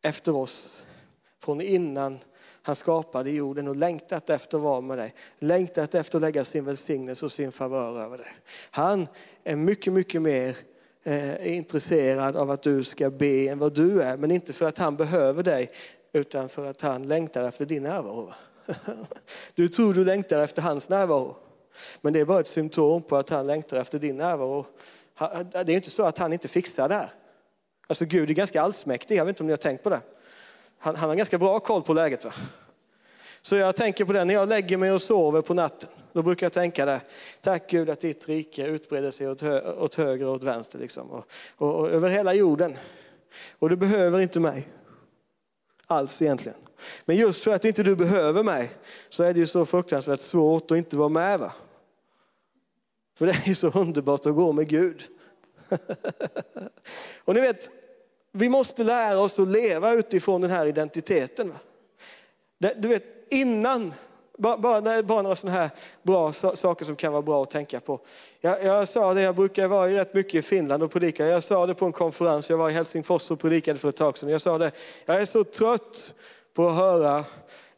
efter 0.06 0.36
oss 0.36 0.84
från 1.42 1.60
innan 1.60 2.18
han 2.62 2.74
skapade 2.74 3.30
jorden 3.30 3.68
och 3.68 3.76
längtat 3.76 4.30
efter 4.30 4.56
att 4.56 4.62
vara 4.62 4.80
med 4.80 4.98
dig. 4.98 5.14
Längtat 5.38 5.94
efter 5.94 6.18
att 6.18 6.22
lägga 6.22 6.44
sin 6.44 6.64
välsignelse 6.64 7.24
och 7.24 7.32
sin 7.32 7.52
favör 7.52 8.00
över 8.00 8.18
dig. 8.18 8.26
Han 8.70 9.08
är 9.44 9.56
mycket, 9.56 9.92
mycket 9.92 10.22
mer 10.22 10.56
eh, 11.04 11.56
intresserad 11.56 12.36
av 12.36 12.50
att 12.50 12.62
du 12.62 12.84
ska 12.84 13.10
be 13.10 13.48
än 13.48 13.58
vad 13.58 13.74
du 13.74 14.02
är. 14.02 14.16
Men 14.16 14.30
inte 14.30 14.52
för 14.52 14.66
att 14.66 14.78
han 14.78 14.96
behöver 14.96 15.42
dig, 15.42 15.70
utan 16.12 16.48
för 16.48 16.66
att 16.66 16.80
han 16.80 17.08
längtar 17.08 17.48
efter 17.48 17.64
din 17.66 17.82
närvaro. 17.82 18.32
Du 19.54 19.68
tror 19.68 19.94
du 19.94 20.04
längtar 20.04 20.44
efter 20.44 20.62
hans 20.62 20.88
närvaro. 20.88 21.36
Men 22.00 22.12
det 22.12 22.20
är 22.20 22.24
bara 22.24 22.40
ett 22.40 22.46
symptom 22.46 23.02
på 23.02 23.16
att 23.16 23.30
han 23.30 23.46
längtar 23.46 23.80
efter 23.80 23.98
din 23.98 24.16
närvaro. 24.16 24.66
Det 25.52 25.72
är 25.72 25.76
inte 25.76 25.90
så 25.90 26.02
att 26.02 26.18
han 26.18 26.32
inte 26.32 26.48
fixar 26.48 26.88
det 26.88 26.94
här. 26.94 27.10
Alltså 27.86 28.04
Gud 28.04 28.30
är 28.30 28.34
ganska 28.34 28.62
allsmäktig, 28.62 29.16
jag 29.16 29.24
vet 29.24 29.28
inte 29.32 29.42
om 29.42 29.46
ni 29.46 29.52
har 29.52 29.56
tänkt 29.56 29.82
på 29.82 29.90
det. 29.90 30.00
Han, 30.78 30.96
han 30.96 31.08
har 31.08 31.16
ganska 31.16 31.38
bra 31.38 31.60
koll 31.60 31.82
på 31.82 31.92
läget. 31.92 32.24
Va? 32.24 32.32
Så 33.42 33.56
jag 33.56 33.76
tänker 33.76 34.04
på 34.04 34.12
det 34.12 34.24
när 34.24 34.34
jag 34.34 34.48
lägger 34.48 34.76
mig 34.76 34.92
och 34.92 35.02
sover 35.02 35.42
på 35.42 35.54
natten. 35.54 35.90
Då 36.12 36.22
brukar 36.22 36.46
jag 36.46 36.52
tänka 36.52 36.86
det. 36.86 37.00
Tack 37.40 37.70
Gud 37.70 37.90
att 37.90 38.00
ditt 38.00 38.28
rike 38.28 38.66
utbreder 38.66 39.10
sig 39.10 39.28
åt, 39.28 39.40
hö 39.40 39.72
åt 39.72 39.94
höger 39.94 40.26
och 40.26 40.34
åt 40.34 40.44
vänster. 40.44 40.78
Liksom. 40.78 41.10
Och, 41.10 41.26
och, 41.56 41.74
och, 41.74 41.90
över 41.90 42.08
hela 42.08 42.34
jorden. 42.34 42.76
Och 43.58 43.70
du 43.70 43.76
behöver 43.76 44.20
inte 44.20 44.40
mig. 44.40 44.68
Alls 45.86 46.22
egentligen. 46.22 46.58
Men 47.04 47.16
just 47.16 47.42
för 47.42 47.50
att 47.50 47.64
inte 47.64 47.82
du 47.82 47.96
behöver 47.96 48.42
mig 48.42 48.70
så 49.08 49.22
är 49.22 49.34
det 49.34 49.40
ju 49.40 49.46
så 49.46 49.66
fruktansvärt 49.66 50.20
svårt 50.20 50.70
att 50.70 50.78
inte 50.78 50.96
vara 50.96 51.08
med. 51.08 51.40
Va? 51.40 51.52
För 53.18 53.26
det 53.26 53.32
är 53.32 53.48
ju 53.48 53.54
så 53.54 53.68
underbart 53.68 54.26
att 54.26 54.34
gå 54.34 54.52
med 54.52 54.68
Gud. 54.68 55.02
och 57.24 57.34
ni 57.34 57.40
vet, 57.40 57.70
vi 58.32 58.48
måste 58.48 58.84
lära 58.84 59.20
oss 59.20 59.38
att 59.38 59.48
leva 59.48 59.92
utifrån 59.92 60.40
den 60.40 60.50
här 60.50 60.66
identiteten. 60.66 61.48
Va? 61.48 61.54
Du 62.76 62.88
vet, 62.88 63.04
innan, 63.28 63.94
bara, 64.38 64.56
bara, 64.58 65.02
bara 65.02 65.22
några 65.22 65.36
sådana 65.36 65.58
här 65.58 65.70
bra 66.02 66.32
saker 66.32 66.84
som 66.84 66.96
kan 66.96 67.12
vara 67.12 67.22
bra 67.22 67.42
att 67.42 67.50
tänka 67.50 67.80
på. 67.80 68.00
Jag, 68.40 68.64
jag 68.64 68.88
sa 68.88 69.14
det, 69.14 69.22
jag 69.22 69.34
brukar 69.34 69.68
vara 69.68 69.88
rätt 69.88 70.14
mycket 70.14 70.34
i 70.34 70.42
Finland 70.42 70.82
och 70.82 70.92
predika. 70.92 71.26
Jag 71.26 71.42
sa 71.42 71.66
det 71.66 71.74
på 71.74 71.86
en 71.86 71.92
konferens, 71.92 72.50
jag 72.50 72.56
var 72.56 72.70
i 72.70 72.72
Helsingfors 72.72 73.30
och 73.30 73.40
predikade 73.40 73.78
för 73.78 73.88
ett 73.88 73.96
tag 73.96 74.18
sedan. 74.18 74.28
Jag 74.28 74.40
sa 74.40 74.58
det, 74.58 74.72
jag 75.04 75.20
är 75.20 75.24
så 75.24 75.44
trött 75.44 76.14
på 76.54 76.68
att 76.68 76.76
höra 76.76 77.24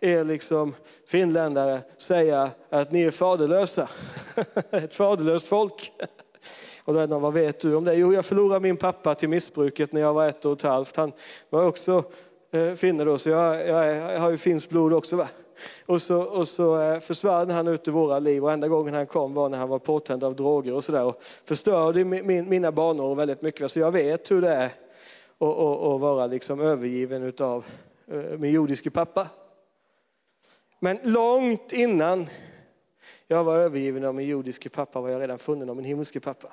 er 0.01 0.25
liksom 0.25 0.75
finländare 1.07 1.81
säga 1.97 2.51
att 2.71 2.93
ni 2.93 3.03
är 3.03 3.11
faderlösa. 3.11 3.89
Ett 4.71 4.95
faderlöst 4.95 5.47
folk. 5.47 5.93
Och 6.89 6.95
då 6.95 7.01
är 7.01 7.07
det, 7.07 7.19
vad 7.19 7.33
vet 7.33 7.61
du 7.61 7.75
om 7.75 7.85
det? 7.85 7.95
Jo, 7.95 8.13
jag 8.13 8.25
förlorade 8.25 8.61
min 8.61 8.77
pappa 8.77 9.15
till 9.15 9.29
missbruket 9.29 9.93
när 9.93 10.01
jag 10.01 10.15
var 10.15 10.29
ett 10.29 10.45
och 10.45 10.53
ett 10.53 10.63
halvt. 10.63 10.97
Han 10.97 11.13
var 11.51 11.67
också 11.67 12.05
eh, 12.53 12.75
finne 12.75 13.05
då, 13.05 13.19
så 13.19 13.29
jag, 13.29 13.69
jag, 13.69 13.97
jag 13.97 14.21
har 14.21 14.31
ju 14.31 14.39
finskt 14.39 14.71
blod 14.71 14.93
också. 14.93 15.17
Va? 15.17 15.29
Och 15.87 16.03
så, 16.03 16.21
och 16.21 16.49
så 16.49 16.81
eh, 16.81 17.01
försvann 17.01 17.51
han 17.51 17.69
ut 17.69 17.89
ur 17.89 17.93
våra 17.93 18.19
liv 18.19 18.45
och 18.45 18.53
enda 18.53 18.69
gången 18.69 18.95
han 18.95 19.07
kom 19.07 19.35
var 19.35 19.49
när 19.49 19.59
han 19.59 19.69
var 19.69 19.79
påtänd 19.79 20.25
av 20.25 20.37
droger 20.37 20.75
och 20.75 20.85
sådär. 20.85 21.05
Och 21.05 21.23
förstörde 21.45 22.05
min, 22.05 22.49
mina 22.49 22.73
barnår 22.73 23.15
väldigt 23.15 23.43
mycket. 23.43 23.71
Så 23.71 23.79
jag 23.79 23.93
vet 23.93 24.31
hur 24.31 24.41
det 24.41 24.51
är 24.51 24.71
att 25.39 26.01
vara 26.01 26.27
liksom 26.27 26.61
övergiven 26.61 27.33
av 27.41 27.65
eh, 28.11 28.39
min 28.39 28.53
jordiske 28.53 28.91
pappa. 28.91 29.29
Men 30.81 30.99
långt 31.03 31.73
innan 31.73 32.27
jag 33.27 33.45
var 33.45 33.57
övergiven 33.57 34.05
av 34.05 34.15
min 34.15 34.29
jordiske 34.29 34.69
pappa 34.69 35.01
var 35.01 35.09
jag 35.09 35.21
redan 35.21 35.39
funnen 35.39 35.71
av 35.71 35.77
min 35.77 35.85
himmelske 35.85 36.21
pappa. 36.21 36.49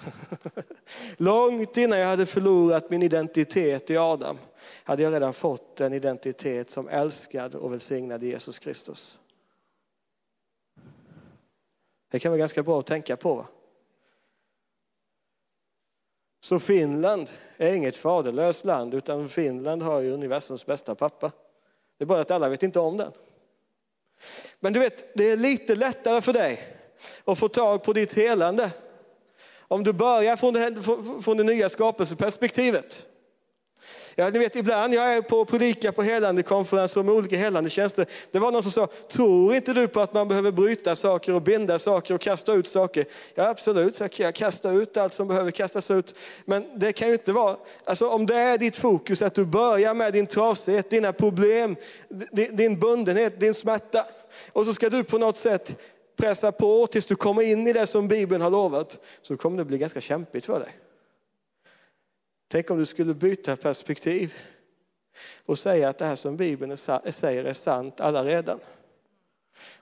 Långt 1.16 1.76
innan 1.76 1.98
jag 1.98 2.06
hade 2.06 2.26
förlorat 2.26 2.90
min 2.90 3.02
identitet 3.02 3.90
i 3.90 3.96
Adam 3.96 4.38
hade 4.84 5.02
jag 5.02 5.12
redan 5.12 5.32
fått 5.32 5.80
en 5.80 5.92
identitet 5.92 6.70
som 6.70 6.88
älskad 6.88 7.54
och 7.54 7.72
välsignad 7.72 8.22
Jesus 8.22 8.58
Kristus. 8.58 9.18
Det 12.10 12.18
kan 12.18 12.32
vara 12.32 12.38
ganska 12.38 12.62
bra 12.62 12.80
att 12.80 12.86
tänka 12.86 13.16
på. 13.16 13.34
Va? 13.34 13.46
Så 16.40 16.58
Finland 16.58 17.30
är 17.56 17.72
inget 17.72 17.96
faderlöst 17.96 18.64
land 18.64 18.94
utan 18.94 19.28
Finland 19.28 19.82
har 19.82 20.00
ju 20.00 20.10
universums 20.10 20.66
bästa 20.66 20.94
pappa. 20.94 21.32
Det 21.98 22.04
är 22.04 22.06
bara 22.06 22.20
att 22.20 22.30
alla 22.30 22.48
vet 22.48 22.62
inte 22.62 22.80
om 22.80 22.96
den. 22.96 23.12
Men 24.60 24.72
du 24.72 24.80
vet, 24.80 25.14
det 25.14 25.30
är 25.30 25.36
lite 25.36 25.74
lättare 25.74 26.20
för 26.20 26.32
dig 26.32 26.60
att 27.24 27.38
få 27.38 27.48
tag 27.48 27.82
på 27.82 27.92
ditt 27.92 28.12
helande 28.12 28.70
om 29.68 29.84
du 29.84 29.92
börjar 29.92 30.36
från 30.36 30.54
det, 30.54 30.76
från 31.22 31.36
det 31.36 31.44
nya 31.44 31.68
skapelseperspektivet. 31.68 33.06
Ja, 34.14 34.30
ni 34.30 34.38
vet 34.38 34.56
ibland, 34.56 34.94
jag 34.94 35.16
är 35.16 35.22
på 35.22 35.40
och 35.40 35.48
predikar 35.48 35.92
på 35.92 36.02
helandekonferenser 36.02 37.02
med 37.02 37.14
olika 37.14 37.36
helandetjänster. 37.36 38.06
Det 38.30 38.38
var 38.38 38.52
någon 38.52 38.62
som 38.62 38.72
sa, 38.72 38.88
tror 39.08 39.54
inte 39.54 39.72
du 39.72 39.88
på 39.88 40.00
att 40.00 40.14
man 40.14 40.28
behöver 40.28 40.50
bryta 40.50 40.96
saker 40.96 41.34
och 41.34 41.42
binda 41.42 41.78
saker 41.78 42.14
och 42.14 42.20
kasta 42.20 42.52
ut 42.52 42.66
saker? 42.66 43.04
Ja 43.34 43.48
absolut, 43.48 43.94
så 43.94 44.08
kan 44.08 44.24
jag 44.24 44.34
kasta 44.34 44.70
ut 44.70 44.96
allt 44.96 45.12
som 45.12 45.28
behöver 45.28 45.50
kastas 45.50 45.90
ut. 45.90 46.14
Men 46.44 46.78
det 46.78 46.92
kan 46.92 47.08
ju 47.08 47.14
inte 47.14 47.32
vara, 47.32 47.56
alltså 47.84 48.08
om 48.08 48.26
det 48.26 48.36
är 48.36 48.58
ditt 48.58 48.76
fokus 48.76 49.22
att 49.22 49.34
du 49.34 49.44
börjar 49.44 49.94
med 49.94 50.12
din 50.12 50.26
trasighet, 50.26 50.90
dina 50.90 51.12
problem, 51.12 51.76
din 52.30 52.78
bundenhet, 52.78 53.40
din 53.40 53.54
smärta. 53.54 54.04
Och 54.52 54.66
så 54.66 54.74
ska 54.74 54.88
du 54.90 55.04
på 55.04 55.18
något 55.18 55.36
sätt 55.36 55.76
pressa 56.16 56.52
på 56.52 56.86
tills 56.86 57.06
du 57.06 57.14
kommer 57.16 57.42
in 57.42 57.66
i 57.66 57.72
det 57.72 57.86
som 57.86 58.08
Bibeln 58.08 58.42
har 58.42 58.50
lovat, 58.50 58.98
så 59.22 59.36
kommer 59.36 59.58
det 59.58 59.64
bli 59.64 59.78
ganska 59.78 60.00
kämpigt 60.00 60.44
för 60.44 60.60
dig. 60.60 60.72
Tänk 62.48 62.70
om 62.70 62.78
du 62.78 62.86
skulle 62.86 63.14
byta 63.14 63.56
perspektiv 63.56 64.34
och 65.46 65.58
säga 65.58 65.88
att 65.88 65.98
det 65.98 66.04
här 66.04 66.16
som 66.16 66.36
Bibeln 66.36 66.76
säger 66.76 67.44
är 67.44 67.52
sant 67.52 68.00
allaredan. 68.00 68.60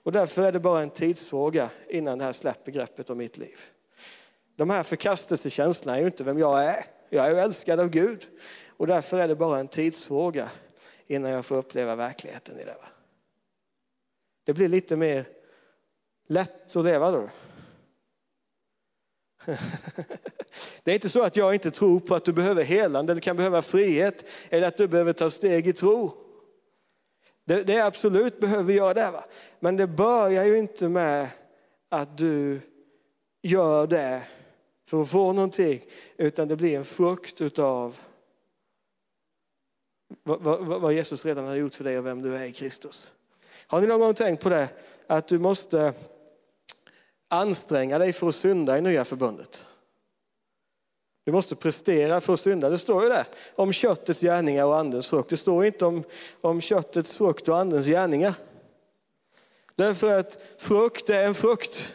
Och 0.03 0.13
därför 0.13 0.43
är 0.43 0.53
det 0.53 0.61
bara 0.61 0.83
en 0.83 0.91
tidsfråga 0.91 1.71
innan 1.89 2.19
det 2.19 2.25
här 2.25 2.33
släpper 2.33 2.73
greppet 2.73 3.11
om 3.11 3.19
mitt 3.19 3.39
liv. 3.39 3.59
De 4.57 4.71
här 4.71 4.83
förkastelsekänslorna 4.83 5.97
är 5.97 6.01
ju 6.01 6.07
inte 6.07 6.25
vem 6.25 6.39
jag 6.39 6.65
är. 6.65 6.85
Jag 7.09 7.31
är 7.31 7.35
älskad 7.35 7.81
av 7.81 7.89
Gud. 7.89 8.27
Och 8.69 8.87
därför 8.87 9.19
är 9.19 9.29
det 9.29 9.37
bara 9.37 9.61
en 9.61 9.69
tidsfråga 9.69 10.51
innan 11.07 11.31
jag 11.31 11.47
får 11.47 11.57
uppleva 11.57 11.97
verkligheten 11.97 12.59
i 12.61 12.65
det. 12.65 12.77
Det 14.45 14.53
blir 14.53 14.69
lite 14.69 14.97
mer 14.97 15.25
lätt 16.31 16.77
att 16.77 16.85
leva 16.85 17.11
då. 17.11 17.29
Det 20.83 20.91
är 20.91 20.95
inte 20.95 21.09
så 21.09 21.23
att 21.23 21.37
jag 21.37 21.55
inte 21.55 21.71
tror 21.71 22.01
på 22.01 22.15
att 22.15 22.25
du 22.25 22.33
behöver 22.33 22.65
helande 22.65 23.13
eller 23.13 23.21
kan 23.21 23.37
behöva 23.37 23.63
frihet 23.63 24.25
eller 24.49 24.67
att 24.69 24.77
du 24.77 24.89
behöver 24.89 25.13
ta 25.13 25.31
steg 25.31 25.67
i 25.67 25.73
tro. 25.73 26.13
Det, 27.45 27.63
det 27.63 27.81
absolut 27.81 28.41
behöver 28.41 28.73
göra 28.73 28.95
det. 28.95 29.11
Va? 29.11 29.25
Men 29.61 29.77
det 29.77 29.87
börjar 29.87 30.45
ju 30.45 30.59
inte 30.59 30.89
med 30.89 31.29
att 31.89 32.19
du 32.19 32.61
gör 33.43 33.87
det 33.87 34.23
för 34.89 35.03
att 35.03 35.11
få 35.11 35.33
någonting, 35.33 35.83
utan 36.17 36.49
det 36.49 36.57
blir 36.57 36.77
en 36.77 36.85
frukt 36.85 37.41
utav 37.41 38.01
vad, 40.23 40.41
vad, 40.41 40.81
vad 40.81 40.93
Jesus 40.93 41.25
redan 41.25 41.45
har 41.45 41.55
gjort 41.55 41.75
för 41.75 41.85
dig 41.85 41.99
och 41.99 42.07
vem 42.07 42.23
du 42.23 42.37
är 42.37 42.45
i 42.45 42.53
Kristus. 42.53 43.13
Har 43.67 43.81
ni 43.81 43.87
någon 43.87 44.01
gång 44.01 44.15
tänkt 44.15 44.43
på 44.43 44.49
det? 44.49 44.69
Att 45.07 45.29
du 45.29 45.39
måste 45.39 45.93
anstränga 47.31 47.99
dig 47.99 48.13
för 48.13 48.29
att 48.29 48.35
synda 48.35 48.79
i 48.79 48.81
nya 48.81 49.05
förbundet. 49.05 49.67
Du 51.25 51.33
måste 51.33 51.57
prestera 51.57 52.21
för 52.21 52.33
att 52.33 52.41
synda. 52.41 52.71
Det 52.71 52.79
står 52.79 53.03
ju 53.03 53.09
där 53.09 53.27
om 53.55 53.73
köttets 53.73 54.21
gärningar 54.21 54.65
och 54.65 54.79
andens 54.79 55.09
frukt. 55.09 55.31
Det 55.31 55.37
står 55.37 55.65
inte 55.65 55.87
om, 55.87 56.05
om 56.41 56.61
köttets 56.61 57.17
frukt 57.17 57.49
och 57.49 57.59
andens 57.59 57.87
gärningar. 57.87 58.35
Därför 59.75 60.19
att 60.19 60.43
frukt 60.59 61.11
är 61.11 61.27
en 61.27 61.35
frukt. 61.35 61.95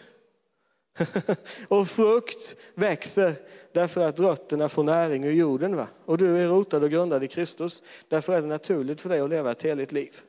och 1.68 1.88
frukt 1.88 2.56
växer 2.74 3.36
därför 3.72 4.08
att 4.08 4.20
rötterna 4.20 4.70
får 4.70 4.84
näring 4.84 5.24
ur 5.24 5.32
jorden. 5.32 5.76
Va? 5.76 5.88
Och 6.06 6.18
du 6.18 6.38
är 6.38 6.48
rotad 6.48 6.84
och 6.84 6.90
grundad 6.90 7.24
i 7.24 7.28
Kristus. 7.28 7.84
Därför 8.08 8.34
är 8.34 8.42
det 8.42 8.48
naturligt 8.48 9.02
för 9.02 9.10
dig 9.10 9.20
att 9.20 9.30
leva 9.30 9.52
ett 9.52 9.64
heligt 9.64 9.92
liv. 9.92 10.20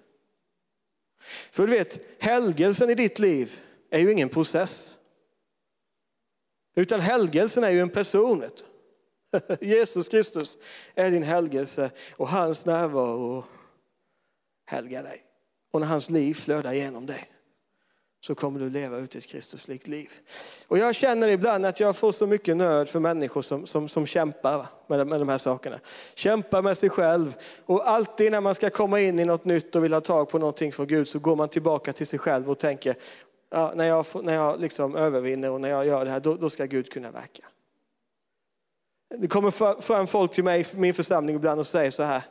För 1.50 1.66
du 1.66 1.72
vet, 1.72 2.00
helgelsen 2.18 2.90
i 2.90 2.94
ditt 2.94 3.18
liv 3.18 3.60
är 3.90 3.98
ju 3.98 4.12
ingen 4.12 4.28
process. 4.28 4.96
Utan 6.74 7.00
helgelsen 7.00 7.64
är 7.64 7.70
ju 7.70 7.80
en 7.80 7.88
person. 7.88 8.44
Jesus 9.60 10.08
Kristus 10.08 10.58
är 10.94 11.10
din 11.10 11.22
helgelse 11.22 11.90
och 12.16 12.28
hans 12.28 12.64
närvaro 12.64 13.44
helgar 14.66 15.02
dig. 15.02 15.22
Och 15.72 15.80
när 15.80 15.88
hans 15.88 16.10
liv 16.10 16.34
flödar 16.34 16.72
genom 16.72 17.06
dig 17.06 17.30
så 18.26 18.34
kommer 18.34 18.60
du 18.60 18.70
leva 18.70 18.98
ut 18.98 19.14
ett 19.14 19.26
Kristuslikt 19.26 19.88
liv. 19.88 20.10
Och 20.68 20.78
jag 20.78 20.94
känner 20.94 21.28
ibland 21.28 21.66
att 21.66 21.80
jag 21.80 21.96
får 21.96 22.12
så 22.12 22.26
mycket 22.26 22.56
nöd 22.56 22.88
för 22.88 23.00
människor 23.00 23.42
som, 23.42 23.66
som, 23.66 23.88
som 23.88 24.06
kämpar 24.06 24.66
med, 24.86 25.06
med 25.06 25.20
de 25.20 25.28
här 25.28 25.38
sakerna. 25.38 25.80
Kämpar 26.14 26.62
med 26.62 26.76
sig 26.76 26.90
själv. 26.90 27.36
Och 27.66 27.88
alltid 27.88 28.32
när 28.32 28.40
man 28.40 28.54
ska 28.54 28.70
komma 28.70 29.00
in 29.00 29.18
i 29.18 29.24
något 29.24 29.44
nytt 29.44 29.76
och 29.76 29.84
vill 29.84 29.92
ha 29.92 30.00
tag 30.00 30.28
på 30.28 30.38
någonting 30.38 30.72
från 30.72 30.86
Gud 30.86 31.08
så 31.08 31.18
går 31.18 31.36
man 31.36 31.48
tillbaka 31.48 31.92
till 31.92 32.06
sig 32.06 32.18
själv 32.18 32.50
och 32.50 32.58
tänker, 32.58 32.94
ja, 33.50 33.72
när 33.74 33.86
jag, 33.86 34.06
när 34.22 34.34
jag 34.34 34.60
liksom 34.60 34.96
övervinner 34.96 35.50
och 35.50 35.60
när 35.60 35.68
jag 35.68 35.86
gör 35.86 36.04
det 36.04 36.10
här, 36.10 36.20
då, 36.20 36.34
då 36.34 36.50
ska 36.50 36.64
Gud 36.64 36.92
kunna 36.92 37.10
verka. 37.10 37.44
Det 39.08 39.28
kommer 39.28 39.80
fram 39.80 40.06
folk 40.06 40.32
till 40.32 40.44
mig 40.44 40.60
i 40.60 40.76
min 40.76 40.94
församling 40.94 41.36
ibland 41.36 41.60
och 41.60 41.66
säger 41.66 41.90
så 41.90 42.02
här, 42.02 42.22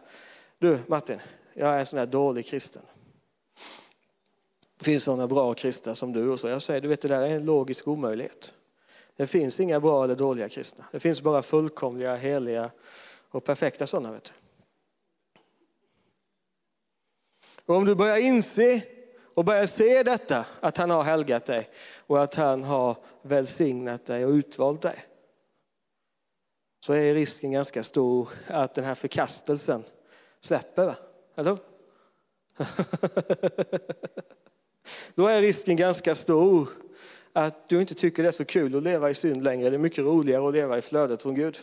du 0.58 0.80
Martin, 0.88 1.20
jag 1.54 1.76
är 1.76 1.80
en 1.80 1.86
sån 1.86 2.00
här 2.00 2.06
dålig 2.06 2.46
kristen. 2.46 2.82
Det 4.78 4.86
finns 4.86 5.04
sådana 5.04 5.28
bra 5.28 5.54
kristna 5.54 5.96
som 5.96 6.14
du 6.14 6.30
och 6.30 6.40
så. 6.40 6.48
Jag 6.48 6.62
säger, 6.62 6.82
du 6.82 6.88
vet 6.88 7.02
det 7.02 7.08
där 7.08 7.22
är 7.22 7.30
en 7.30 7.46
logisk 7.46 7.88
omöjlighet. 7.88 8.54
Det 9.16 9.28
finns 9.28 9.60
inga 9.60 9.80
bra 9.80 10.04
eller 10.04 10.16
dåliga 10.16 10.50
kristna. 10.50 10.86
Det 10.92 11.00
finns 11.00 11.22
bara 11.22 11.42
fullkomliga, 11.42 12.16
heliga 12.16 12.72
och 13.30 13.44
perfekta 13.44 13.88
sådana. 13.88 14.12
Vet 14.12 14.24
du. 14.24 14.32
Och 17.66 17.76
om 17.76 17.86
du 17.86 17.96
börjar 17.96 18.18
inse 18.18 18.82
och 19.36 19.46
börjar 19.46 19.66
se 19.66 20.04
detta, 20.04 20.46
att 20.60 20.78
han 20.78 20.90
har 20.90 21.04
helgat 21.04 21.46
dig 21.46 21.70
och 22.08 22.24
att 22.24 22.36
han 22.36 22.64
har 22.64 22.98
välsignat 23.22 24.06
dig 24.06 24.26
och 24.26 24.32
utvalt 24.32 24.82
dig, 24.82 25.06
så 26.80 26.94
är 26.94 27.14
risken 27.14 27.52
ganska 27.52 27.84
stor 27.84 28.30
att 28.48 28.74
den 28.74 28.84
här 28.84 28.96
förkastelsen 28.96 29.84
släpper. 30.40 30.96
Eller? 31.36 31.58
Då 35.16 35.28
är 35.28 35.42
risken 35.42 35.76
ganska 35.76 36.16
stor 36.16 36.70
att 37.34 37.70
du 37.70 37.82
inte 37.82 37.96
tycker 37.96 38.24
det 38.24 38.30
är 38.30 38.32
så 38.32 38.46
kul 38.46 38.76
att 38.76 38.84
leva 38.84 39.10
i 39.10 39.14
synd 39.14 39.44
längre. 39.44 39.70
Det 39.70 39.76
är 39.76 39.80
mycket 39.80 40.06
roligare 40.06 40.48
att 40.48 40.54
leva 40.54 40.78
i 40.78 40.82
flödet 40.82 41.22
från 41.22 41.36
Gud. 41.36 41.58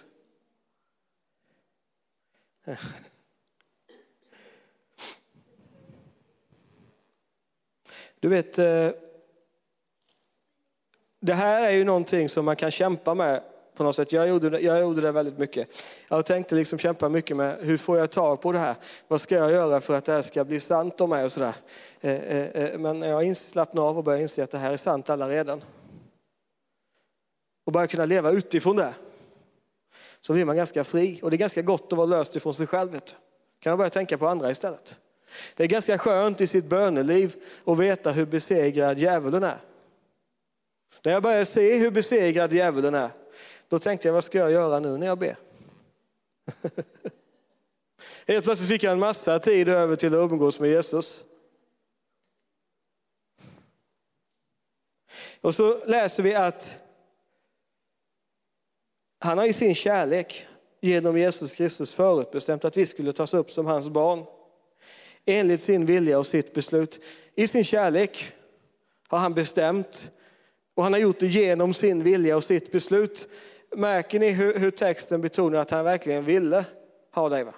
Du 8.22 8.28
vet, 8.28 8.58
eh, 8.58 8.90
det 11.20 11.34
här 11.34 11.68
är 11.68 11.70
ju 11.70 11.84
någonting 11.84 12.28
som 12.28 12.44
man 12.44 12.56
kan 12.56 12.70
kämpa 12.70 13.14
med 13.14 13.42
på 13.74 13.84
något 13.84 13.96
sätt. 13.96 14.12
Jag 14.12 14.28
gjorde 14.28 14.50
det, 14.50 14.60
jag 14.60 14.80
gjorde 14.80 15.00
det 15.00 15.12
väldigt 15.12 15.38
mycket. 15.38 15.68
Jag 16.08 16.26
tänkte 16.26 16.54
liksom 16.54 16.78
kämpa 16.78 17.08
mycket 17.08 17.36
med 17.36 17.58
hur 17.60 17.76
får 17.76 17.98
jag 17.98 18.10
tag 18.10 18.40
på 18.40 18.52
det 18.52 18.58
här? 18.58 18.76
Vad 19.08 19.20
ska 19.20 19.34
jag 19.34 19.50
göra 19.50 19.80
för 19.80 19.94
att 19.94 20.04
det 20.04 20.12
här 20.12 20.22
ska 20.22 20.44
bli 20.44 20.60
sant 20.60 21.00
om 21.00 21.10
mig 21.10 21.24
och 21.24 21.32
sådär. 21.32 21.54
Eh, 22.00 22.12
eh, 22.12 22.78
men 22.78 23.02
jag 23.02 23.36
slappnade 23.36 23.88
av 23.88 23.98
och 23.98 24.04
började 24.04 24.22
inse 24.22 24.44
att 24.44 24.50
det 24.50 24.58
här 24.58 24.70
är 24.70 24.76
sant 24.76 25.10
allaredan. 25.10 25.64
Och 27.66 27.72
börja 27.72 27.86
kunna 27.86 28.04
leva 28.04 28.30
utifrån 28.30 28.76
det. 28.76 28.94
Så 30.20 30.32
blir 30.32 30.44
man 30.44 30.56
ganska 30.56 30.84
fri. 30.84 31.20
Och 31.22 31.30
det 31.30 31.36
är 31.36 31.38
ganska 31.38 31.62
gott 31.62 31.92
att 31.92 31.96
vara 31.98 32.06
löst 32.06 32.36
ifrån 32.36 32.54
sig 32.54 32.66
själv. 32.66 32.92
Vet 32.92 33.06
du. 33.06 33.14
Kan 33.60 33.70
man 33.70 33.78
börja 33.78 33.90
tänka 33.90 34.18
på 34.18 34.26
andra 34.26 34.50
istället. 34.50 34.96
Det 35.56 35.62
är 35.62 35.68
ganska 35.68 35.98
skönt 35.98 36.40
i 36.40 36.46
sitt 36.46 36.64
böneliv 36.64 37.34
att 37.64 37.78
veta 37.78 38.10
hur 38.10 38.26
besegrad 38.26 38.98
djävulen 38.98 39.42
är. 39.42 39.58
När 41.04 41.12
jag 41.12 41.22
började 41.22 41.46
se 41.46 41.78
hur 41.78 41.90
besegrad 41.90 42.52
djävulen 42.52 42.94
är, 42.94 43.10
då 43.68 43.78
tänkte 43.78 44.08
jag, 44.08 44.12
vad 44.12 44.24
ska 44.24 44.38
jag 44.38 44.52
göra 44.52 44.80
nu 44.80 44.98
när 44.98 45.06
jag 45.06 45.18
ber? 45.18 45.36
Helt 48.26 48.44
plötsligt 48.44 48.70
fick 48.70 48.82
jag 48.82 48.92
en 48.92 48.98
massa 48.98 49.38
tid 49.38 49.68
över 49.68 49.96
till 49.96 50.14
att 50.14 50.30
umgås 50.30 50.60
med 50.60 50.70
Jesus. 50.70 51.24
Och 55.40 55.54
så 55.54 55.84
läser 55.86 56.22
vi 56.22 56.34
att 56.34 56.76
han 59.18 59.38
har 59.38 59.46
i 59.46 59.52
sin 59.52 59.74
kärlek 59.74 60.46
genom 60.80 61.18
Jesus 61.18 61.54
Kristus 61.54 61.92
förutbestämt 61.92 62.64
att 62.64 62.76
vi 62.76 62.86
skulle 62.86 63.12
tas 63.12 63.34
upp 63.34 63.50
som 63.50 63.66
hans 63.66 63.88
barn. 63.88 64.26
Enligt 65.26 65.60
sin 65.60 65.86
vilja 65.86 66.18
och 66.18 66.26
sitt 66.26 66.54
beslut. 66.54 67.04
I 67.34 67.48
sin 67.48 67.64
kärlek 67.64 68.32
har 69.08 69.18
han 69.18 69.34
bestämt 69.34 70.10
och 70.74 70.82
han 70.82 70.92
har 70.92 71.00
gjort 71.00 71.20
det 71.20 71.26
genom 71.26 71.74
sin 71.74 72.02
vilja 72.02 72.36
och 72.36 72.44
sitt 72.44 72.72
beslut. 72.72 73.28
Märker 73.76 74.20
ni 74.20 74.30
hur, 74.30 74.58
hur 74.58 74.70
texten 74.70 75.20
betonar 75.20 75.58
att 75.58 75.70
han 75.70 75.84
verkligen 75.84 76.24
ville 76.24 76.64
ha 77.14 77.28
dig? 77.28 77.44
Va? 77.44 77.54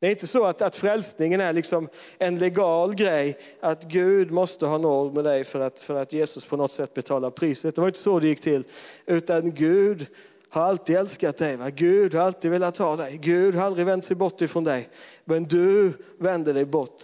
Det 0.00 0.06
är 0.06 0.10
inte 0.10 0.26
så 0.26 0.44
att, 0.44 0.62
att 0.62 0.76
frälsningen 0.76 1.40
är 1.40 1.52
liksom 1.52 1.88
en 2.18 2.38
legal 2.38 2.94
grej, 2.94 3.38
att 3.60 3.84
Gud 3.84 4.30
måste 4.30 4.66
ha 4.66 4.78
nåd 4.78 5.14
med 5.14 5.24
dig 5.24 5.44
för 5.44 5.60
att, 5.60 5.78
för 5.78 5.94
att 5.94 6.12
Jesus 6.12 6.44
på 6.44 6.56
något 6.56 6.72
sätt 6.72 6.94
betalar 6.94 7.30
priset. 7.30 7.74
Det 7.74 7.80
var 7.80 7.88
inte 7.88 7.98
så 7.98 8.20
det 8.20 8.28
gick 8.28 8.40
till. 8.40 8.64
Utan 9.06 9.54
Gud 9.54 10.06
har 10.54 10.62
alltid 10.62 10.96
älskat 10.96 11.36
dig. 11.36 11.56
Va? 11.56 11.70
Gud 11.70 12.14
har 12.14 12.22
alltid 12.22 12.50
velat 12.50 12.78
ha 12.78 12.96
dig. 12.96 13.18
Gud 13.22 13.54
har 13.54 13.66
aldrig 13.66 13.86
vänt 13.86 14.04
sig 14.04 14.16
bort 14.16 14.40
ifrån 14.40 14.64
dig. 14.64 14.88
Men 15.24 15.44
du 15.44 15.92
vände 16.18 16.52
dig 16.52 16.64
bort 16.64 17.02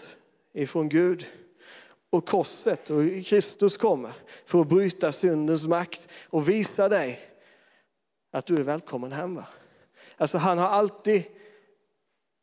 ifrån 0.55 0.89
Gud. 0.89 1.27
Och 2.11 2.27
korset 2.27 2.91
och 2.91 3.03
Kristus 3.27 3.77
kommer 3.77 4.11
för 4.47 4.61
att 4.61 4.69
bryta 4.69 5.13
syndens 5.13 5.67
makt 5.67 6.09
och 6.31 6.49
visa 6.49 6.89
dig 6.89 7.21
att 8.33 8.47
du 8.47 8.57
är 8.57 8.63
välkommen 8.63 9.13
hem. 9.13 9.35
Va? 9.35 9.47
Alltså 10.17 10.39
han 10.39 10.59
har 10.59 10.69
alltid 10.69 11.23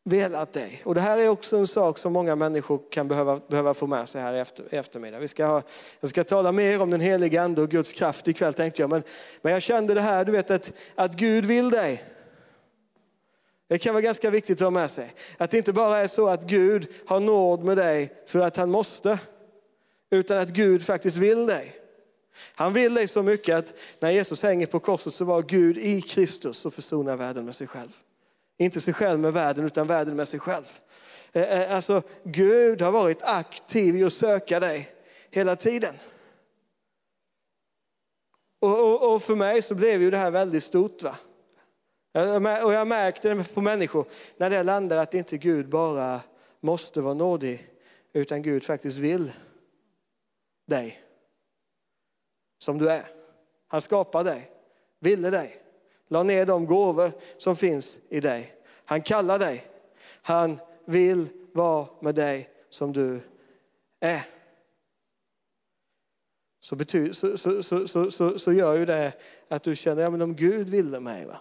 velat 0.08 0.52
dig. 0.52 0.82
Och 0.84 0.94
det 0.94 1.00
här 1.00 1.18
är 1.18 1.28
också 1.28 1.56
en 1.56 1.66
sak 1.66 1.98
som 1.98 2.12
många 2.12 2.36
människor 2.36 2.80
kan 2.90 3.08
behöva, 3.08 3.40
behöva 3.48 3.74
få 3.74 3.86
med 3.86 4.08
sig 4.08 4.22
här 4.22 4.34
i 4.34 4.38
efter, 4.38 4.64
eftermiddag. 4.70 5.18
Vi 5.18 5.28
ska 5.28 5.46
ha, 5.46 5.62
jag 6.00 6.10
ska 6.10 6.24
tala 6.24 6.52
mer 6.52 6.82
om 6.82 6.90
den 6.90 7.00
heliga 7.00 7.42
ande 7.42 7.62
och 7.62 7.68
Guds 7.70 7.92
kraft 7.92 8.28
ikväll 8.28 8.54
tänkte 8.54 8.82
jag. 8.82 8.90
Men, 8.90 9.02
men 9.42 9.52
jag 9.52 9.62
kände 9.62 9.94
det 9.94 10.00
här, 10.00 10.24
du 10.24 10.32
vet 10.32 10.50
att, 10.50 10.72
att 10.94 11.14
Gud 11.14 11.44
vill 11.44 11.70
dig. 11.70 12.04
Det 13.68 13.78
kan 13.78 13.94
vara 13.94 14.02
ganska 14.02 14.30
viktigt 14.30 14.58
att 14.58 14.64
ha 14.64 14.70
med 14.70 14.90
sig. 14.90 15.14
Att 15.36 15.50
det 15.50 15.58
inte 15.58 15.72
bara 15.72 15.98
är 15.98 16.06
så 16.06 16.28
att 16.28 16.44
Gud 16.44 16.88
har 17.06 17.20
nåd 17.20 17.64
med 17.64 17.76
dig 17.76 18.12
för 18.26 18.38
att 18.38 18.56
han 18.56 18.70
måste. 18.70 19.18
Utan 20.10 20.38
att 20.38 20.48
Gud 20.48 20.86
faktiskt 20.86 21.16
vill 21.16 21.46
dig. 21.46 21.74
Han 22.54 22.72
vill 22.72 22.94
dig 22.94 23.08
så 23.08 23.22
mycket 23.22 23.56
att 23.56 23.74
när 24.00 24.10
Jesus 24.10 24.42
hänger 24.42 24.66
på 24.66 24.80
korset 24.80 25.14
så 25.14 25.24
var 25.24 25.42
Gud 25.42 25.78
i 25.78 26.02
Kristus 26.02 26.66
och 26.66 26.74
försonar 26.74 27.16
världen 27.16 27.44
med 27.44 27.54
sig 27.54 27.66
själv. 27.66 27.96
Inte 28.58 28.80
sig 28.80 28.94
själv 28.94 29.20
med 29.20 29.32
världen, 29.32 29.66
utan 29.66 29.86
världen 29.86 30.16
med 30.16 30.28
sig 30.28 30.40
själv. 30.40 30.64
Eh, 31.32 31.42
eh, 31.42 31.74
alltså, 31.74 32.02
Gud 32.24 32.80
har 32.80 32.92
varit 32.92 33.22
aktiv 33.22 33.96
i 33.96 34.04
att 34.04 34.12
söka 34.12 34.60
dig 34.60 34.94
hela 35.30 35.56
tiden. 35.56 35.94
Och, 38.60 38.80
och, 38.80 39.14
och 39.14 39.22
för 39.22 39.36
mig 39.36 39.62
så 39.62 39.74
blev 39.74 40.02
ju 40.02 40.10
det 40.10 40.18
här 40.18 40.30
väldigt 40.30 40.62
stort. 40.62 41.02
Va? 41.02 41.16
Och 42.64 42.72
jag 42.72 42.86
märkte 42.86 43.34
det 43.34 43.54
på 43.54 43.60
människor 43.60 44.06
när 44.36 44.50
det 44.50 44.62
landar 44.62 44.96
att 44.96 45.14
inte 45.14 45.38
Gud 45.38 45.68
bara 45.68 46.20
måste 46.60 47.00
vara 47.00 47.14
nådig, 47.14 47.68
utan 48.12 48.42
Gud 48.42 48.64
faktiskt 48.64 48.98
vill 48.98 49.32
dig 50.66 51.00
som 52.58 52.78
du 52.78 52.90
är. 52.90 53.06
Han 53.68 53.80
skapade 53.80 54.30
dig, 54.30 54.48
ville 55.00 55.30
dig, 55.30 55.62
la 56.08 56.22
ner 56.22 56.46
de 56.46 56.66
gåvor 56.66 57.12
som 57.36 57.56
finns 57.56 57.98
i 58.08 58.20
dig. 58.20 58.54
Han 58.84 59.02
kallar 59.02 59.38
dig. 59.38 59.64
Han 60.22 60.58
vill 60.84 61.28
vara 61.52 61.86
med 62.00 62.14
dig 62.14 62.48
som 62.68 62.92
du 62.92 63.20
är. 64.00 64.22
Så, 66.60 66.76
betyder, 66.76 67.12
så, 67.12 67.38
så, 67.38 67.62
så, 67.86 68.10
så, 68.10 68.38
så, 68.38 68.52
gör 68.52 68.76
ju 68.76 68.86
det 68.86 69.12
att 69.48 69.62
du 69.62 69.76
känner, 69.76 70.02
ja 70.02 70.10
men 70.10 70.22
om 70.22 70.36
Gud 70.36 70.68
ville 70.68 71.00
mig. 71.00 71.26
Va? 71.26 71.40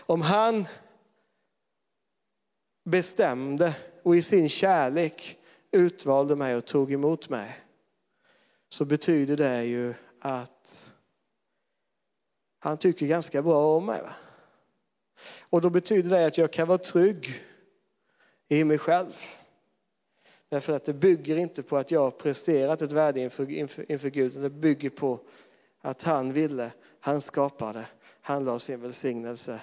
Om 0.00 0.20
han 0.20 0.66
bestämde 2.84 3.76
och 4.02 4.16
i 4.16 4.22
sin 4.22 4.48
kärlek 4.48 5.38
utvalde 5.70 6.36
mig 6.36 6.56
och 6.56 6.64
tog 6.64 6.92
emot 6.92 7.28
mig 7.28 7.60
så 8.68 8.84
betyder 8.84 9.36
det 9.36 9.64
ju 9.64 9.94
att 10.20 10.81
han 12.64 12.78
tycker 12.78 13.06
ganska 13.06 13.42
bra 13.42 13.76
om 13.76 13.86
mig. 13.86 14.02
Va? 14.02 14.14
Och 15.50 15.60
då 15.60 15.70
betyder 15.70 16.10
det 16.10 16.26
att 16.26 16.38
jag 16.38 16.52
kan 16.52 16.68
vara 16.68 16.78
trygg 16.78 17.44
i 18.48 18.64
mig 18.64 18.78
själv. 18.78 19.22
Därför 20.48 20.72
att 20.72 20.84
det 20.84 20.92
bygger 20.92 21.36
inte 21.36 21.62
på 21.62 21.76
att 21.76 21.90
jag 21.90 22.00
har 22.00 22.10
presterat 22.10 22.82
ett 22.82 22.92
värde 22.92 23.20
inför, 23.20 23.50
inför, 23.50 23.92
inför 23.92 24.08
Gud, 24.08 24.30
utan 24.30 24.42
det 24.42 24.50
bygger 24.50 24.90
på 24.90 25.20
att 25.80 26.02
han 26.02 26.32
ville, 26.32 26.70
han 27.00 27.20
skapade, 27.20 27.86
han 28.20 28.44
la 28.44 28.58
sin 28.58 28.80
välsignelse 28.80 29.60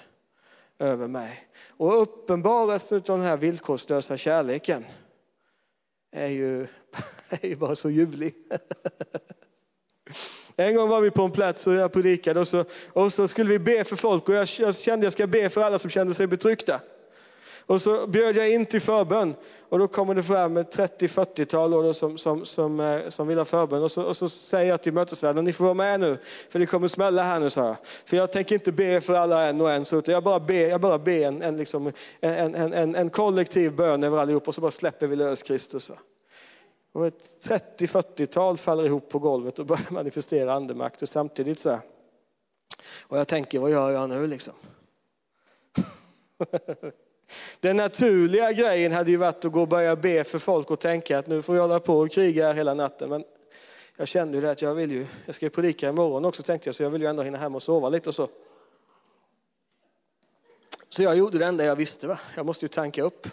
över 0.80 1.08
mig. 1.08 1.47
Och 1.78 2.02
uppenbarelsen 2.02 2.97
av 2.97 3.04
den 3.04 3.22
här 3.22 3.38
villkorslösa 3.38 4.18
kärleken 4.18 4.86
är 6.12 6.28
ju, 6.28 6.68
är 7.30 7.45
ju 7.45 7.56
bara 7.56 7.76
så 7.76 7.89
ljuvlig. 7.89 8.36
En 10.60 10.76
gång 10.76 10.89
var 10.89 11.01
vi 11.01 11.12
på 11.12 11.24
en 11.24 11.32
plats 11.32 11.68
och 11.68 11.74
jag 11.74 11.93
predikade 11.93 12.39
och 12.39 12.47
så, 12.47 12.66
och 12.93 13.14
så 13.14 13.28
skulle 13.28 13.49
vi 13.49 13.60
be 13.60 13.84
för 13.84 13.95
folk 13.95 14.30
och 14.30 14.36
jag, 14.36 14.47
jag 14.57 14.76
kände 14.76 15.05
jag 15.05 15.14
ska 15.14 15.28
be 15.28 15.49
för 15.49 15.62
alla 15.62 15.80
som 15.80 15.89
kände 15.89 16.14
sig 16.14 16.28
betryckta. 16.28 16.80
Och 17.66 17.82
så 17.82 18.07
bjöd 18.07 18.36
jag 18.36 18.49
in 18.49 18.66
till 18.66 18.82
förbön 18.82 19.36
och 19.70 19.80
då 19.80 19.88
kommer 19.88 20.16
det 20.16 20.24
fram 20.24 20.57
ett 20.57 20.78
30-40-tal 20.78 21.93
som, 21.93 22.18
som, 22.18 22.45
som, 22.45 22.80
eh, 22.80 23.07
som 23.07 23.28
vill 23.28 23.38
ha 23.38 23.45
förbön. 23.45 23.84
Och 23.84 23.91
så, 23.91 24.03
och 24.03 24.18
så 24.18 24.30
säger 24.30 24.70
jag 24.70 24.82
till 24.82 24.93
mötesvärden, 24.93 25.45
ni 25.45 25.53
får 25.53 25.64
vara 25.64 25.74
med 25.74 25.99
nu 25.99 26.18
för 26.49 26.60
det 26.60 26.66
kommer 26.66 26.88
smälla 26.88 27.24
här 27.24 27.39
nu, 27.39 27.49
sa 27.49 27.66
jag. 27.66 27.78
För 28.05 28.18
jag 28.18 28.32
tänker 28.32 28.55
inte 28.55 28.72
be 28.72 29.01
för 29.01 29.14
alla 29.14 29.43
en 29.43 29.62
och 29.62 29.72
en, 29.72 29.86
så 29.86 30.01
jag 30.05 30.24
bara 30.24 30.39
ber, 30.39 30.70
jag 30.70 30.82
bara 30.82 30.99
be 30.99 31.24
en, 31.24 31.41
en, 31.41 31.57
liksom, 31.57 31.91
en, 32.20 32.55
en, 32.55 32.74
en, 32.74 32.95
en 32.95 33.10
kollektiv 33.10 33.76
bön 33.76 34.03
över 34.03 34.18
allihop 34.18 34.47
och 34.47 34.55
så 34.55 34.62
bara 34.62 34.72
släpper 34.72 35.07
vi 35.07 35.16
lös 35.16 35.43
Kristus. 35.43 35.89
Va? 35.89 35.95
Och 37.00 37.08
ett 37.08 37.47
30-40-tal 37.78 38.58
faller 38.58 38.86
ihop 38.86 39.10
på 39.10 39.20
golvet 39.20 39.60
och 39.60 39.66
börjar 39.66 39.86
manifestera 39.91 40.54
andemakt. 40.54 41.02
Och 41.02 41.10
samtidigt 41.10 41.60
så 41.60 41.70
här. 41.70 41.82
Och 43.02 43.18
jag 43.18 43.28
tänker, 43.28 43.60
vad 43.60 43.72
gör 43.72 43.89
jag 43.89 44.10
nu 44.10 44.28
liksom? 44.28 44.54
Den 47.60 47.76
naturliga 47.76 48.52
grejen 48.52 48.91
hade 48.91 49.12
ju 49.12 49.18
varit 49.18 49.45
att 49.45 49.52
gå 49.52 49.62
och 49.62 49.68
börja 49.68 49.95
be 49.95 50.24
för 50.24 50.39
folk 50.39 50.72
och 50.72 50.80
tänka 50.80 51.20
att 51.20 51.28
nu 51.28 51.41
får 51.41 51.56
jag 51.56 51.62
hålla 51.62 51.80
på 51.80 52.00
och 52.00 52.12
kriga 52.12 52.45
här 52.45 52.54
hela 52.54 52.74
natten. 52.74 53.10
Men 53.10 53.24
jag 53.97 54.08
kände 54.08 54.38
ju 54.38 54.41
det 54.41 54.52
att 54.52 54.62
jag 54.62 54.76
vill 54.76 54.91
ju, 54.91 55.06
jag 55.26 55.36
ska 55.36 55.45
ju 55.45 55.50
predika 55.50 55.89
imorgon 55.89 56.26
också 56.26 56.43
tänkte 56.43 56.68
jag, 56.68 56.76
så 56.76 56.84
jag 56.84 56.89
vill 56.89 57.02
ju 57.02 57.08
ändå 57.08 57.24
hinna 57.24 57.38
hem 57.38 57.56
och 57.56 57.64
sova 57.64 57.89
lite 57.89 58.10
och 58.10 58.16
så. 58.16 58.28
Så 60.89 61.04
jag 61.04 61.18
gjorde 61.18 61.38
det 61.38 61.45
enda 61.45 61.66
jag 61.66 61.76
visste, 61.76 62.08
va? 62.08 62.20
jag 62.36 62.45
måste 62.45 62.66
ju 62.66 62.70
tanka 62.70 63.04
upp. 63.04 63.28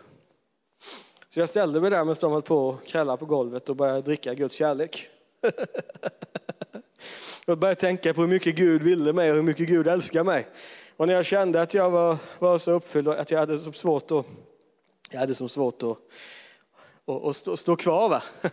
Så 1.36 1.40
jag 1.40 1.48
ställde 1.48 1.80
mig 1.80 1.90
där 1.90 2.04
medan 2.04 2.16
de 2.20 2.32
höll 2.32 2.42
på 2.42 2.68
och 2.68 2.86
krälla 2.86 3.16
på 3.16 3.26
golvet 3.26 3.68
och 3.68 3.76
började 3.76 4.02
dricka 4.02 4.34
Guds 4.34 4.54
kärlek. 4.54 5.08
Jag 7.46 7.58
började 7.58 7.80
tänka 7.80 8.14
på 8.14 8.20
hur 8.20 8.28
mycket 8.28 8.56
Gud 8.56 8.82
ville 8.82 9.12
mig 9.12 9.30
och 9.30 9.36
hur 9.36 9.42
mycket 9.42 9.68
Gud 9.68 9.88
älskar 9.88 10.24
mig. 10.24 10.46
Och 10.96 11.06
när 11.06 11.14
jag 11.14 11.26
kände 11.26 11.62
att 11.62 11.74
jag 11.74 11.90
var, 11.90 12.16
var 12.38 12.58
så 12.58 12.70
uppfylld 12.70 13.08
och 13.08 13.18
att 13.18 13.30
jag 13.30 13.38
hade 13.38 13.58
så 13.58 13.72
svårt 13.72 14.10
att, 14.10 14.26
jag 15.10 15.20
hade 15.20 15.34
så 15.34 15.48
svårt 15.48 15.82
att, 15.82 15.98
och, 17.04 17.24
och 17.24 17.36
stå, 17.36 17.56
stå, 17.56 17.76
kvar. 17.76 18.08
Va? 18.08 18.22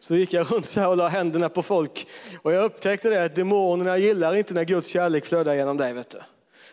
Så 0.00 0.16
gick 0.16 0.32
jag 0.32 0.52
runt 0.52 0.66
så 0.66 0.80
här 0.80 0.88
och 0.88 0.96
la 0.96 1.08
händerna 1.08 1.48
på 1.48 1.62
folk. 1.62 2.06
Och 2.42 2.52
jag 2.52 2.64
upptäckte 2.64 3.10
det 3.10 3.24
att 3.24 3.34
demonerna 3.34 3.98
gillar 3.98 4.34
inte 4.34 4.54
när 4.54 4.64
Guds 4.64 4.86
kärlek 4.86 5.24
flödar 5.24 5.54
genom 5.54 5.76
dig. 5.76 5.92
Vet 5.92 6.10
du. 6.10 6.18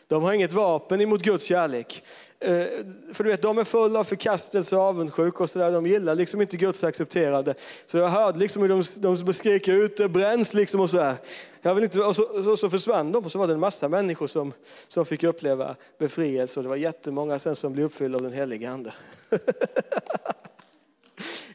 De 0.07 0.23
har 0.23 0.33
inget 0.33 0.53
vapen 0.53 1.01
emot 1.01 1.21
Guds 1.21 1.43
kärlek. 1.43 2.03
Eh, 2.41 2.65
för 3.13 3.23
du 3.23 3.29
vet, 3.29 3.41
de 3.41 3.57
är 3.57 3.63
fulla 3.63 3.99
av 3.99 4.03
förkastelse 4.03 4.75
och 4.75 4.81
avundsjuk 4.81 5.41
och 5.41 5.49
sådär. 5.49 5.71
De 5.71 5.87
gillar 5.87 6.15
liksom 6.15 6.41
inte 6.41 6.57
Guds 6.57 6.83
accepterande. 6.83 7.53
Så 7.85 7.97
jag 7.97 8.07
hörde 8.07 8.39
liksom 8.39 8.61
hur 8.61 8.69
de, 8.69 8.83
de 9.17 9.33
skriker 9.33 9.73
ut, 9.73 9.97
det 9.97 10.09
bränns 10.09 10.53
liksom 10.53 10.79
och 10.79 10.89
sådär. 10.89 11.15
Jag 11.61 11.75
vill 11.75 11.83
inte, 11.83 11.99
och 11.99 12.15
så, 12.15 12.43
så, 12.43 12.57
så, 12.57 12.69
försvann 12.69 13.11
de 13.11 13.25
och 13.25 13.31
så 13.31 13.39
var 13.39 13.47
det 13.47 13.53
en 13.53 13.59
massa 13.59 13.89
människor 13.89 14.27
som, 14.27 14.53
som 14.87 15.05
fick 15.05 15.23
uppleva 15.23 15.75
befrielse. 15.97 16.59
Och 16.59 16.63
det 16.63 16.69
var 16.69 16.75
jättemånga 16.75 17.39
sen 17.39 17.55
som 17.55 17.73
blev 17.73 17.85
uppfyllda 17.85 18.17
av 18.17 18.23
den 18.23 18.33
helige 18.33 18.69
Ande. 18.69 18.93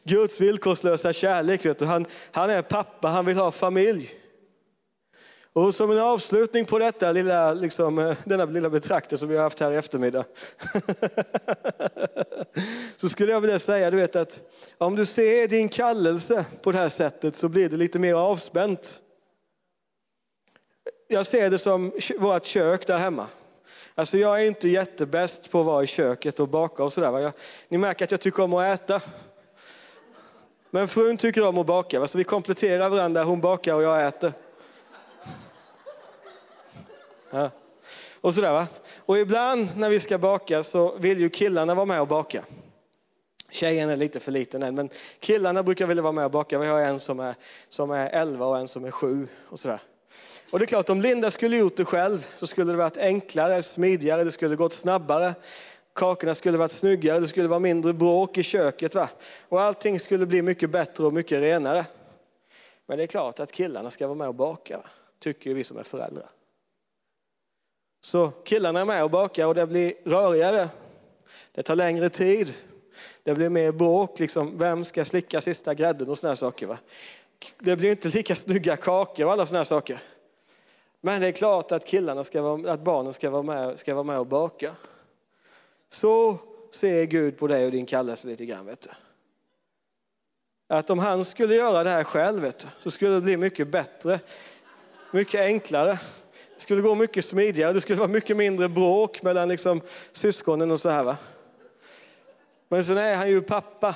Guds 0.03 0.41
villkorslösa 0.41 1.13
kärlek, 1.13 1.65
vet 1.65 1.79
du. 1.79 1.85
Han, 1.85 2.05
han 2.31 2.49
är 2.49 2.61
pappa, 2.61 3.07
han 3.07 3.25
vill 3.25 3.37
ha 3.37 3.51
familj. 3.51 4.24
Och 5.55 5.75
som 5.75 5.91
en 5.91 5.99
avslutning 5.99 6.65
på 6.65 6.79
detta 6.79 7.11
lilla, 7.11 7.53
liksom, 7.53 7.99
eh, 7.99 8.17
denna 8.23 8.45
lilla 8.45 8.69
betraktelse 8.69 9.19
som 9.19 9.29
vi 9.29 9.35
har 9.35 9.43
haft 9.43 9.59
här 9.59 9.71
i 9.71 9.75
eftermiddag. 9.75 10.25
så 12.97 13.09
skulle 13.09 13.31
jag 13.31 13.41
vilja 13.41 13.59
säga 13.59 13.91
du 13.91 13.97
vet, 13.97 14.15
att 14.15 14.39
om 14.77 14.95
du 14.95 15.05
ser 15.05 15.47
din 15.47 15.69
kallelse 15.69 16.45
på 16.61 16.71
det 16.71 16.77
här 16.77 16.89
sättet 16.89 17.35
så 17.35 17.49
blir 17.49 17.69
det 17.69 17.77
lite 17.77 17.99
mer 17.99 18.13
avspänt. 18.13 19.01
Jag 21.07 21.25
ser 21.25 21.49
det 21.49 21.59
som 21.59 21.91
vårt 22.19 22.43
kök 22.43 22.87
där 22.87 22.97
hemma. 22.97 23.27
Alltså 23.95 24.17
jag 24.17 24.41
är 24.41 24.47
inte 24.47 24.69
jättebäst 24.69 25.51
på 25.51 25.59
att 25.59 25.65
vara 25.65 25.83
i 25.83 25.87
köket 25.87 26.39
och 26.39 26.47
baka 26.47 26.83
och 26.83 26.93
sådär. 26.93 27.31
Ni 27.69 27.77
märker 27.77 28.05
att 28.05 28.11
jag 28.11 28.21
tycker 28.21 28.43
om 28.43 28.53
att 28.53 28.79
äta. 28.79 29.01
Men 30.69 30.87
frun 30.87 31.17
tycker 31.17 31.47
om 31.47 31.57
att 31.57 31.65
baka, 31.65 32.01
alltså 32.01 32.17
vi 32.17 32.23
kompletterar 32.23 32.89
varandra. 32.89 33.23
Hon 33.23 33.41
bakar 33.41 33.73
och 33.73 33.83
jag 33.83 34.07
äter. 34.07 34.33
Ja. 37.35 37.49
Och 38.21 38.33
sådär 38.33 38.51
va. 38.51 38.67
Och 38.97 39.17
ibland 39.17 39.67
när 39.77 39.89
vi 39.89 39.99
ska 39.99 40.17
baka 40.17 40.63
så 40.63 40.95
vill 40.95 41.19
ju 41.19 41.29
killarna 41.29 41.75
vara 41.75 41.85
med 41.85 42.01
och 42.01 42.07
baka. 42.07 42.43
Tjejen 43.51 43.89
är 43.89 43.95
lite 43.95 44.19
för 44.19 44.31
liten 44.31 44.63
än, 44.63 44.75
men 44.75 44.89
killarna 45.19 45.63
brukar 45.63 45.87
vilja 45.87 46.03
vara 46.03 46.13
med 46.13 46.25
och 46.25 46.31
baka. 46.31 46.59
Vi 46.59 46.67
har 46.67 46.79
en 46.79 46.99
som 46.99 47.19
är, 47.19 47.35
som 47.69 47.91
är 47.91 48.09
11 48.09 48.45
och 48.45 48.57
en 48.57 48.67
som 48.67 48.85
är 48.85 48.91
7 48.91 49.27
och 49.49 49.59
sådär. 49.59 49.79
Och 50.49 50.59
det 50.59 50.65
är 50.65 50.67
klart, 50.67 50.89
om 50.89 51.01
Linda 51.01 51.31
skulle 51.31 51.57
gjort 51.57 51.75
det 51.75 51.85
själv 51.85 52.27
så 52.37 52.47
skulle 52.47 52.71
det 52.71 52.77
varit 52.77 52.97
enklare, 52.97 53.63
smidigare, 53.63 54.23
det 54.23 54.31
skulle 54.31 54.55
gått 54.55 54.73
snabbare. 54.73 55.33
Kakorna 55.93 56.35
skulle 56.35 56.57
varit 56.57 56.71
snyggare, 56.71 57.19
det 57.19 57.27
skulle 57.27 57.47
vara 57.47 57.59
mindre 57.59 57.93
bråk 57.93 58.37
i 58.37 58.43
köket. 58.43 58.95
Va? 58.95 59.09
Och 59.49 59.61
allting 59.61 59.99
skulle 59.99 60.25
bli 60.25 60.41
mycket 60.41 60.69
bättre 60.69 61.05
och 61.05 61.13
mycket 61.13 61.41
renare. 61.41 61.85
Men 62.85 62.97
det 62.97 63.03
är 63.03 63.07
klart 63.07 63.39
att 63.39 63.51
killarna 63.51 63.89
ska 63.89 64.07
vara 64.07 64.17
med 64.17 64.27
och 64.27 64.35
baka, 64.35 64.77
va? 64.77 64.83
tycker 65.19 65.53
vi 65.53 65.63
som 65.63 65.77
är 65.77 65.83
föräldrar. 65.83 66.29
Så 68.05 68.31
killarna 68.43 68.79
är 68.79 68.85
med 68.85 69.03
och 69.03 69.09
bakar 69.09 69.45
och 69.45 69.55
det 69.55 69.67
blir 69.67 69.93
rörigare. 70.03 70.69
Det 71.51 71.63
tar 71.63 71.75
längre 71.75 72.09
tid. 72.09 72.53
Det 73.23 73.35
blir 73.35 73.49
mer 73.49 73.71
bråk, 73.71 74.19
liksom, 74.19 74.57
vem 74.57 74.85
ska 74.85 75.05
slicka 75.05 75.41
sista 75.41 75.73
grädden 75.73 76.09
och 76.09 76.17
såna 76.17 76.35
saker. 76.35 76.67
Va? 76.67 76.77
Det 77.59 77.75
blir 77.75 77.91
inte 77.91 78.09
lika 78.09 78.35
snygga 78.35 78.77
kakor 78.77 79.25
och 79.25 79.31
alla 79.31 79.45
såna 79.45 79.65
saker. 79.65 80.01
Men 81.01 81.21
det 81.21 81.27
är 81.27 81.31
klart 81.31 81.71
att 81.71 81.85
killarna 81.85 82.23
ska 82.23 82.41
vara, 82.41 82.71
att 82.71 82.79
barnen 82.79 83.13
ska 83.13 83.29
vara, 83.29 83.43
med, 83.43 83.79
ska 83.79 83.93
vara 83.93 84.03
med 84.03 84.19
och 84.19 84.27
baka. 84.27 84.75
Så 85.89 86.37
ser 86.71 87.03
Gud 87.03 87.37
på 87.37 87.47
dig 87.47 87.65
och 87.65 87.71
din 87.71 87.85
kallelse 87.85 88.27
lite 88.27 88.45
grann. 88.45 88.65
Vet 88.65 88.81
du. 88.81 88.89
Att 90.67 90.89
om 90.89 90.99
han 90.99 91.25
skulle 91.25 91.55
göra 91.55 91.83
det 91.83 91.89
här 91.89 92.03
själv 92.03 92.41
vet 92.41 92.59
du, 92.59 92.67
så 92.79 92.91
skulle 92.91 93.11
det 93.11 93.21
bli 93.21 93.37
mycket 93.37 93.67
bättre, 93.67 94.19
mycket 95.11 95.41
enklare. 95.41 95.99
Det 96.55 96.61
skulle 96.61 96.81
gå 96.81 96.95
mycket 96.95 97.25
smidigare, 97.25 97.73
det 97.73 97.81
skulle 97.81 97.99
vara 97.99 98.07
mycket 98.07 98.37
mindre 98.37 98.69
bråk 98.69 99.21
mellan 99.21 99.47
liksom 99.47 99.81
syskonen 100.11 100.71
och 100.71 100.79
så 100.79 100.89
här. 100.89 101.03
Va? 101.03 101.17
Men 102.67 102.85
sen 102.85 102.97
är 102.97 103.15
han 103.15 103.29
ju 103.29 103.41
pappa. 103.41 103.95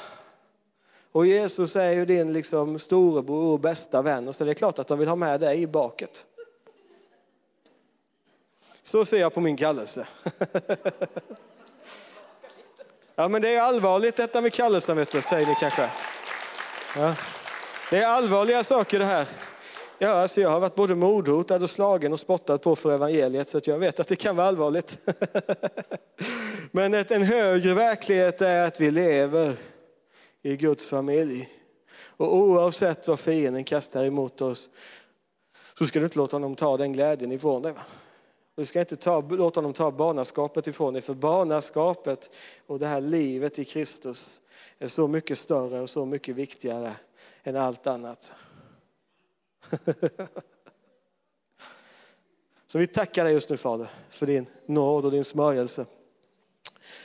Och 1.11 1.25
Jesus 1.25 1.75
är 1.75 1.91
ju 1.91 2.05
din 2.05 2.33
liksom 2.33 2.79
storebror 2.79 3.53
och 3.53 3.59
bästa 3.59 4.01
vän. 4.01 4.27
Och 4.27 4.35
så 4.35 4.43
det 4.43 4.51
är 4.51 4.53
klart 4.53 4.79
att 4.79 4.89
han 4.89 4.99
vill 4.99 5.07
ha 5.07 5.15
med 5.15 5.39
dig 5.39 5.61
i 5.61 5.67
baket. 5.67 6.25
Så 8.81 9.05
ser 9.05 9.17
jag 9.17 9.33
på 9.33 9.41
min 9.41 9.57
kallelse. 9.57 10.07
Ja, 13.19 13.27
men 13.27 13.41
det 13.41 13.55
är 13.55 13.61
allvarligt 13.61 14.15
detta 14.15 14.41
med 14.41 14.53
kallelsen, 14.53 14.97
vet 14.97 15.11
du, 15.11 15.21
säger 15.21 15.47
ni 15.47 15.55
kanske. 15.55 15.89
Ja. 16.95 17.15
Det 17.89 17.97
är 17.97 18.07
allvarliga 18.07 18.63
saker 18.63 18.99
det 18.99 19.05
här. 19.05 19.27
Ja, 20.01 20.09
alltså 20.09 20.41
jag 20.41 20.49
har 20.49 20.59
varit 20.59 20.75
både 20.75 20.95
mordhotad 20.95 21.63
och 21.63 21.69
slagen 21.69 22.13
och 22.13 22.19
spottad 22.19 22.57
på 22.57 22.75
för 22.75 22.91
evangeliet, 22.91 23.47
så 23.47 23.57
att 23.57 23.67
jag 23.67 23.79
vet 23.79 23.99
att 23.99 24.07
det 24.07 24.15
kan 24.15 24.35
vara 24.35 24.47
allvarligt. 24.47 24.97
Men 26.71 26.93
en 26.93 27.23
högre 27.23 27.73
verklighet 27.73 28.41
är 28.41 28.67
att 28.67 28.81
vi 28.81 28.91
lever 28.91 29.53
i 30.41 30.57
Guds 30.57 30.87
familj. 30.87 31.49
Och 32.17 32.35
oavsett 32.35 33.07
vad 33.07 33.19
fienden 33.19 33.63
kastar 33.63 34.05
emot 34.05 34.41
oss, 34.41 34.69
så 35.77 35.85
ska 35.85 35.99
du 35.99 36.05
inte 36.05 36.17
låta 36.17 36.35
honom 36.35 36.55
ta 36.55 36.77
den 36.77 36.93
glädjen 36.93 37.31
ifrån 37.31 37.61
dig. 37.61 37.71
Va? 37.71 37.81
Du 38.55 38.65
ska 38.65 38.79
inte 38.79 38.95
ta, 38.95 39.21
låta 39.21 39.57
honom 39.57 39.73
ta 39.73 39.91
barnaskapet 39.91 40.67
ifrån 40.67 40.93
dig, 40.93 41.01
för 41.01 41.13
barnaskapet 41.13 42.29
och 42.67 42.79
det 42.79 42.87
här 42.87 43.01
livet 43.01 43.59
i 43.59 43.65
Kristus 43.65 44.41
är 44.79 44.87
så 44.87 45.07
mycket 45.07 45.37
större 45.37 45.81
och 45.81 45.89
så 45.89 46.05
mycket 46.05 46.35
viktigare 46.35 46.93
än 47.43 47.55
allt 47.55 47.87
annat. 47.87 48.33
Så 52.67 52.79
vi 52.79 52.87
tackar 52.87 53.23
dig 53.23 53.33
just 53.33 53.49
nu 53.49 53.57
Fader 53.57 53.87
för 54.09 54.25
din 54.25 54.45
nåd 54.65 55.05
och 55.05 55.11
din 55.11 55.23
smörjelse. 55.23 55.85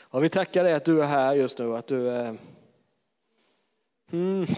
Och 0.00 0.24
vi 0.24 0.28
tackar 0.28 0.64
dig 0.64 0.72
att 0.72 0.84
du 0.84 1.02
är 1.02 1.06
här 1.06 1.34
just 1.34 1.58
nu, 1.58 1.76
att 1.76 1.86
du 1.86 2.08
är... 2.08 2.36
Mm. 4.12 4.46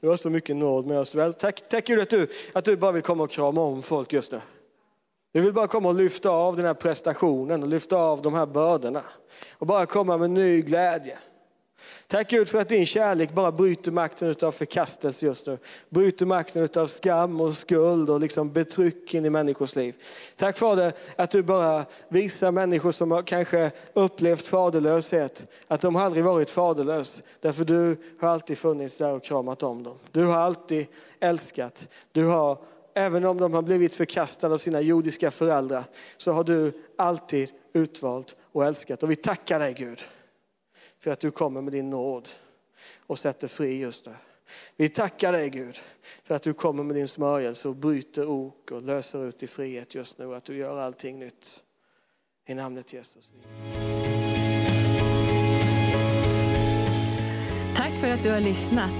Du 0.00 0.08
har 0.08 0.16
så 0.16 0.30
mycket 0.30 0.56
nåd 0.56 0.86
med 0.86 0.98
oss. 0.98 1.16
Tack, 1.38 1.68
tack 1.68 1.86
Gud 1.86 2.00
att 2.00 2.10
du, 2.10 2.28
att 2.52 2.64
du 2.64 2.76
bara 2.76 2.92
vill 2.92 3.02
komma 3.02 3.24
och 3.24 3.30
krama 3.30 3.60
om 3.60 3.82
folk 3.82 4.12
just 4.12 4.32
nu. 4.32 4.40
Du 5.32 5.40
vill 5.40 5.52
bara 5.52 5.66
komma 5.66 5.88
och 5.88 5.94
lyfta 5.94 6.30
av 6.30 6.56
den 6.56 6.66
här 6.66 6.74
prestationen 6.74 7.62
och 7.62 7.68
lyfta 7.68 7.96
av 7.96 8.22
de 8.22 8.34
här 8.34 8.46
bördorna. 8.46 9.02
Och 9.52 9.66
bara 9.66 9.86
komma 9.86 10.16
med 10.16 10.30
ny 10.30 10.62
glädje. 10.62 11.18
Tack 12.06 12.30
Gud 12.30 12.48
för 12.48 12.58
att 12.58 12.68
din 12.68 12.86
kärlek 12.86 13.32
bara 13.32 13.52
bryter 13.52 13.92
makten 13.92 14.34
av 14.42 14.52
förkastelse 14.52 15.26
just 15.26 15.46
nu. 15.46 15.58
Bryter 15.88 16.26
makten 16.26 16.68
av 16.76 16.86
skam 16.86 17.40
och 17.40 17.54
skuld 17.54 18.10
och 18.10 18.20
liksom 18.20 18.52
betryck 18.52 19.14
in 19.14 19.24
i 19.24 19.30
människors 19.30 19.76
liv. 19.76 19.94
Tack 20.36 20.58
Fader 20.58 20.92
att 21.16 21.30
du 21.30 21.42
bara 21.42 21.84
visar 22.08 22.50
människor 22.50 22.92
som 22.92 23.10
har 23.10 23.22
kanske 23.22 23.70
upplevt 23.92 24.46
faderlöshet, 24.46 25.50
att 25.68 25.80
de 25.80 25.96
aldrig 25.96 26.24
varit 26.24 26.50
faderlös. 26.50 27.22
Därför 27.40 27.64
du 27.64 27.96
har 28.20 28.28
alltid 28.28 28.58
funnits 28.58 28.96
där 28.96 29.12
och 29.12 29.24
kramat 29.24 29.62
om 29.62 29.82
dem. 29.82 29.98
Du 30.12 30.24
har 30.24 30.36
alltid 30.36 30.86
älskat. 31.20 31.88
Du 32.12 32.24
har 32.24 32.58
även 32.94 33.24
om 33.24 33.38
de 33.38 33.54
har 33.54 33.62
blivit 33.62 33.94
förkastade 33.94 34.54
av 34.54 34.58
sina 34.58 34.80
jordiska 34.80 35.30
föräldrar, 35.30 35.84
så 36.16 36.32
har 36.32 36.44
du 36.44 36.72
alltid 36.98 37.50
utvalt 37.72 38.36
och 38.52 38.64
älskat. 38.64 39.02
Och 39.02 39.10
vi 39.10 39.16
tackar 39.16 39.58
dig 39.58 39.74
Gud 39.74 40.02
för 41.00 41.10
att 41.10 41.20
du 41.20 41.30
kommer 41.30 41.60
med 41.60 41.72
din 41.72 41.90
nåd 41.90 42.28
och 43.06 43.18
sätter 43.18 43.48
fri 43.48 43.78
just 43.78 44.06
nu. 44.06 44.14
Vi 44.76 44.88
tackar 44.88 45.32
dig 45.32 45.50
Gud 45.50 45.78
för 46.22 46.34
att 46.34 46.42
du 46.42 46.52
kommer 46.52 46.82
med 46.82 46.96
din 46.96 47.08
smörjelse 47.08 47.68
och 47.68 47.76
bryter 47.76 48.30
ok 48.30 48.70
och 48.70 48.82
löser 48.82 49.28
ut 49.28 49.42
i 49.42 49.46
frihet 49.46 49.94
just 49.94 50.18
nu. 50.18 50.34
Att 50.34 50.44
du 50.44 50.56
gör 50.56 50.78
allting 50.78 51.18
nytt. 51.18 51.60
I 52.46 52.54
namnet 52.54 52.92
Jesus. 52.92 53.30
Tack 57.76 57.92
för 58.00 58.10
att 58.10 58.22
du 58.22 58.30
har 58.30 58.40
lyssnat. 58.40 58.90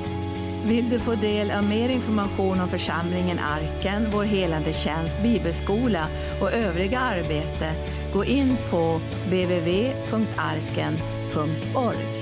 Vill 0.67 0.91
du 0.91 1.01
få 1.01 1.15
del 1.15 1.51
av 1.51 1.69
mer 1.69 1.89
information 1.89 2.61
om 2.61 2.69
församlingen 2.69 3.39
Arken, 3.39 4.11
vår 4.13 4.25
helande 4.25 4.73
tjänst, 4.73 5.23
bibelskola 5.23 6.09
och 6.41 6.53
övriga 6.53 6.99
arbete, 6.99 7.75
gå 8.13 8.25
in 8.25 8.57
på 8.71 9.01
www.radioplay.org. 11.31 12.20